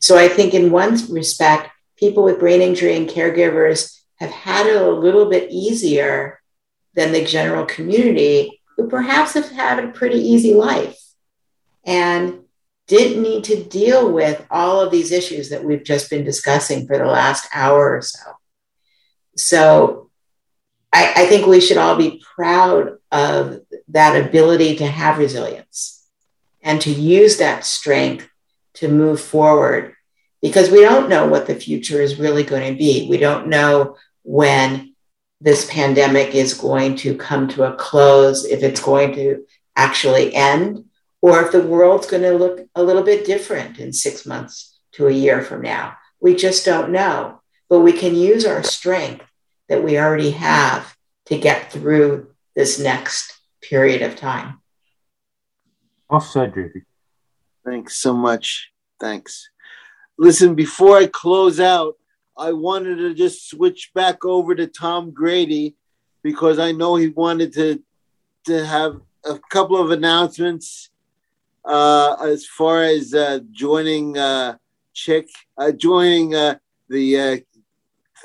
So 0.01 0.19
I 0.19 0.29
think, 0.29 0.53
in 0.53 0.71
one 0.71 0.99
respect, 1.11 1.71
people 1.97 2.25
with 2.25 2.39
brain 2.39 2.61
injury 2.61 2.95
and 2.95 3.09
caregivers 3.09 3.99
have 4.17 4.31
had 4.31 4.67
it 4.67 4.77
a 4.77 4.91
little 4.91 5.31
bit 5.31 5.51
easier 5.51 6.41
than 6.95 7.13
the 7.13 7.25
general 7.25 7.65
community, 7.65 8.61
who 8.77 8.89
perhaps 8.89 9.33
have 9.33 9.51
had 9.51 9.83
a 9.83 9.89
pretty 9.89 10.19
easy 10.19 10.55
life 10.55 10.99
and 11.85 12.41
didn't 12.89 13.23
need 13.23 13.45
to 13.45 13.63
deal 13.63 14.11
with 14.11 14.45
all 14.51 14.81
of 14.81 14.91
these 14.91 15.13
issues 15.13 15.51
that 15.51 15.63
we've 15.63 15.85
just 15.85 16.11
been 16.11 16.25
discussing 16.25 16.87
for 16.87 16.99
the 16.99 17.05
last 17.05 17.47
hour 17.55 17.97
or 17.97 18.03
so. 18.03 18.19
So 19.37 20.11
I, 20.93 21.13
I 21.15 21.27
think 21.27 21.47
we 21.47 21.61
should 21.61 21.77
all 21.77 21.97
be 21.97 22.23
proud 22.35 22.97
of 23.13 23.61
that 23.89 24.27
ability 24.27 24.77
to 24.77 24.87
have 24.87 25.19
resilience 25.19 26.07
and 26.63 26.81
to 26.81 26.91
use 26.91 27.37
that 27.37 27.65
strength 27.65 28.29
to 28.75 28.89
move 28.89 29.21
forward 29.21 29.95
because 30.41 30.71
we 30.71 30.81
don't 30.81 31.09
know 31.09 31.27
what 31.27 31.47
the 31.47 31.55
future 31.55 32.01
is 32.01 32.19
really 32.19 32.43
going 32.43 32.73
to 32.73 32.79
be. 32.79 33.07
We 33.09 33.19
don't 33.19 33.49
know 33.49 33.97
when 34.23 34.95
this 35.41 35.71
pandemic 35.71 36.35
is 36.35 36.55
going 36.55 36.97
to 36.97 37.17
come 37.17 37.49
to 37.49 37.65
a 37.65 37.77
close, 37.77 38.45
if 38.45 38.63
it's 38.63 38.81
going 38.81 39.15
to 39.15 39.45
actually 39.77 40.35
end, 40.35 40.85
or 41.21 41.43
if 41.43 41.53
the 41.53 41.63
world's 41.63 42.07
going 42.07 42.23
to 42.23 42.33
look 42.33 42.67
a 42.75 42.83
little 42.83 43.03
bit 43.03 43.25
different 43.25 43.79
in 43.79 43.93
six 43.93 44.25
months 44.25 44.79
to 44.93 45.07
a 45.09 45.13
year 45.13 45.43
from 45.43 45.63
now. 45.63 45.97
We 46.21 46.35
just 46.35 46.65
don't 46.65 46.91
know. 46.91 47.41
But 47.69 47.81
we 47.81 47.93
can 47.93 48.15
use 48.15 48.47
our 48.47 48.63
strength 48.63 49.27
that 49.69 49.85
we 49.85 49.99
already 49.99 50.31
have 50.31 50.97
to 51.27 51.39
get 51.39 51.71
through 51.71 52.31
this 52.57 52.79
next 52.79 53.39
period 53.61 54.03
of 54.03 54.17
time. 54.17 54.61
Well 56.09 56.21
said, 56.21 56.55
Thanks 57.65 57.97
so 57.97 58.15
much. 58.15 58.71
Thanks. 58.99 59.51
Listen, 60.17 60.55
before 60.55 60.97
I 60.97 61.07
close 61.07 61.61
out, 61.61 61.97
I 62.37 62.53
wanted 62.53 62.97
to 62.97 63.15
just 63.15 63.51
switch 63.51 63.91
back 63.95 64.25
over 64.25 64.55
to 64.55 64.67
Tom 64.67 65.11
Grady 65.13 65.77
because 66.23 66.59
I 66.59 66.73
know 66.73 66.97
he 66.97 67.09
wanted 67.09 67.53
to 67.55 67.83
to 68.47 68.65
have 68.65 69.01
a 69.25 69.39
couple 69.51 69.77
of 69.77 69.91
announcements 69.91 70.91
uh, 71.69 72.17
as 72.23 72.47
far 72.47 72.83
as 72.83 73.15
uh, 73.15 73.41
joining 73.53 74.17
uh, 74.19 74.57
Chick, 74.95 75.29
uh, 75.57 75.71
joining 75.71 76.35
uh, 76.35 76.57
the 76.89 77.19
uh, 77.21 77.37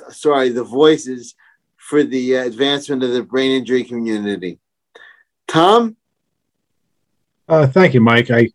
sorry 0.10 0.50
the 0.50 0.64
voices 0.64 1.36
for 1.78 2.04
the 2.04 2.34
advancement 2.34 3.04
of 3.04 3.12
the 3.12 3.22
brain 3.22 3.52
injury 3.52 3.84
community. 3.84 4.60
Tom? 5.48 5.96
Uh, 7.48 7.68
thank 7.68 7.94
you, 7.94 8.02
Mike. 8.02 8.32
I 8.32 8.50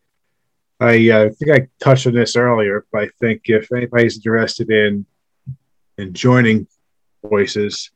I 0.81 1.11
uh, 1.11 1.31
think 1.31 1.51
I 1.53 1.69
touched 1.79 2.07
on 2.07 2.15
this 2.15 2.35
earlier, 2.35 2.87
but 2.91 3.03
I 3.03 3.09
think 3.21 3.43
if 3.45 3.71
anybody's 3.71 4.17
interested 4.17 4.71
in 4.71 5.07
in 5.99 6.15
joining 6.15 6.67
Voices, 7.25 7.91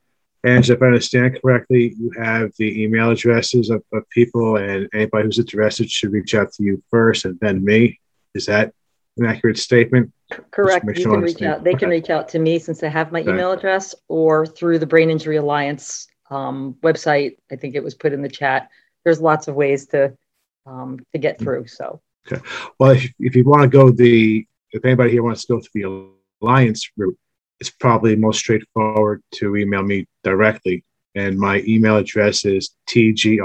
and 0.45 0.69
if 0.69 0.83
I 0.83 0.87
understand 0.87 1.41
correctly, 1.41 1.95
you 1.99 2.11
have 2.21 2.53
the 2.59 2.83
email 2.83 3.11
addresses 3.11 3.71
of, 3.71 3.83
of 3.93 4.09
people, 4.11 4.57
and 4.57 4.89
anybody 4.93 5.25
who's 5.25 5.39
interested 5.39 5.91
should 5.91 6.13
reach 6.13 6.35
out 6.35 6.53
to 6.55 6.63
you 6.63 6.83
first, 6.91 7.25
and 7.25 7.39
then 7.41 7.65
me. 7.65 8.01
Is 8.35 8.47
that 8.47 8.73
an 9.19 9.27
accurate 9.27 9.59
statement? 9.59 10.13
Correct. 10.51 10.87
You 10.97 11.05
can 11.05 11.21
reach 11.21 11.43
out. 11.43 11.63
They 11.65 11.71
okay. 11.71 11.81
can 11.81 11.91
reach 11.91 12.11
out 12.11 12.29
to 12.31 12.39
me 12.39 12.59
since 12.59 12.81
they 12.81 12.91
have 12.91 13.13
my 13.13 13.21
email 13.21 13.53
address, 13.53 13.95
or 14.09 14.47
through 14.47 14.79
the 14.79 14.87
Brain 14.87 15.11
Injury 15.11 15.37
Alliance 15.37 16.07
um, 16.31 16.77
website. 16.83 17.37
I 17.51 17.57
think 17.57 17.75
it 17.75 17.85
was 17.85 17.95
put 17.95 18.13
in 18.13 18.23
the 18.23 18.29
chat 18.29 18.69
there's 19.05 19.21
lots 19.21 19.49
of 19.49 19.57
ways 19.57 19.87
to 19.87 20.17
um, 20.65 21.01
to 21.13 21.19
get 21.19 21.39
through. 21.39 21.67
So 21.67 22.01
Okay. 22.31 22.43
Well, 22.79 22.93
if, 22.93 23.13
if 23.19 23.35
you 23.35 23.45
want 23.45 23.63
to 23.63 23.69
go 23.69 23.91
the, 23.91 24.47
if 24.71 24.85
anybody 24.85 25.11
here 25.11 25.23
wants 25.23 25.45
to 25.45 25.55
go 25.55 25.61
through 25.61 25.83
the 25.83 26.47
alliance 26.47 26.91
route, 26.97 27.19
it's 27.63 27.71
probably 27.71 28.17
most 28.17 28.41
straightforward 28.41 29.23
to 29.31 29.55
email 29.57 29.85
me 29.85 30.05
directly. 30.25 30.83
And 31.15 31.39
my 31.39 31.63
email 31.65 31.97
address 31.97 32.45
is 32.45 32.75
tgrady 32.89 33.39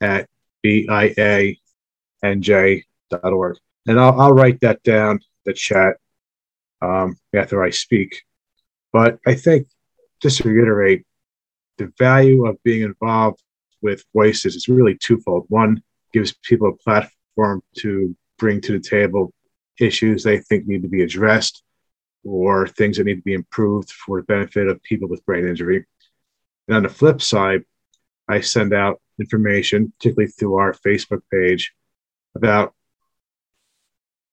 at 0.00 0.28
bianj.org. 0.64 1.56
And 3.88 3.98
I'll, 3.98 4.20
I'll 4.20 4.32
write 4.32 4.60
that 4.60 4.80
down, 4.84 5.18
the 5.44 5.54
chat, 5.54 5.96
um, 6.80 7.16
after 7.34 7.64
I 7.64 7.70
speak. 7.70 8.22
But 8.92 9.18
I 9.26 9.34
think, 9.34 9.66
just 10.20 10.38
to 10.38 10.48
reiterate, 10.48 11.04
the 11.78 11.92
value 11.98 12.46
of 12.46 12.62
being 12.62 12.82
involved 12.82 13.42
with 13.80 14.04
voices 14.14 14.54
is 14.54 14.68
really 14.68 14.96
twofold. 14.98 15.46
One, 15.48 15.82
gives 16.12 16.32
people 16.44 16.68
a 16.68 16.76
platform 16.76 17.60
to 17.78 18.14
bring 18.38 18.60
to 18.60 18.72
the 18.74 18.88
table 18.88 19.32
issues 19.80 20.22
they 20.22 20.38
think 20.38 20.68
need 20.68 20.82
to 20.82 20.88
be 20.88 21.02
addressed 21.02 21.64
or 22.24 22.66
things 22.66 22.96
that 22.96 23.04
need 23.04 23.16
to 23.16 23.22
be 23.22 23.34
improved 23.34 23.90
for 23.90 24.20
the 24.20 24.24
benefit 24.24 24.68
of 24.68 24.82
people 24.82 25.08
with 25.08 25.24
brain 25.26 25.46
injury. 25.46 25.84
And 26.68 26.76
on 26.76 26.82
the 26.84 26.88
flip 26.88 27.20
side, 27.20 27.64
I 28.28 28.40
send 28.40 28.72
out 28.72 29.00
information, 29.18 29.92
particularly 29.98 30.30
through 30.30 30.56
our 30.56 30.72
Facebook 30.72 31.22
page, 31.30 31.72
about 32.34 32.74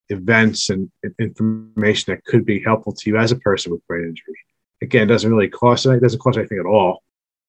events 0.09 0.69
and 0.69 0.91
information 1.19 2.13
that 2.13 2.25
could 2.25 2.45
be 2.45 2.61
helpful 2.61 2.93
to 2.93 3.09
you 3.09 3.17
as 3.17 3.31
a 3.31 3.35
person 3.37 3.71
with 3.71 3.85
brain 3.87 4.05
injury. 4.05 4.37
Again, 4.81 5.03
it 5.03 5.07
doesn't 5.07 5.29
really 5.29 5.49
cost 5.49 5.85
it 5.85 6.01
doesn't 6.01 6.19
cost 6.19 6.37
anything 6.37 6.59
at 6.59 6.65
all. 6.65 7.03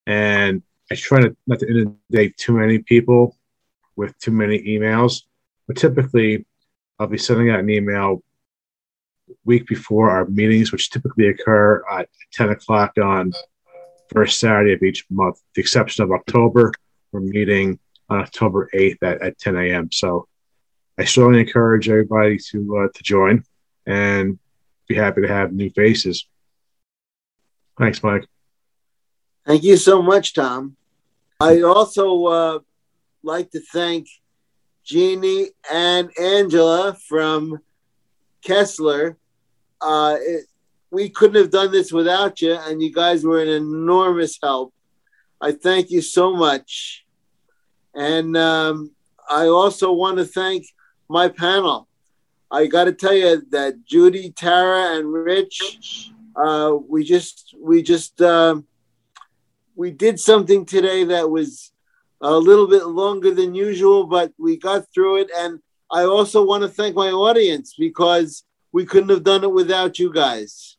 And 0.07 0.63
I 0.91 0.95
try 0.97 1.21
to 1.21 1.37
not 1.47 1.61
to 1.61 1.69
inundate 1.69 2.37
too 2.37 2.55
many 2.55 2.79
people 2.79 3.37
with 3.97 4.19
too 4.19 4.33
many 4.33 4.61
emails. 4.63 5.23
But 5.67 5.77
typically, 5.77 6.45
I'll 6.99 7.07
be 7.07 7.19
sending 7.19 7.51
out 7.51 7.61
an 7.61 7.71
email 7.71 8.23
week 9.45 9.67
before 9.67 10.11
our 10.11 10.27
meetings, 10.27 10.73
which 10.73 10.91
typically 10.91 11.29
occur 11.29 11.83
at 11.91 12.09
10 12.33 12.51
o'clock 12.51 12.93
on 13.03 13.33
first 14.09 14.41
Saturday 14.41 14.73
of 14.73 14.83
each 14.83 15.07
month. 15.11 15.41
The 15.55 15.61
exception 15.61 16.05
of 16.05 16.13
October, 16.13 16.73
we're 17.13 17.21
meeting 17.21 17.79
on 18.09 18.21
October 18.21 18.69
8th 18.75 19.03
at, 19.03 19.23
at 19.23 19.39
10 19.39 19.57
a.m. 19.57 19.91
So 19.93 20.27
I 20.99 21.05
strongly 21.05 21.41
encourage 21.41 21.89
everybody 21.89 22.39
to 22.51 22.79
uh, 22.79 22.89
to 22.95 23.03
join 23.03 23.45
and 23.87 24.39
be 24.87 24.95
happy 24.95 25.23
to 25.23 25.29
have 25.29 25.53
new 25.53 25.71
faces. 25.71 26.27
Thanks, 27.79 28.03
Mike. 28.03 28.27
Thank 29.47 29.63
you 29.63 29.77
so 29.77 30.03
much, 30.03 30.35
Tom. 30.35 30.77
I 31.41 31.63
also 31.63 32.25
uh, 32.27 32.59
like 33.23 33.51
to 33.53 33.61
thank 33.61 34.09
Jeannie 34.85 35.51
and 35.73 36.11
Angela 36.19 36.97
from 37.09 37.61
Kessler. 38.43 39.17
Uh, 39.81 40.17
it, 40.19 40.47
we 40.91 41.09
couldn't 41.09 41.41
have 41.41 41.51
done 41.51 41.71
this 41.71 41.93
without 41.93 42.41
you, 42.41 42.55
and 42.55 42.83
you 42.83 42.93
guys 42.93 43.25
were 43.25 43.41
an 43.41 43.49
enormous 43.49 44.39
help. 44.43 44.75
I 45.41 45.53
thank 45.53 45.91
you 45.91 46.03
so 46.03 46.35
much. 46.35 47.05
And 47.95 48.37
um, 48.37 48.91
I 49.29 49.47
also 49.47 49.93
want 49.93 50.19
to 50.19 50.25
thank 50.25 50.67
my 51.09 51.29
panel. 51.29 51.89
I 52.51 52.67
got 52.67 52.85
to 52.85 52.93
tell 52.93 53.15
you 53.15 53.43
that 53.51 53.85
Judy, 53.85 54.33
Tara, 54.33 54.97
and 54.97 55.13
Rich, 55.13 56.11
uh, 56.35 56.77
we 56.89 57.05
just 57.05 57.55
we 57.61 57.83
just 57.83 58.21
uh, 58.21 58.61
we 59.77 59.91
did 59.91 60.19
something 60.19 60.67
today 60.67 61.05
that 61.05 61.31
was 61.31 61.73
a 62.21 62.37
little 62.37 62.67
bit 62.67 62.87
longer 62.87 63.33
than 63.33 63.55
usual, 63.55 64.05
but 64.05 64.33
we 64.39 64.57
got 64.57 64.85
through 64.93 65.23
it. 65.23 65.31
And 65.35 65.61
I 65.93 66.05
also 66.05 66.45
want 66.45 66.63
to 66.63 66.69
thank 66.69 66.95
my 66.95 67.11
audience 67.11 67.75
because 67.77 68.45
we 68.73 68.85
couldn't 68.85 69.11
have 69.11 69.25
done 69.25 69.43
it 69.43 69.53
without 69.53 69.99
you 69.99 70.13
guys. 70.13 70.77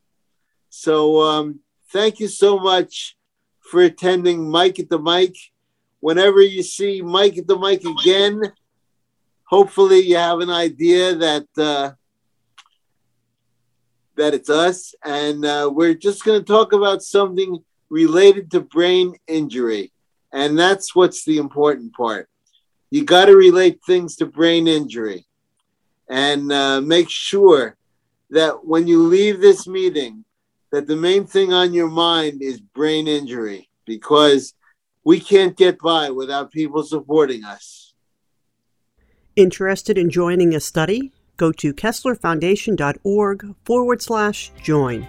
So 0.70 1.22
um, 1.22 1.60
thank 1.92 2.20
you 2.20 2.30
so 2.30 2.58
much 2.58 3.18
for 3.60 3.82
attending 3.82 4.50
Mike 4.50 4.80
at 4.80 4.90
the 4.90 5.00
Mic. 5.00 5.36
Whenever 6.00 6.42
you 6.42 6.64
see 6.64 7.02
Mike 7.02 7.38
at 7.38 7.48
the 7.48 7.60
Mic 7.60 7.84
again, 7.84 8.42
hopefully 9.44 10.00
you 10.00 10.16
have 10.16 10.40
an 10.40 10.50
idea 10.50 11.16
that 11.16 11.48
uh, 11.58 11.92
that 14.16 14.34
it's 14.34 14.50
us, 14.50 14.94
and 15.04 15.46
uh, 15.46 15.70
we're 15.74 15.94
just 15.94 16.24
going 16.24 16.40
to 16.40 16.46
talk 16.46 16.74
about 16.74 17.02
something 17.02 17.60
related 17.90 18.52
to 18.52 18.62
brain 18.62 19.16
injury. 19.28 19.92
And 20.32 20.58
that's 20.58 20.96
what's 20.96 21.26
the 21.26 21.38
important 21.38 21.94
part. 21.94 22.30
You 22.92 23.06
got 23.06 23.26
to 23.26 23.36
relate 23.36 23.80
things 23.88 24.18
to 24.18 24.26
brain 24.26 24.68
injury 24.68 25.26
and 26.10 26.52
uh, 26.52 26.82
make 26.82 27.10
sure 27.10 27.78
that 28.32 28.66
when 28.66 28.86
you 28.86 29.04
leave 29.04 29.40
this 29.40 29.66
meeting, 29.66 30.26
that 30.72 30.88
the 30.88 30.96
main 30.96 31.26
thing 31.26 31.54
on 31.54 31.74
your 31.74 31.90
mind 31.90 32.42
is 32.42 32.60
brain 32.60 33.08
injury 33.08 33.70
because 33.86 34.54
we 35.04 35.20
can't 35.20 35.58
get 35.58 35.80
by 35.80 36.10
without 36.10 36.52
people 36.52 36.84
supporting 36.84 37.44
us. 37.44 37.94
Interested 39.36 39.98
in 39.98 40.10
joining 40.10 40.54
a 40.54 40.60
study? 40.60 41.14
Go 41.38 41.52
to 41.54 41.74
KesslerFoundation.org 41.74 43.56
forward 43.64 44.02
slash 44.02 44.52
join. 44.62 45.08